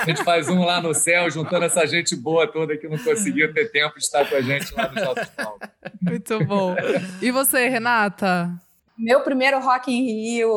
a 0.00 0.04
gente 0.04 0.22
faz 0.22 0.48
um 0.48 0.64
lá 0.64 0.80
no 0.80 0.94
céu, 0.94 1.28
juntando 1.30 1.64
essa 1.64 1.84
gente 1.86 2.14
boa 2.14 2.46
toda 2.46 2.76
que 2.76 2.88
não 2.88 2.98
conseguiu 2.98 3.52
ter 3.52 3.70
tempo 3.72 3.98
de 3.98 4.04
estar 4.04 4.28
com 4.28 4.36
a 4.36 4.40
gente 4.40 4.72
lá 4.74 4.88
nos 4.92 5.02
nossos 5.02 5.28
palcos. 5.30 5.68
Muito 6.00 6.44
bom. 6.44 6.76
E 7.20 7.30
você, 7.32 7.68
Renata? 7.68 8.65
Meu 8.98 9.20
primeiro 9.20 9.60
Rock 9.60 9.92
in 9.92 10.04
Rio, 10.04 10.50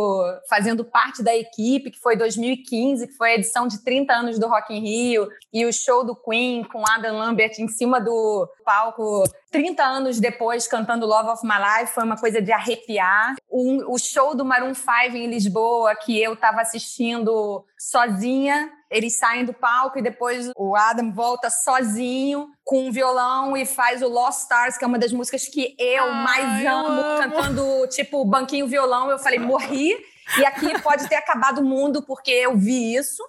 fazendo 0.49 0.83
parte 0.85 1.21
da 1.21 1.35
equipe, 1.35 1.91
que 1.91 1.99
foi 1.99 2.15
2015, 2.15 3.07
que 3.07 3.13
foi 3.13 3.31
a 3.31 3.35
edição 3.35 3.67
de 3.67 3.83
30 3.83 4.13
anos 4.13 4.39
do 4.39 4.47
Rock 4.47 4.73
in 4.73 4.79
Rio, 4.79 5.27
e 5.53 5.65
o 5.65 5.73
show 5.73 6.05
do 6.05 6.15
Queen 6.15 6.63
com 6.63 6.83
Adam 6.87 7.17
Lambert 7.17 7.53
em 7.59 7.67
cima 7.67 7.99
do 7.99 8.49
palco 8.63 9.23
30 9.51 9.83
anos 9.83 10.19
depois, 10.19 10.67
cantando 10.67 11.05
Love 11.05 11.29
of 11.29 11.45
My 11.45 11.55
Life, 11.57 11.93
foi 11.93 12.03
uma 12.03 12.17
coisa 12.17 12.41
de 12.41 12.51
arrepiar. 12.51 13.35
O, 13.49 13.93
o 13.93 13.97
show 13.97 14.35
do 14.35 14.45
Maroon 14.45 14.73
5 14.73 15.17
em 15.17 15.27
Lisboa, 15.27 15.95
que 15.95 16.21
eu 16.21 16.33
estava 16.33 16.61
assistindo 16.61 17.65
sozinha, 17.77 18.71
eles 18.89 19.17
saem 19.17 19.45
do 19.45 19.53
palco 19.53 19.99
e 19.99 20.01
depois 20.01 20.49
o 20.55 20.75
Adam 20.75 21.11
volta 21.11 21.49
sozinho 21.49 22.47
com 22.63 22.87
um 22.87 22.91
violão 22.91 23.55
e 23.55 23.65
faz 23.65 24.01
o 24.01 24.07
Lost 24.07 24.41
Stars, 24.41 24.77
que 24.77 24.83
é 24.83 24.87
uma 24.87 24.97
das 24.97 25.11
músicas 25.11 25.47
que 25.47 25.75
eu 25.77 26.05
Ai, 26.05 26.23
mais 26.23 26.65
amo, 26.65 26.87
amo, 26.87 27.21
cantando 27.21 27.87
tipo 27.87 28.25
banquinho 28.25 28.67
violão. 28.67 29.09
Eu 29.09 29.19
falei, 29.19 29.39
morri. 29.39 29.95
E 30.37 30.45
aqui 30.45 30.79
pode 30.81 31.07
ter 31.07 31.15
acabado 31.15 31.59
o 31.59 31.65
mundo 31.65 32.03
porque 32.03 32.31
eu 32.31 32.55
vi 32.57 32.95
isso. 32.95 33.23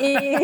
E, 0.00 0.36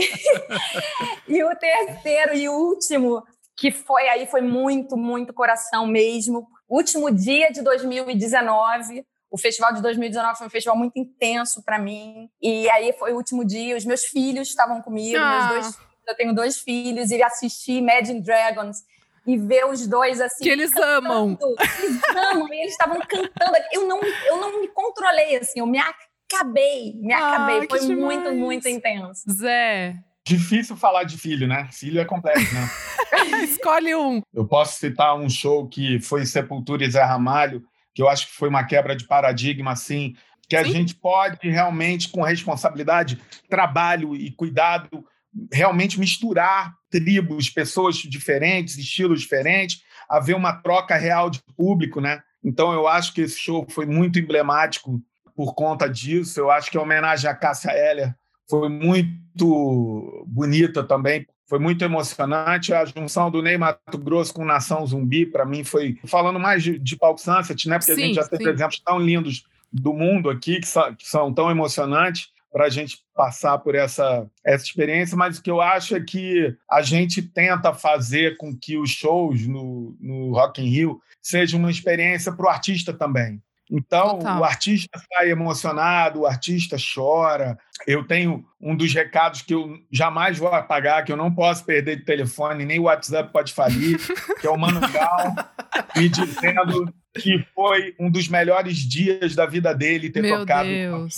e 1.37 1.43
o 1.43 1.57
terceiro 1.57 2.35
e 2.35 2.49
último 2.49 3.23
que 3.57 3.71
foi 3.71 4.09
aí, 4.09 4.27
foi 4.27 4.41
muito, 4.41 4.97
muito 4.97 5.35
coração 5.35 5.87
mesmo. 5.87 6.49
Último 6.69 7.11
dia 7.11 7.51
de 7.51 7.61
2019, 7.63 9.05
o 9.31 9.39
festival 9.39 9.73
de 9.73 9.81
2019 9.81 10.39
foi 10.39 10.47
um 10.47 10.51
festival 10.51 10.77
muito 10.77 10.99
intenso 10.99 11.63
para 11.63 11.79
mim. 11.79 12.29
E 12.43 12.69
aí 12.71 12.93
foi 12.99 13.13
o 13.13 13.17
último 13.17 13.45
dia, 13.45 13.77
os 13.77 13.85
meus 13.85 14.05
filhos 14.05 14.49
estavam 14.49 14.83
comigo, 14.83 15.19
ah. 15.19 15.53
meus 15.53 15.65
dois, 15.65 15.79
eu 16.09 16.17
tenho 16.17 16.35
dois 16.35 16.59
filhos, 16.59 17.11
e 17.11 17.23
assisti 17.23 17.73
Imagine 17.75 18.21
Dragons 18.21 18.79
e 19.27 19.37
ver 19.37 19.67
os 19.67 19.87
dois 19.87 20.21
assim. 20.21 20.43
Que 20.43 20.51
eles 20.51 20.73
cantando. 20.73 21.13
amam. 21.13 21.39
Eles 21.79 22.01
amam, 22.33 22.53
e 22.53 22.61
eles 22.61 22.73
estavam 22.73 22.99
cantando. 23.01 23.57
Eu 23.73 23.87
não, 23.87 24.01
eu 24.03 24.37
não 24.39 24.61
me 24.61 24.69
controlei, 24.69 25.37
assim, 25.37 25.61
eu 25.61 25.67
me 25.67 25.79
acabei, 25.79 26.95
me 26.97 27.13
ah, 27.13 27.35
acabei. 27.35 27.69
Foi 27.69 27.81
demais. 27.81 27.99
muito, 27.99 28.33
muito 28.33 28.69
intenso. 28.69 29.23
Zé, 29.31 29.95
Difícil 30.27 30.77
falar 30.77 31.05
de 31.05 31.17
filho, 31.17 31.49
né? 31.49 31.69
Filho 31.73 32.01
é 32.01 32.05
complexo, 32.05 32.55
né? 32.55 32.69
Escolhe 33.43 33.95
um. 33.95 34.21
Eu 34.33 34.47
posso 34.47 34.79
citar 34.79 35.17
um 35.17 35.29
show 35.29 35.67
que 35.67 35.99
foi 36.01 36.27
Sepultura 36.27 36.85
e 36.85 36.91
Zé 36.91 37.03
Ramalho, 37.03 37.65
que 38.01 38.03
eu 38.03 38.09
acho 38.09 38.29
que 38.29 38.33
foi 38.35 38.49
uma 38.49 38.65
quebra 38.65 38.97
de 38.97 39.07
paradigma, 39.07 39.73
assim, 39.73 40.15
que 40.49 40.57
a 40.57 40.65
Sim. 40.65 40.73
gente 40.73 40.95
pode 40.95 41.39
realmente, 41.47 42.09
com 42.09 42.23
responsabilidade, 42.23 43.21
trabalho 43.47 44.17
e 44.17 44.31
cuidado, 44.31 45.05
realmente 45.53 46.01
misturar 46.01 46.75
tribos, 46.91 47.51
pessoas 47.51 47.97
diferentes, 47.97 48.79
estilos 48.79 49.21
diferentes, 49.21 49.83
haver 50.09 50.35
uma 50.35 50.55
troca 50.55 50.97
real 50.97 51.29
de 51.29 51.43
público, 51.55 52.01
né? 52.01 52.23
Então 52.43 52.73
eu 52.73 52.89
acho 52.89 53.13
que 53.13 53.21
esse 53.21 53.39
show 53.39 53.67
foi 53.69 53.85
muito 53.85 54.19
emblemático 54.19 54.99
por 55.37 55.55
conta 55.55 55.87
disso. 55.87 56.41
Eu 56.41 56.51
acho 56.51 56.71
que 56.71 56.79
a 56.79 56.83
homenagem 56.83 57.29
a 57.29 57.35
Cássia 57.35 57.71
Eller 57.71 58.15
foi 58.49 58.71
muito 58.71 60.25
bonita 60.27 60.83
também. 60.83 61.27
Foi 61.51 61.59
muito 61.59 61.85
emocionante. 61.85 62.73
A 62.73 62.85
junção 62.85 63.29
do 63.29 63.43
Ney 63.43 63.59
Mato 63.59 63.99
Grosso 63.99 64.33
com 64.33 64.45
Nação 64.45 64.87
Zumbi, 64.87 65.27
para 65.27 65.45
mim, 65.45 65.65
foi. 65.65 65.99
Falando 66.07 66.39
mais 66.39 66.63
de, 66.63 66.79
de 66.79 66.97
Palco 66.97 67.21
Sunset, 67.21 67.69
né? 67.69 67.77
Porque 67.77 67.93
sim, 67.93 68.03
a 68.03 68.07
gente 68.07 68.15
já 68.15 68.29
teve 68.29 68.49
exemplos 68.49 68.79
tão 68.79 69.01
lindos 69.01 69.45
do 69.73 69.93
mundo 69.93 70.31
aqui, 70.31 70.61
que 70.61 70.69
são, 70.69 70.95
que 70.95 71.09
são 71.09 71.35
tão 71.35 71.51
emocionantes 71.51 72.29
para 72.53 72.67
a 72.67 72.69
gente 72.69 72.99
passar 73.15 73.59
por 73.59 73.75
essa, 73.75 74.29
essa 74.45 74.65
experiência, 74.65 75.17
mas 75.17 75.39
o 75.39 75.43
que 75.43 75.51
eu 75.51 75.61
acho 75.61 75.95
é 75.95 76.01
que 76.01 76.57
a 76.69 76.83
gente 76.83 77.23
tenta 77.23 77.73
fazer 77.73 78.37
com 78.37 78.57
que 78.57 78.77
os 78.77 78.91
shows 78.91 79.47
no, 79.47 79.97
no 80.01 80.33
Rock 80.33 80.61
in 80.61 80.69
Rio 80.69 81.01
sejam 81.23 81.61
uma 81.61 81.71
experiência 81.71 82.33
para 82.33 82.47
o 82.47 82.49
artista 82.49 82.93
também. 82.93 83.41
Então, 83.71 84.19
Total. 84.19 84.41
o 84.41 84.45
artista 84.45 85.01
sai 85.13 85.31
emocionado, 85.31 86.21
o 86.21 86.27
artista 86.27 86.77
chora. 86.77 87.57
Eu 87.87 88.05
tenho 88.05 88.45
um 88.61 88.77
dos 88.77 88.93
recados 88.93 89.43
que 89.43 89.55
eu 89.55 89.79
jamais 89.93 90.37
vou 90.39 90.49
apagar, 90.49 91.05
que 91.05 91.13
eu 91.13 91.17
não 91.17 91.33
posso 91.33 91.65
perder 91.65 91.97
de 91.97 92.05
telefone, 92.05 92.65
nem 92.65 92.81
o 92.81 92.85
WhatsApp 92.85 93.33
pode 93.33 93.53
falir, 93.53 93.99
que 94.41 94.47
é 94.47 94.51
o 94.51 94.59
Mano 94.59 94.81
Gal 94.81 95.35
me 95.97 96.09
dizendo 96.09 96.93
que 97.17 97.45
foi 97.55 97.95
um 97.99 98.11
dos 98.11 98.29
melhores 98.29 98.77
dias 98.77 99.35
da 99.35 99.47
vida 99.47 99.73
dele 99.73 100.11
ter 100.11 100.23
Meu 100.23 100.41
tocado. 100.41 100.69
Deus. 100.69 101.17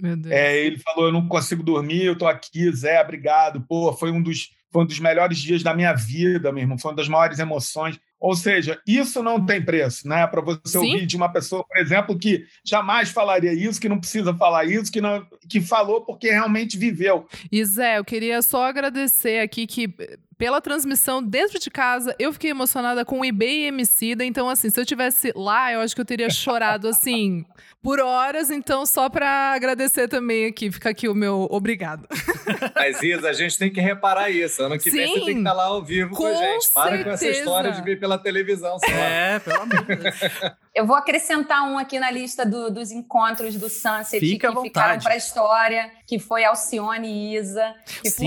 Meu 0.00 0.16
Deus. 0.16 0.32
É, 0.32 0.58
ele 0.58 0.78
falou: 0.78 1.06
Eu 1.06 1.12
não 1.12 1.26
consigo 1.26 1.62
dormir, 1.62 2.04
eu 2.04 2.16
tô 2.16 2.26
aqui, 2.26 2.70
Zé, 2.70 3.00
obrigado. 3.00 3.60
Pô, 3.62 3.92
foi 3.92 4.10
um 4.10 4.22
dos, 4.22 4.50
foi 4.70 4.82
um 4.82 4.86
dos 4.86 5.00
melhores 5.00 5.38
dias 5.38 5.62
da 5.62 5.74
minha 5.74 5.94
vida, 5.94 6.52
meu 6.52 6.62
irmão, 6.62 6.78
foi 6.78 6.90
uma 6.90 6.96
das 6.96 7.08
maiores 7.08 7.38
emoções. 7.38 7.98
Ou 8.20 8.34
seja, 8.34 8.80
isso 8.86 9.22
não 9.22 9.44
tem 9.44 9.64
preço, 9.64 10.08
né? 10.08 10.26
Para 10.26 10.40
você 10.40 10.60
Sim. 10.64 10.78
ouvir 10.78 11.06
de 11.06 11.16
uma 11.16 11.32
pessoa, 11.32 11.64
por 11.64 11.76
exemplo, 11.78 12.18
que 12.18 12.44
jamais 12.64 13.10
falaria 13.10 13.52
isso, 13.52 13.80
que 13.80 13.88
não 13.88 14.00
precisa 14.00 14.34
falar 14.34 14.64
isso, 14.64 14.90
que, 14.90 15.00
não, 15.00 15.24
que 15.48 15.60
falou 15.60 16.04
porque 16.04 16.30
realmente 16.30 16.76
viveu. 16.76 17.28
E 17.50 17.64
Zé, 17.64 17.98
eu 17.98 18.04
queria 18.04 18.42
só 18.42 18.64
agradecer 18.64 19.40
aqui 19.40 19.66
que 19.66 19.88
pela 20.38 20.60
transmissão 20.60 21.20
dentro 21.20 21.58
de 21.58 21.68
casa, 21.68 22.14
eu 22.16 22.32
fiquei 22.32 22.50
emocionada 22.50 23.04
com 23.04 23.20
o 23.20 23.24
eBay 23.24 23.64
e 23.64 23.66
Emicida. 23.66 24.24
Então, 24.24 24.48
assim, 24.48 24.70
se 24.70 24.80
eu 24.80 24.86
tivesse 24.86 25.32
lá, 25.34 25.72
eu 25.72 25.80
acho 25.80 25.94
que 25.94 26.00
eu 26.00 26.04
teria 26.04 26.30
chorado, 26.30 26.86
assim, 26.88 27.44
por 27.82 27.98
horas. 27.98 28.48
Então, 28.48 28.86
só 28.86 29.10
para 29.10 29.52
agradecer 29.52 30.06
também 30.06 30.46
aqui, 30.46 30.70
fica 30.70 30.90
aqui 30.90 31.08
o 31.08 31.14
meu 31.14 31.48
obrigado. 31.50 32.06
Mas, 32.76 33.02
Isa, 33.02 33.28
a 33.28 33.32
gente 33.32 33.58
tem 33.58 33.70
que 33.70 33.80
reparar 33.80 34.30
isso. 34.30 34.62
Ano 34.62 34.78
que 34.78 34.90
Sim, 34.90 34.98
vem 34.98 35.08
você 35.08 35.14
tem 35.14 35.34
que 35.34 35.38
estar 35.38 35.52
lá 35.52 35.64
ao 35.64 35.84
vivo 35.84 36.10
com, 36.10 36.22
com 36.22 36.26
a 36.26 36.34
gente. 36.34 36.70
Para 36.70 36.90
certeza. 36.90 37.04
com 37.04 37.10
essa 37.10 37.26
história 37.26 37.72
de 37.72 37.82
ver 37.82 37.98
pela 37.98 38.16
televisão. 38.16 38.78
Só. 38.78 38.86
É, 38.86 39.40
pelo 39.40 39.62
amor 39.62 39.84
de 39.84 39.96
Deus. 39.96 40.14
Eu 40.78 40.86
vou 40.86 40.94
acrescentar 40.94 41.68
um 41.68 41.76
aqui 41.76 41.98
na 41.98 42.08
lista 42.08 42.46
do, 42.46 42.70
dos 42.70 42.92
encontros 42.92 43.56
do 43.56 43.68
Sunset 43.68 44.20
Fica 44.20 44.54
que 44.54 44.62
ficaram 44.62 45.00
para 45.00 45.14
a 45.14 45.16
história, 45.16 45.90
que 46.06 46.20
foi 46.20 46.44
Alcione 46.44 47.08
e 47.08 47.34
Isa, 47.34 47.74
que 48.00 48.10
sim, 48.10 48.16
foi 48.16 48.26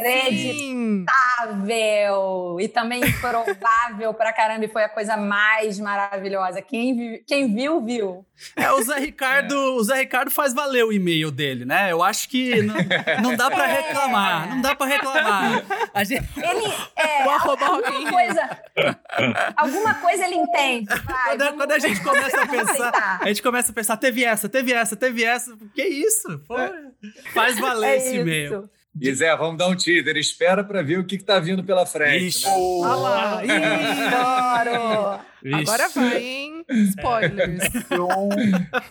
inacreditável 0.00 2.56
e 2.58 2.66
também 2.66 3.00
provável 3.20 4.12
para 4.12 4.32
caramba 4.32 4.64
e 4.64 4.68
foi 4.68 4.82
a 4.82 4.88
coisa 4.88 5.16
mais 5.16 5.78
maravilhosa. 5.78 6.60
Quem, 6.60 7.22
quem 7.24 7.54
viu, 7.54 7.80
viu. 7.80 8.26
É, 8.56 8.72
o 8.72 8.82
Zé 8.82 8.98
Ricardo, 8.98 9.54
é. 9.54 9.70
o 9.70 9.84
Zé 9.84 9.94
Ricardo 9.96 10.30
faz 10.30 10.52
valer 10.52 10.84
o 10.84 10.92
e-mail 10.92 11.30
dele, 11.30 11.64
né? 11.64 11.92
Eu 11.92 12.02
acho 12.02 12.28
que 12.28 12.62
não, 12.62 12.74
não 13.22 13.36
dá 13.36 13.50
para 13.50 13.68
é. 13.68 13.80
reclamar, 13.80 14.48
não 14.48 14.60
dá 14.60 14.74
para 14.74 14.86
reclamar. 14.86 15.62
A 15.94 16.02
gente... 16.02 16.26
Ele 16.36 16.72
é, 16.96 17.22
alguma 17.22 18.10
coisa, 18.10 18.58
alguma 19.56 19.94
coisa 19.94 20.24
ele 20.24 20.36
entende. 20.36 20.88
Vai, 21.04 21.36
quando, 21.60 21.72
a 21.72 21.78
gente 21.78 22.00
começa 22.02 22.42
a 22.42 22.46
pensar, 22.46 23.18
a 23.20 23.28
gente 23.28 23.42
começa 23.42 23.70
a 23.70 23.74
pensar, 23.74 23.98
teve 23.98 24.24
essa, 24.24 24.48
teve 24.48 24.72
essa, 24.72 24.96
teve 24.96 25.24
essa, 25.24 25.54
que 25.74 25.82
isso? 25.82 26.38
Pô, 26.48 26.56
faz 27.34 27.58
valer 27.58 27.90
é 27.90 27.96
esse 27.98 28.16
e-mail. 28.16 28.70
E 28.98 29.14
Zé, 29.14 29.36
vamos 29.36 29.56
dar 29.56 29.68
um 29.68 29.76
teaser. 29.76 30.16
Espera 30.16 30.64
para 30.64 30.82
ver 30.82 30.98
o 30.98 31.04
que 31.04 31.14
está 31.14 31.38
vindo 31.38 31.62
pela 31.62 31.86
frente. 31.86 32.26
Ixi. 32.26 32.44
Né? 32.44 32.50
Ah 32.84 32.96
lá. 32.96 33.40
Ih, 33.44 33.50
Agora 35.54 35.88
vai, 35.90 36.20
hein? 36.22 36.64
Spoilers. 36.68 37.72
Então, 37.74 38.08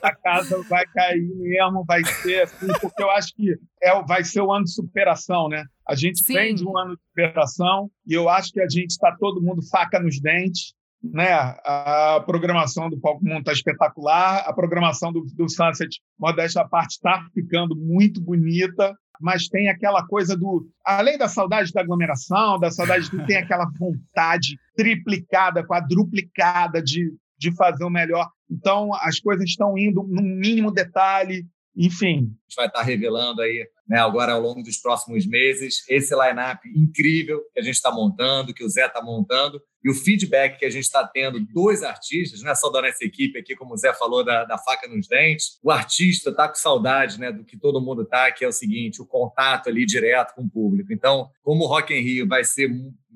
a 0.02 0.16
casa 0.16 0.64
vai 0.70 0.86
cair 0.88 1.30
mesmo, 1.36 1.84
vai 1.86 2.02
ser 2.06 2.44
assim, 2.44 2.68
porque 2.80 3.04
eu 3.04 3.12
acho 3.12 3.36
que 3.36 3.54
é, 3.84 4.02
vai 4.04 4.24
ser 4.24 4.40
o 4.42 4.50
ano 4.52 4.64
de 4.64 4.74
superação, 4.74 5.50
né? 5.50 5.66
A 5.88 5.96
gente 5.96 6.24
Sim. 6.24 6.34
vem 6.34 6.56
de 6.56 6.66
um 6.66 6.78
ano 6.78 6.96
de 6.96 7.02
superação 7.10 7.92
e 8.08 8.14
eu 8.14 8.30
acho 8.30 8.54
que 8.54 8.62
a 8.62 8.70
gente 8.70 8.92
está 8.92 9.14
todo 9.20 9.42
mundo 9.42 9.62
faca 9.70 10.00
nos 10.00 10.22
dentes 10.22 10.74
né? 11.04 11.32
A 11.32 12.22
programação 12.26 12.90
do 12.90 13.00
Palco 13.00 13.24
Mundo 13.24 13.40
está 13.40 13.54
espetacular, 13.54 14.44
a 14.46 14.54
programação 14.54 15.12
do, 15.12 15.22
do 15.34 15.50
Sunset, 15.50 16.00
modéstia 16.18 16.62
à 16.62 16.68
parte, 16.68 16.92
está 16.92 17.26
ficando 17.34 17.76
muito 17.76 18.22
bonita, 18.22 18.96
mas 19.20 19.48
tem 19.48 19.70
aquela 19.70 20.06
coisa 20.06 20.36
do. 20.36 20.68
Além 20.86 21.18
da 21.18 21.28
saudade 21.28 21.72
da 21.72 21.82
aglomeração, 21.82 22.60
da 22.60 22.72
saudade 22.72 23.10
de 23.10 23.26
tem 23.26 23.38
aquela 23.38 23.66
vontade 23.78 24.58
triplicada, 24.76 25.66
quadruplicada 25.66 26.82
de, 26.82 27.14
de 27.38 27.56
fazer 27.56 27.84
o 27.84 27.90
melhor. 27.90 28.28
Então, 28.50 28.94
as 28.96 29.20
coisas 29.20 29.46
estão 29.46 29.78
indo 29.78 30.04
no 30.04 30.22
mínimo 30.22 30.72
detalhe, 30.72 31.46
enfim. 31.76 32.16
A 32.16 32.50
gente 32.50 32.56
vai 32.56 32.68
estar 32.68 32.82
revelando 32.82 33.42
aí, 33.42 33.66
né, 33.88 34.00
agora 34.00 34.34
ao 34.34 34.42
longo 34.42 34.64
dos 34.64 34.78
próximos 34.78 35.26
meses, 35.28 35.84
esse 35.88 36.16
line-up 36.16 36.68
incrível 36.76 37.42
que 37.54 37.60
a 37.60 37.64
gente 37.64 37.76
está 37.76 37.92
montando, 37.92 38.54
que 38.54 38.64
o 38.64 38.70
Zé 38.70 38.88
está 38.88 39.02
montando, 39.02 39.62
e 39.84 39.90
o 39.90 39.94
feedback 39.94 40.60
que 40.60 40.66
a 40.66 40.70
gente 40.70 40.84
está 40.84 41.06
tendo 41.08 41.40
dos 41.40 41.84
artistas, 41.84 42.42
não 42.42 42.52
é 42.52 42.56
só 42.56 42.70
da 42.70 42.82
nossa 42.82 43.04
equipe 43.04 43.40
aqui, 43.40 43.56
como 43.56 43.74
o 43.74 43.78
Zé 43.78 43.94
falou, 43.94 44.24
da, 44.24 44.44
da 44.44 44.58
faca 44.58 44.88
nos 44.88 45.08
dentes. 45.08 45.58
O 45.64 45.72
artista 45.72 46.30
está 46.30 46.48
com 46.48 46.56
saudade 46.56 47.20
né, 47.20 47.32
do 47.32 47.44
que 47.44 47.58
todo 47.58 47.82
mundo 47.82 48.04
está, 48.04 48.32
que 48.32 48.44
é 48.44 48.48
o 48.48 48.52
seguinte, 48.52 49.02
o 49.02 49.06
contato 49.06 49.70
ali 49.70 49.86
direto 49.86 50.34
com 50.36 50.44
o 50.44 50.50
público. 50.50 50.92
Então, 50.92 51.30
como 51.42 51.64
o 51.64 51.68
Rock 51.68 51.94
in 51.94 52.02
Rio 52.02 52.28
vai 52.28 52.44
ser 52.44 52.70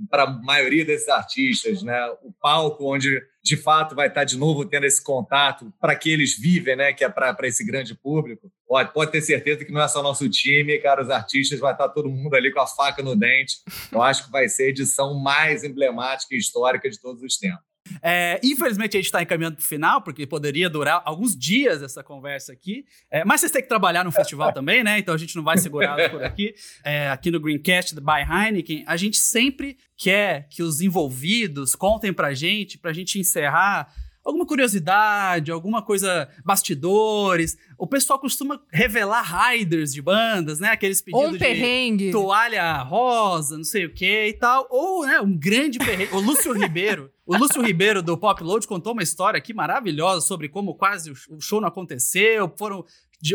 para 0.10 0.24
a 0.24 0.30
maioria 0.30 0.86
desses 0.86 1.08
artistas, 1.08 1.84
né, 1.84 2.00
o 2.24 2.32
palco 2.42 2.92
onde 2.94 3.22
de 3.44 3.58
fato 3.58 3.94
vai 3.94 4.08
estar 4.08 4.24
de 4.24 4.38
novo 4.38 4.66
tendo 4.66 4.86
esse 4.86 5.04
contato 5.04 5.72
para 5.80 5.96
que 5.96 6.10
eles 6.10 6.38
vivem, 6.38 6.78
né, 6.78 6.94
que 6.94 7.04
é 7.04 7.10
para 7.10 7.36
esse 7.44 7.64
grande 7.64 7.94
público. 7.94 8.52
Pode, 8.66 8.94
pode 8.94 9.12
ter 9.12 9.22
certeza 9.22 9.66
que 9.66 9.72
não 9.72 9.82
é 9.82 9.88
só 9.88 10.02
nosso 10.02 10.28
time, 10.30 10.80
cara, 10.80 11.04
os 11.04 11.10
artistas 11.10 11.60
vai 11.60 11.74
estar 11.74 11.90
todo 11.90 12.10
mundo 12.10 12.34
ali 12.36 12.52
com 12.52 12.62
a 12.62 12.68
faca 12.68 13.04
no 13.04 13.16
dente. 13.16 13.58
Eu 13.92 14.02
acho 14.02 14.26
que 14.26 14.32
vai 14.32 14.48
ser 14.48 14.64
a 14.64 14.70
edição 14.70 15.14
mais 15.20 15.64
emblemática 15.64 16.34
e 16.34 16.38
histórica 16.54 16.90
de 16.90 17.00
todos 17.00 17.22
os 17.24 17.38
tempos. 17.38 17.74
É, 18.02 18.40
infelizmente 18.42 18.96
a 18.96 19.00
gente 19.00 19.08
está 19.08 19.22
encaminhando 19.22 19.58
para 19.58 19.64
o 19.64 19.66
final, 19.66 20.02
porque 20.02 20.26
poderia 20.26 20.70
durar 20.70 21.02
alguns 21.04 21.36
dias 21.36 21.82
essa 21.82 22.02
conversa 22.02 22.54
aqui. 22.54 22.86
É, 23.12 23.26
mas 23.26 23.42
vocês 23.42 23.52
têm 23.52 23.62
que 23.62 23.68
trabalhar 23.68 24.06
no 24.06 24.12
festival 24.12 24.52
também, 24.54 24.84
né? 24.84 25.00
Então 25.00 25.14
a 25.14 25.18
gente 25.18 25.36
não 25.36 25.44
vai 25.44 25.58
segurar 25.58 26.10
por 26.10 26.24
aqui. 26.24 26.54
É, 26.84 27.10
aqui 27.10 27.30
no 27.30 27.40
Greencast 27.40 27.96
by 27.96 28.22
Heineken, 28.30 28.84
a 28.88 28.96
gente 28.96 29.18
sempre 29.18 29.78
quer 29.98 30.48
que 30.50 30.64
os 30.64 30.80
envolvidos 30.80 31.76
contem 31.76 32.14
para 32.14 32.28
a 32.28 32.34
gente, 32.34 32.78
para 32.78 32.92
a 32.92 32.94
gente 32.94 33.20
encerrar 33.20 33.94
alguma 34.24 34.46
curiosidade, 34.46 35.52
alguma 35.52 35.82
coisa, 35.82 36.30
bastidores. 36.46 37.58
O 37.78 37.86
pessoal 37.86 38.18
costuma 38.20 38.62
revelar 38.72 39.52
riders 39.52 39.94
de 39.94 40.02
bandas, 40.02 40.60
né? 40.60 40.70
Aqueles 40.70 41.02
pedidos 41.02 41.36
um 41.36 41.38
perrengue. 41.38 42.06
de 42.08 42.12
toalha 42.12 42.82
rosa, 42.84 43.58
não 43.58 43.64
sei 43.64 43.86
o 43.86 43.94
que 43.94 44.28
e 44.28 44.34
tal. 44.34 44.68
Ou, 44.70 45.06
né, 45.06 45.20
um 45.20 45.38
grande 45.38 45.80
perrengue. 45.80 46.14
O 46.14 46.20
Lúcio 46.20 46.54
Ribeiro. 46.54 47.12
O 47.26 47.38
Lúcio 47.38 47.62
Ribeiro 47.62 48.04
do 48.04 48.18
Pop 48.18 48.44
Load 48.44 48.68
contou 48.68 48.92
uma 48.92 49.02
história 49.02 49.38
aqui 49.38 49.54
maravilhosa 49.54 50.20
sobre 50.20 50.50
como 50.50 50.76
quase 50.76 51.10
o 51.10 51.40
show 51.40 51.62
não 51.62 51.70
aconteceu, 51.70 52.54
foram 52.58 52.84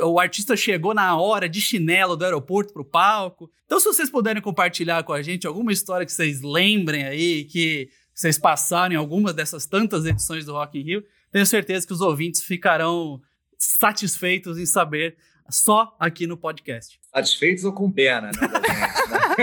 o 0.02 0.20
artista 0.20 0.54
chegou 0.54 0.92
na 0.92 1.16
hora 1.18 1.48
de 1.48 1.60
chinelo 1.62 2.14
do 2.14 2.22
aeroporto 2.22 2.74
pro 2.74 2.84
palco. 2.84 3.50
Então, 3.64 3.80
se 3.80 3.86
vocês 3.86 4.10
puderem 4.10 4.42
compartilhar 4.42 5.02
com 5.02 5.14
a 5.14 5.22
gente 5.22 5.46
alguma 5.46 5.72
história 5.72 6.04
que 6.04 6.12
vocês 6.12 6.42
lembrem 6.42 7.04
aí, 7.04 7.44
que 7.44 7.88
vocês 8.18 8.36
passaram 8.36 8.94
em 8.94 8.96
alguma 8.96 9.32
dessas 9.32 9.64
tantas 9.64 10.04
edições 10.04 10.44
do 10.44 10.52
Rock 10.52 10.76
in 10.76 10.82
Rio, 10.82 11.04
tenho 11.30 11.46
certeza 11.46 11.86
que 11.86 11.92
os 11.92 12.00
ouvintes 12.00 12.42
ficarão 12.42 13.22
satisfeitos 13.56 14.58
em 14.58 14.66
saber 14.66 15.16
só 15.48 15.96
aqui 16.00 16.26
no 16.26 16.36
podcast. 16.36 16.98
Satisfeitos 17.14 17.64
ou 17.64 17.72
com 17.72 17.92
pena, 17.92 18.32
né? 18.32 18.32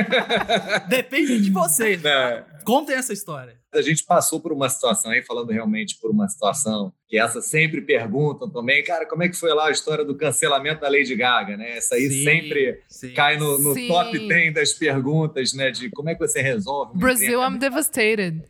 Depende 0.88 1.42
de 1.42 1.52
vocês. 1.52 2.02
Né? 2.02 2.44
Contem 2.64 2.96
essa 2.96 3.14
história. 3.14 3.56
A 3.72 3.82
gente 3.82 4.04
passou 4.06 4.40
por 4.40 4.52
uma 4.54 4.70
situação 4.70 5.12
aí, 5.12 5.22
falando 5.22 5.52
realmente 5.52 5.98
por 6.00 6.10
uma 6.10 6.28
situação 6.28 6.94
que 7.08 7.20
essa 7.20 7.42
sempre 7.42 7.82
perguntam 7.82 8.50
também, 8.50 8.84
cara, 8.84 9.06
como 9.06 9.22
é 9.24 9.30
que 9.30 9.36
foi 9.36 9.54
lá 9.54 9.68
a 9.68 9.72
história 9.72 10.04
do 10.04 10.16
cancelamento 10.16 10.82
da 10.82 10.90
Lady 10.90 11.14
Gaga, 11.14 11.58
né? 11.58 11.78
Essa 11.78 11.96
aí 11.96 12.10
sim, 12.10 12.24
sempre 12.24 12.82
sim. 12.88 13.14
cai 13.14 13.38
no, 13.38 13.58
no 13.60 13.88
top 13.88 14.28
10 14.28 14.54
das 14.54 14.74
perguntas, 14.74 15.54
né? 15.54 15.72
De 15.72 15.90
como 15.92 16.10
é 16.10 16.16
que 16.16 16.20
você 16.20 16.42
resolve. 16.42 16.98
Brasil, 16.98 17.42
I'm 17.42 17.58
devastated. 17.60 18.42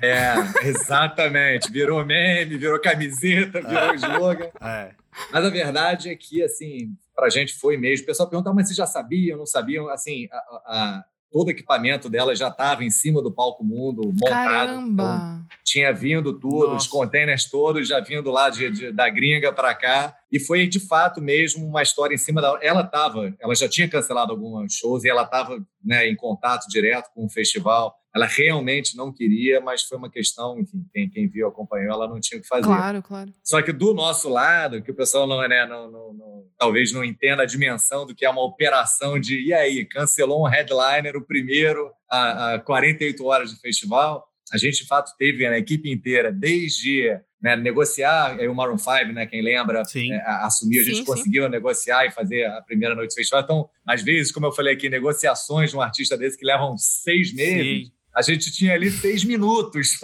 É, 0.00 0.34
exatamente. 0.68 1.70
Virou 1.70 2.04
meme, 2.04 2.56
virou 2.56 2.80
camiseta, 2.80 3.60
virou 3.60 3.94
slogan. 3.96 4.48
É. 4.62 4.90
Mas 5.32 5.44
a 5.44 5.50
verdade 5.50 6.10
é 6.10 6.14
que, 6.14 6.42
assim, 6.42 6.94
para 7.16 7.26
a 7.26 7.30
gente 7.30 7.54
foi 7.54 7.78
mesmo. 7.78 8.04
O 8.04 8.06
pessoal 8.06 8.28
pergunta, 8.28 8.50
ah, 8.50 8.54
mas 8.54 8.66
vocês 8.66 8.76
já 8.76 8.86
sabiam, 8.86 9.38
não 9.38 9.46
sabiam? 9.46 9.88
Assim, 9.88 10.28
a, 10.30 10.36
a, 10.36 11.04
todo 11.32 11.48
o 11.48 11.50
equipamento 11.50 12.10
dela 12.10 12.36
já 12.36 12.48
estava 12.48 12.84
em 12.84 12.90
cima 12.90 13.22
do 13.22 13.32
palco 13.32 13.64
mundo, 13.64 14.02
montado. 14.04 14.30
Caramba! 14.30 15.04
Então, 15.04 15.46
tinha 15.64 15.92
vindo 15.92 16.38
tudo, 16.38 16.68
Nossa. 16.68 16.76
os 16.76 16.86
containers 16.86 17.50
todos 17.50 17.88
já 17.88 18.00
vindo 18.00 18.30
lá 18.30 18.50
de, 18.50 18.70
de 18.70 18.92
da 18.92 19.08
gringa 19.08 19.52
para 19.52 19.74
cá. 19.74 20.14
E 20.30 20.38
foi 20.38 20.66
de 20.66 20.78
fato 20.78 21.22
mesmo 21.22 21.66
uma 21.66 21.82
história 21.82 22.14
em 22.14 22.18
cima 22.18 22.42
da. 22.42 22.58
Ela 22.60 22.82
estava, 22.82 23.34
ela 23.40 23.54
já 23.54 23.68
tinha 23.68 23.88
cancelado 23.88 24.32
alguns 24.32 24.74
shows 24.74 25.04
e 25.04 25.08
ela 25.08 25.22
estava 25.22 25.58
né, 25.82 26.08
em 26.08 26.14
contato 26.14 26.68
direto 26.68 27.10
com 27.14 27.24
o 27.24 27.30
festival. 27.30 27.94
Ela 28.16 28.24
realmente 28.24 28.96
não 28.96 29.12
queria, 29.12 29.60
mas 29.60 29.82
foi 29.82 29.98
uma 29.98 30.10
questão, 30.10 30.58
enfim, 30.58 30.82
quem, 30.90 31.06
quem 31.10 31.28
viu, 31.28 31.46
acompanhou, 31.46 31.92
ela 31.92 32.08
não 32.08 32.18
tinha 32.18 32.38
o 32.38 32.42
que 32.42 32.48
fazer. 32.48 32.64
Claro, 32.64 33.02
claro. 33.02 33.30
Só 33.44 33.60
que 33.60 33.72
do 33.72 33.92
nosso 33.92 34.30
lado, 34.30 34.80
que 34.80 34.90
o 34.90 34.94
pessoal 34.94 35.26
não, 35.26 35.46
né, 35.46 35.66
não, 35.66 35.90
não, 35.90 36.14
não, 36.14 36.44
talvez 36.58 36.92
não 36.92 37.04
entenda 37.04 37.42
a 37.42 37.46
dimensão 37.46 38.06
do 38.06 38.14
que 38.14 38.24
é 38.24 38.30
uma 38.30 38.42
operação 38.42 39.20
de, 39.20 39.38
e 39.44 39.52
aí, 39.52 39.84
cancelou 39.84 40.46
um 40.46 40.48
headliner, 40.48 41.14
o 41.14 41.26
primeiro, 41.26 41.92
a, 42.10 42.54
a 42.54 42.58
48 42.58 43.22
horas 43.22 43.50
de 43.50 43.60
festival. 43.60 44.26
A 44.50 44.56
gente, 44.56 44.80
de 44.80 44.86
fato, 44.86 45.12
teve 45.18 45.46
né, 45.46 45.56
a 45.56 45.58
equipe 45.58 45.90
inteira, 45.90 46.32
desde 46.32 47.20
né, 47.42 47.54
negociar, 47.54 48.38
aí 48.40 48.48
o 48.48 48.54
Maroon 48.54 48.78
5, 48.78 49.12
né, 49.12 49.26
quem 49.26 49.42
lembra, 49.42 49.82
é, 49.94 50.20
assumir, 50.42 50.78
a 50.78 50.84
gente 50.84 50.98
sim, 50.98 51.04
conseguiu 51.04 51.44
sim. 51.44 51.50
negociar 51.50 52.06
e 52.06 52.10
fazer 52.10 52.46
a 52.46 52.62
primeira 52.62 52.94
noite 52.94 53.10
do 53.10 53.14
festival. 53.14 53.42
Então, 53.42 53.68
às 53.86 54.02
vezes, 54.02 54.32
como 54.32 54.46
eu 54.46 54.52
falei 54.52 54.72
aqui, 54.72 54.88
negociações 54.88 55.68
de 55.68 55.76
um 55.76 55.82
artista 55.82 56.16
desse 56.16 56.38
que 56.38 56.46
levam 56.46 56.78
seis 56.78 57.34
meses, 57.34 57.88
sim 57.88 57.95
a 58.16 58.22
gente 58.22 58.50
tinha 58.50 58.72
ali 58.72 58.90
seis 58.90 59.22
minutos 59.24 59.98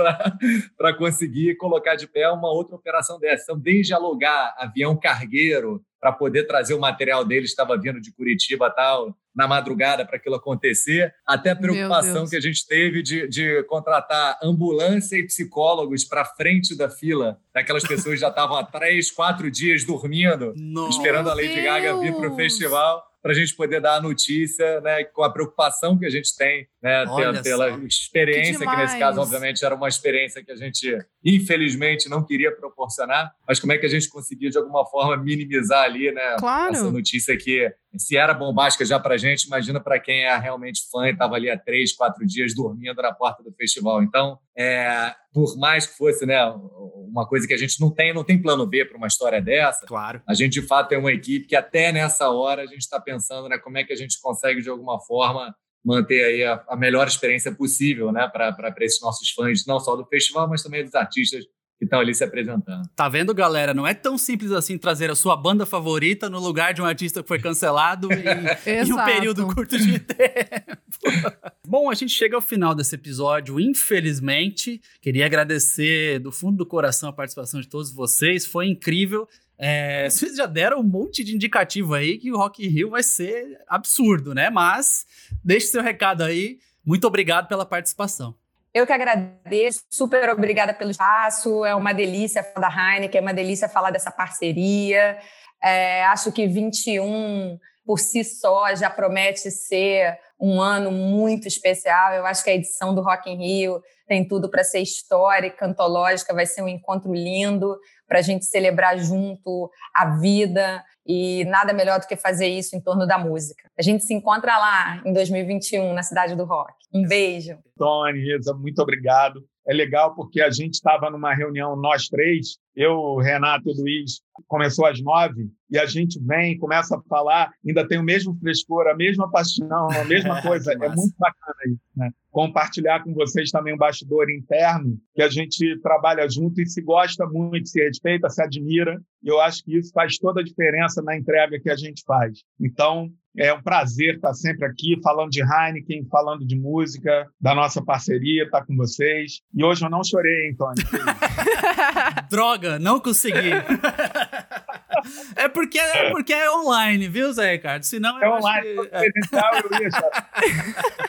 para 0.76 0.92
conseguir 0.98 1.56
colocar 1.56 1.94
de 1.94 2.06
pé 2.06 2.28
uma 2.28 2.52
outra 2.52 2.76
operação 2.76 3.18
dessa. 3.18 3.44
Então, 3.44 3.58
desde 3.58 3.94
alugar 3.94 4.54
avião 4.58 4.94
cargueiro 4.94 5.82
para 5.98 6.12
poder 6.12 6.44
trazer 6.44 6.74
o 6.74 6.80
material 6.80 7.24
dele, 7.24 7.46
estava 7.46 7.78
vindo 7.78 8.02
de 8.02 8.12
Curitiba 8.12 8.68
tal, 8.68 9.16
na 9.34 9.48
madrugada 9.48 10.04
para 10.04 10.16
aquilo 10.16 10.34
acontecer, 10.34 11.14
até 11.26 11.50
a 11.50 11.56
preocupação 11.56 12.28
que 12.28 12.36
a 12.36 12.40
gente 12.40 12.66
teve 12.66 13.02
de, 13.02 13.26
de 13.28 13.62
contratar 13.62 14.38
ambulância 14.42 15.16
e 15.16 15.24
psicólogos 15.24 16.04
para 16.04 16.24
frente 16.24 16.76
da 16.76 16.90
fila, 16.90 17.38
daquelas 17.54 17.84
pessoas 17.84 18.16
que 18.16 18.20
já 18.20 18.28
estavam 18.28 18.56
há 18.56 18.64
três, 18.64 19.10
quatro 19.10 19.50
dias 19.50 19.84
dormindo, 19.84 20.52
Nossa, 20.54 20.98
esperando 20.98 21.30
a 21.30 21.34
Lady. 21.34 21.62
Gaga 21.62 21.96
vir 21.98 22.14
para 22.14 22.30
o 22.30 22.36
festival 22.36 23.02
para 23.22 23.30
a 23.30 23.34
gente 23.34 23.54
poder 23.54 23.80
dar 23.80 23.96
a 23.96 24.00
notícia, 24.00 24.80
né, 24.80 25.04
com 25.04 25.22
a 25.22 25.32
preocupação 25.32 25.96
que 25.96 26.04
a 26.04 26.10
gente 26.10 26.36
tem, 26.36 26.66
né, 26.82 27.04
pela, 27.06 27.42
pela 27.42 27.70
experiência, 27.84 28.58
que, 28.58 28.66
que, 28.66 28.76
nesse 28.76 28.98
caso, 28.98 29.20
obviamente, 29.20 29.64
era 29.64 29.74
uma 29.74 29.88
experiência 29.88 30.44
que 30.44 30.50
a 30.50 30.56
gente, 30.56 30.98
infelizmente, 31.24 32.08
não 32.08 32.24
queria 32.24 32.50
proporcionar, 32.50 33.32
mas 33.46 33.60
como 33.60 33.72
é 33.72 33.78
que 33.78 33.86
a 33.86 33.88
gente 33.88 34.08
conseguia, 34.08 34.50
de 34.50 34.58
alguma 34.58 34.84
forma, 34.84 35.16
minimizar 35.16 35.84
ali, 35.84 36.10
né, 36.10 36.36
claro. 36.38 36.74
essa 36.74 36.90
notícia 36.90 37.36
que, 37.36 37.72
se 37.96 38.16
era 38.16 38.32
bombástica 38.32 38.84
já 38.84 38.98
para 38.98 39.14
a 39.14 39.18
gente, 39.18 39.44
imagina 39.44 39.80
para 39.80 39.98
quem 39.98 40.24
é 40.24 40.36
realmente 40.36 40.82
fã 40.90 41.06
e 41.06 41.12
estava 41.12 41.34
ali 41.34 41.50
há 41.50 41.58
três, 41.58 41.92
quatro 41.92 42.26
dias 42.26 42.54
dormindo 42.54 43.00
na 43.00 43.12
porta 43.12 43.42
do 43.42 43.52
festival. 43.52 44.02
Então, 44.02 44.38
é, 44.56 45.14
por 45.32 45.56
mais 45.58 45.86
que 45.86 45.96
fosse 45.96 46.24
né, 46.24 46.42
uma 46.44 47.26
coisa 47.26 47.46
que 47.46 47.54
a 47.54 47.56
gente 47.56 47.80
não 47.80 47.90
tem, 47.90 48.14
não 48.14 48.24
tem 48.24 48.40
plano 48.40 48.66
B 48.66 48.84
para 48.84 48.96
uma 48.96 49.06
história 49.06 49.40
dessa. 49.40 49.86
Claro. 49.86 50.22
A 50.26 50.34
gente, 50.34 50.52
de 50.52 50.62
fato, 50.62 50.88
tem 50.88 50.98
uma 50.98 51.12
equipe 51.12 51.46
que 51.46 51.56
até 51.56 51.92
nessa 51.92 52.30
hora 52.30 52.62
a 52.62 52.66
gente 52.66 52.80
está 52.80 53.00
pensando 53.00 53.48
né, 53.48 53.58
como 53.58 53.78
é 53.78 53.84
que 53.84 53.92
a 53.92 53.96
gente 53.96 54.20
consegue, 54.20 54.62
de 54.62 54.70
alguma 54.70 54.98
forma, 55.00 55.54
manter 55.84 56.24
aí 56.24 56.44
a, 56.44 56.64
a 56.68 56.76
melhor 56.76 57.06
experiência 57.06 57.52
possível 57.52 58.12
né, 58.12 58.28
para 58.28 58.74
esses 58.80 59.00
nossos 59.00 59.30
fãs, 59.30 59.66
não 59.66 59.80
só 59.80 59.96
do 59.96 60.06
festival, 60.06 60.48
mas 60.48 60.62
também 60.62 60.84
dos 60.84 60.94
artistas 60.94 61.44
que 61.82 61.86
estão 61.86 61.98
ali 61.98 62.14
se 62.14 62.22
apresentando. 62.22 62.88
Tá 62.94 63.08
vendo, 63.08 63.34
galera? 63.34 63.74
Não 63.74 63.84
é 63.84 63.92
tão 63.92 64.16
simples 64.16 64.52
assim 64.52 64.78
trazer 64.78 65.10
a 65.10 65.16
sua 65.16 65.36
banda 65.36 65.66
favorita 65.66 66.30
no 66.30 66.38
lugar 66.38 66.72
de 66.72 66.80
um 66.80 66.84
artista 66.84 67.22
que 67.22 67.28
foi 67.28 67.40
cancelado 67.40 68.08
em, 68.12 68.22
em 68.86 68.92
um 68.92 69.04
período 69.04 69.44
curto 69.48 69.76
de 69.76 69.98
tempo. 69.98 70.78
Bom, 71.66 71.90
a 71.90 71.94
gente 71.94 72.12
chega 72.12 72.36
ao 72.36 72.40
final 72.40 72.72
desse 72.72 72.94
episódio, 72.94 73.58
infelizmente. 73.58 74.80
Queria 75.00 75.26
agradecer 75.26 76.20
do 76.20 76.30
fundo 76.30 76.58
do 76.58 76.66
coração 76.66 77.08
a 77.08 77.12
participação 77.12 77.60
de 77.60 77.66
todos 77.66 77.92
vocês, 77.92 78.46
foi 78.46 78.68
incrível. 78.68 79.28
É, 79.58 80.08
vocês 80.08 80.36
já 80.36 80.46
deram 80.46 80.78
um 80.78 80.84
monte 80.84 81.24
de 81.24 81.34
indicativo 81.34 81.94
aí 81.94 82.16
que 82.16 82.30
o 82.30 82.36
Rock 82.36 82.64
in 82.64 82.68
Rio 82.68 82.90
vai 82.90 83.02
ser 83.02 83.58
absurdo, 83.66 84.32
né? 84.32 84.50
Mas 84.50 85.04
deixe 85.42 85.66
seu 85.66 85.82
recado 85.82 86.22
aí. 86.22 86.60
Muito 86.86 87.08
obrigado 87.08 87.48
pela 87.48 87.66
participação. 87.66 88.36
Eu 88.74 88.86
que 88.86 88.92
agradeço, 88.92 89.82
super 89.90 90.30
obrigada 90.30 90.72
pelo 90.72 90.90
espaço. 90.90 91.64
É 91.64 91.74
uma 91.74 91.92
delícia 91.92 92.42
falar 92.42 92.68
da 92.68 92.94
Heineken, 92.94 93.18
é 93.18 93.22
uma 93.22 93.34
delícia 93.34 93.68
falar 93.68 93.90
dessa 93.90 94.10
parceria. 94.10 95.18
É, 95.62 96.04
acho 96.06 96.32
que 96.32 96.46
21 96.46 97.58
por 97.84 97.98
si 97.98 98.24
só 98.24 98.74
já 98.74 98.88
promete 98.88 99.50
ser 99.50 100.18
um 100.40 100.60
ano 100.60 100.90
muito 100.90 101.46
especial. 101.46 102.14
Eu 102.14 102.24
acho 102.24 102.42
que 102.42 102.50
a 102.50 102.54
edição 102.54 102.94
do 102.94 103.02
Rock 103.02 103.30
in 103.30 103.36
Rio 103.36 103.82
tem 104.08 104.26
tudo 104.26 104.50
para 104.50 104.64
ser 104.64 104.80
histórica, 104.80 105.66
antológica, 105.66 106.34
vai 106.34 106.46
ser 106.46 106.62
um 106.62 106.68
encontro 106.68 107.12
lindo 107.12 107.76
para 108.12 108.18
a 108.18 108.22
gente 108.22 108.44
celebrar 108.44 108.98
junto 108.98 109.70
a 109.94 110.18
vida 110.18 110.84
e 111.06 111.46
nada 111.46 111.72
melhor 111.72 111.98
do 111.98 112.06
que 112.06 112.14
fazer 112.14 112.46
isso 112.46 112.76
em 112.76 112.80
torno 112.80 113.06
da 113.06 113.16
música. 113.16 113.70
A 113.76 113.80
gente 113.80 114.04
se 114.04 114.12
encontra 114.12 114.58
lá 114.58 115.02
em 115.02 115.14
2021 115.14 115.94
na 115.94 116.02
Cidade 116.02 116.36
do 116.36 116.44
Rock. 116.44 116.74
Um 116.92 117.08
beijo. 117.08 117.56
Tony, 117.78 118.36
Isa, 118.36 118.52
muito 118.52 118.82
obrigado. 118.82 119.42
É 119.66 119.72
legal 119.72 120.14
porque 120.14 120.42
a 120.42 120.50
gente 120.50 120.74
estava 120.74 121.08
numa 121.08 121.34
reunião, 121.34 121.74
nós 121.74 122.06
três, 122.06 122.58
eu, 122.74 123.16
Renato 123.16 123.68
e 123.68 123.74
Luiz, 123.80 124.20
começou 124.48 124.86
às 124.86 125.00
nove, 125.02 125.50
e 125.70 125.78
a 125.78 125.86
gente 125.86 126.18
vem, 126.22 126.58
começa 126.58 126.96
a 126.96 127.02
falar, 127.02 127.50
ainda 127.66 127.86
tem 127.86 127.98
o 127.98 128.02
mesmo 128.02 128.34
frescor, 128.38 128.86
a 128.86 128.94
mesma 128.94 129.30
paixão, 129.30 129.88
a 129.90 130.04
mesma 130.04 130.40
coisa. 130.42 130.72
é 130.72 130.88
muito 130.88 131.14
bacana 131.18 131.56
isso, 131.66 131.80
né? 131.96 132.10
Compartilhar 132.30 133.02
com 133.02 133.12
vocês 133.12 133.50
também 133.50 133.74
um 133.74 133.78
bastidor 133.78 134.30
interno, 134.30 134.98
que 135.14 135.22
a 135.22 135.28
gente 135.28 135.78
trabalha 135.82 136.28
junto 136.28 136.60
e 136.60 136.66
se 136.66 136.80
gosta 136.80 137.26
muito, 137.26 137.68
se 137.68 137.82
respeita, 137.82 138.30
se 138.30 138.42
admira. 138.42 138.98
E 139.22 139.28
eu 139.28 139.38
acho 139.40 139.62
que 139.62 139.76
isso 139.76 139.92
faz 139.92 140.16
toda 140.16 140.40
a 140.40 140.44
diferença 140.44 141.02
na 141.02 141.16
entrega 141.16 141.60
que 141.60 141.70
a 141.70 141.76
gente 141.76 142.02
faz. 142.06 142.40
Então, 142.58 143.10
é 143.36 143.52
um 143.52 143.62
prazer 143.62 144.16
estar 144.16 144.32
sempre 144.34 144.66
aqui 144.66 144.98
falando 145.02 145.30
de 145.30 145.42
Heineken, 145.42 146.06
falando 146.10 146.46
de 146.46 146.58
música, 146.58 147.26
da 147.40 147.54
nossa 147.54 147.82
parceria, 147.82 148.44
estar 148.44 148.64
com 148.64 148.76
vocês. 148.76 149.40
E 149.54 149.62
hoje 149.62 149.84
eu 149.84 149.90
não 149.90 150.02
chorei, 150.02 150.48
hein, 150.48 150.56
Tony? 150.56 150.82
Droga, 152.30 152.61
não 152.78 153.00
consegui. 153.00 153.52
é, 155.36 155.48
porque, 155.48 155.78
é 155.78 156.10
porque 156.10 156.32
é 156.32 156.50
online, 156.50 157.08
viu, 157.08 157.32
Zé 157.32 157.52
Ricardo? 157.52 157.84
Senão 157.84 158.22
é 158.22 158.28
online, 158.28 158.88
que... 158.88 158.96
É. 158.96 159.02
eu 159.02 159.80
ia. 159.80 159.90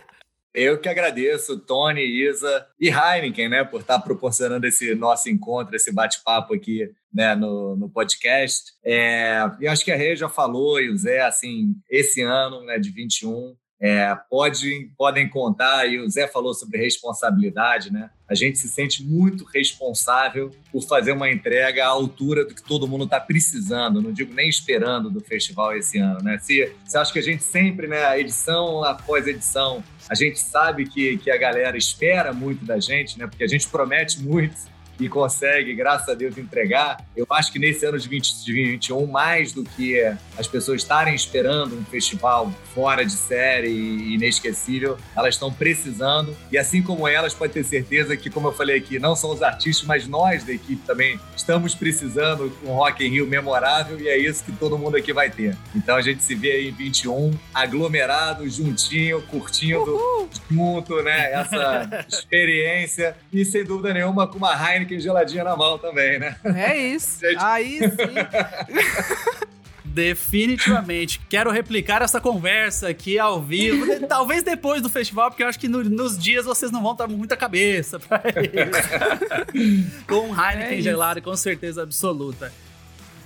Eu 0.53 0.79
que 0.79 0.87
agradeço, 0.87 1.57
Tony, 1.57 2.03
Isa 2.03 2.67
e 2.79 2.87
Heineken, 2.87 3.49
né, 3.49 3.63
por 3.63 3.81
estar 3.81 3.99
proporcionando 3.99 4.67
esse 4.67 4.93
nosso 4.93 5.27
encontro, 5.27 5.75
esse 5.75 5.91
bate-papo 5.91 6.53
aqui 6.53 6.91
né, 7.11 7.33
no, 7.33 7.75
no 7.75 7.89
podcast. 7.89 8.71
É, 8.85 9.49
e 9.59 9.67
acho 9.67 9.83
que 9.83 9.91
a 9.91 9.95
Rê 9.95 10.15
já 10.15 10.29
falou, 10.29 10.79
e 10.79 10.91
o 10.91 10.97
Zé, 10.97 11.21
assim, 11.21 11.73
esse 11.89 12.21
ano 12.21 12.63
né, 12.65 12.77
de 12.77 12.91
21, 12.91 13.55
é, 13.83 14.17
pode, 14.29 14.89
podem 14.97 15.27
contar, 15.27 15.85
e 15.85 15.99
o 15.99 16.09
Zé 16.09 16.25
falou 16.25 16.53
sobre 16.53 16.77
responsabilidade, 16.77 17.91
né? 17.91 18.09
A 18.29 18.33
gente 18.33 18.57
se 18.57 18.69
sente 18.69 19.03
muito 19.03 19.43
responsável 19.43 20.51
por 20.71 20.81
fazer 20.83 21.11
uma 21.11 21.29
entrega 21.29 21.83
à 21.83 21.89
altura 21.89 22.45
do 22.45 22.55
que 22.55 22.63
todo 22.63 22.87
mundo 22.87 23.03
está 23.03 23.19
precisando, 23.19 24.01
não 24.01 24.13
digo 24.13 24.33
nem 24.33 24.47
esperando 24.47 25.09
do 25.09 25.19
festival 25.19 25.75
esse 25.75 25.97
ano, 25.97 26.23
né? 26.23 26.39
Se, 26.39 26.71
se 26.85 26.97
acho 26.97 27.11
que 27.11 27.19
a 27.19 27.21
gente 27.21 27.43
sempre, 27.43 27.85
né, 27.85 28.17
edição 28.17 28.85
após 28.85 29.27
edição, 29.27 29.83
a 30.07 30.15
gente 30.15 30.39
sabe 30.39 30.85
que, 30.85 31.17
que 31.17 31.29
a 31.29 31.35
galera 31.35 31.75
espera 31.75 32.31
muito 32.31 32.63
da 32.63 32.79
gente, 32.79 33.19
né? 33.19 33.27
Porque 33.27 33.43
a 33.43 33.47
gente 33.49 33.67
promete 33.67 34.21
muito 34.21 34.55
e 34.99 35.09
consegue, 35.09 35.73
graças 35.73 36.07
a 36.09 36.13
Deus, 36.13 36.37
entregar. 36.37 36.97
Eu 37.15 37.25
acho 37.31 37.51
que 37.51 37.59
nesse 37.59 37.85
ano 37.85 37.97
de 37.97 38.07
2021, 38.07 39.05
mais 39.07 39.51
do 39.51 39.63
que 39.63 40.01
as 40.37 40.47
pessoas 40.47 40.81
estarem 40.81 41.13
esperando 41.13 41.77
um 41.77 41.85
festival 41.85 42.51
fora 42.73 43.03
de 43.05 43.11
série 43.11 43.69
e 43.69 44.15
inesquecível, 44.15 44.97
elas 45.15 45.35
estão 45.35 45.51
precisando. 45.51 46.35
E 46.51 46.57
assim 46.57 46.81
como 46.81 47.07
elas, 47.07 47.33
pode 47.33 47.53
ter 47.53 47.63
certeza 47.63 48.15
que, 48.15 48.29
como 48.29 48.47
eu 48.47 48.53
falei 48.53 48.77
aqui, 48.77 48.99
não 48.99 49.15
são 49.15 49.31
os 49.31 49.41
artistas, 49.41 49.85
mas 49.87 50.07
nós 50.07 50.43
da 50.43 50.53
equipe 50.53 50.81
também 50.85 51.19
estamos 51.35 51.75
precisando 51.75 52.49
de 52.49 52.69
um 52.69 52.73
Rock 52.73 53.05
in 53.05 53.09
Rio 53.09 53.27
memorável 53.27 53.99
e 53.99 54.07
é 54.07 54.17
isso 54.17 54.43
que 54.43 54.51
todo 54.51 54.77
mundo 54.77 54.97
aqui 54.97 55.11
vai 55.11 55.29
ter. 55.29 55.57
Então 55.75 55.95
a 55.95 56.01
gente 56.01 56.23
se 56.23 56.35
vê 56.35 56.51
aí 56.51 56.69
em 56.69 56.71
21, 56.71 57.31
aglomerado, 57.53 58.47
juntinho, 58.49 59.21
curtindo 59.23 59.95
Uhul. 59.95 60.29
junto, 60.49 61.01
né? 61.01 61.31
Essa 61.33 62.05
experiência 62.07 63.15
e 63.31 63.43
sem 63.43 63.63
dúvida 63.63 63.93
nenhuma 63.93 64.27
com 64.27 64.37
uma 64.37 64.53
Heineken 64.53 64.82
Heineken 64.83 64.99
geladinha 64.99 65.43
na 65.43 65.55
mão 65.55 65.77
também, 65.77 66.19
né? 66.19 66.35
É 66.43 66.77
isso. 66.77 67.19
Gente... 67.25 67.37
Aí 67.39 67.79
sim. 67.79 69.43
Definitivamente. 69.85 71.21
Quero 71.29 71.51
replicar 71.51 72.01
essa 72.01 72.19
conversa 72.19 72.89
aqui 72.89 73.19
ao 73.19 73.41
vivo. 73.41 73.85
Talvez 74.07 74.41
depois 74.41 74.81
do 74.81 74.89
festival, 74.89 75.29
porque 75.29 75.43
eu 75.43 75.47
acho 75.47 75.59
que 75.59 75.67
no, 75.67 75.83
nos 75.83 76.17
dias 76.17 76.45
vocês 76.45 76.71
não 76.71 76.81
vão 76.81 76.93
estar 76.93 77.07
muita 77.07 77.37
cabeça 77.37 77.99
pra 77.99 78.23
isso. 78.27 80.07
com 80.07 80.29
um 80.29 80.35
Heineken 80.35 80.79
é 80.79 80.81
gelado, 80.81 81.21
com 81.21 81.35
certeza 81.35 81.83
absoluta. 81.83 82.51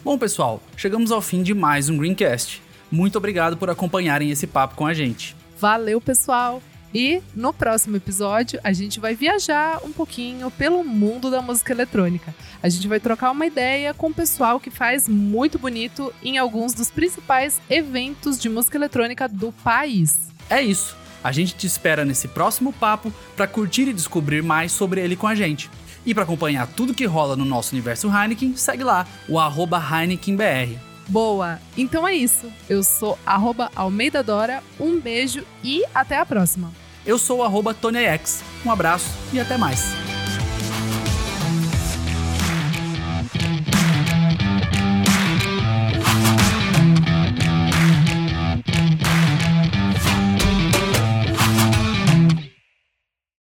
Bom, 0.04 0.18
pessoal, 0.18 0.62
chegamos 0.76 1.12
ao 1.12 1.22
fim 1.22 1.42
de 1.42 1.54
mais 1.54 1.88
um 1.90 1.98
Greencast. 1.98 2.62
Muito 2.92 3.18
obrigado 3.18 3.56
por 3.56 3.70
acompanharem 3.70 4.30
esse 4.30 4.46
papo 4.46 4.76
com 4.76 4.86
a 4.86 4.94
gente. 4.94 5.36
Valeu, 5.58 6.02
pessoal! 6.02 6.62
E 6.94 7.22
no 7.36 7.54
próximo 7.54 7.98
episódio, 7.98 8.60
a 8.64 8.72
gente 8.72 9.00
vai 9.00 9.14
viajar 9.14 9.80
um 9.84 9.92
pouquinho 9.92 10.50
pelo 10.52 10.84
mundo 10.84 11.30
da 11.30 11.42
música 11.42 11.74
eletrônica. 11.74 12.34
A 12.62 12.70
gente 12.70 12.88
vai 12.88 13.00
trocar 13.00 13.32
uma 13.32 13.46
ideia 13.46 13.94
com 13.94 14.08
o 14.08 14.14
pessoal 14.14 14.60
que 14.60 14.72
faz 14.72 15.08
muito 15.08 15.60
bonito 15.60 16.14
em 16.24 16.38
alguns 16.38 16.74
dos 16.74 16.90
principais 16.90 17.62
eventos 17.70 18.40
de 18.40 18.50
música 18.50 18.78
eletrônica 18.78 19.28
do 19.28 19.52
país. 19.52 20.30
É 20.50 20.62
isso. 20.62 20.96
A 21.24 21.32
gente 21.32 21.56
te 21.56 21.68
espera 21.68 22.06
nesse 22.06 22.28
próximo 22.28 22.72
papo 22.72 23.14
para 23.36 23.48
curtir 23.48 23.88
e 23.88 23.94
descobrir 23.94 24.42
mais 24.42 24.72
sobre 24.72 25.02
ele 25.02 25.16
com 25.16 25.28
a 25.28 25.36
gente. 25.36 25.70
E 26.06 26.14
para 26.14 26.24
acompanhar 26.24 26.68
tudo 26.68 26.94
que 26.94 27.06
rola 27.06 27.36
no 27.36 27.44
nosso 27.44 27.74
universo 27.74 28.08
Heineken, 28.08 28.56
segue 28.56 28.84
lá, 28.84 29.06
o 29.28 29.38
arroba 29.38 29.78
HeinekenBR. 29.78 30.87
Boa! 31.08 31.60
Então 31.78 32.08
é 32.08 32.14
isso. 32.14 32.52
Eu 32.70 32.84
sou 32.84 33.18
arroba 33.26 33.72
Almeida 33.76 34.22
Dora, 34.22 34.62
um 34.80 35.00
beijo 35.00 35.46
e 35.64 35.84
até 35.94 36.18
a 36.18 36.26
próxima. 36.26 36.72
Eu 37.06 37.18
sou 37.18 37.44
arroba 37.44 37.74
TonyX. 37.74 38.44
Um 38.66 38.72
abraço 38.72 39.10
e 39.32 39.40
até 39.40 39.58
mais. 39.58 40.17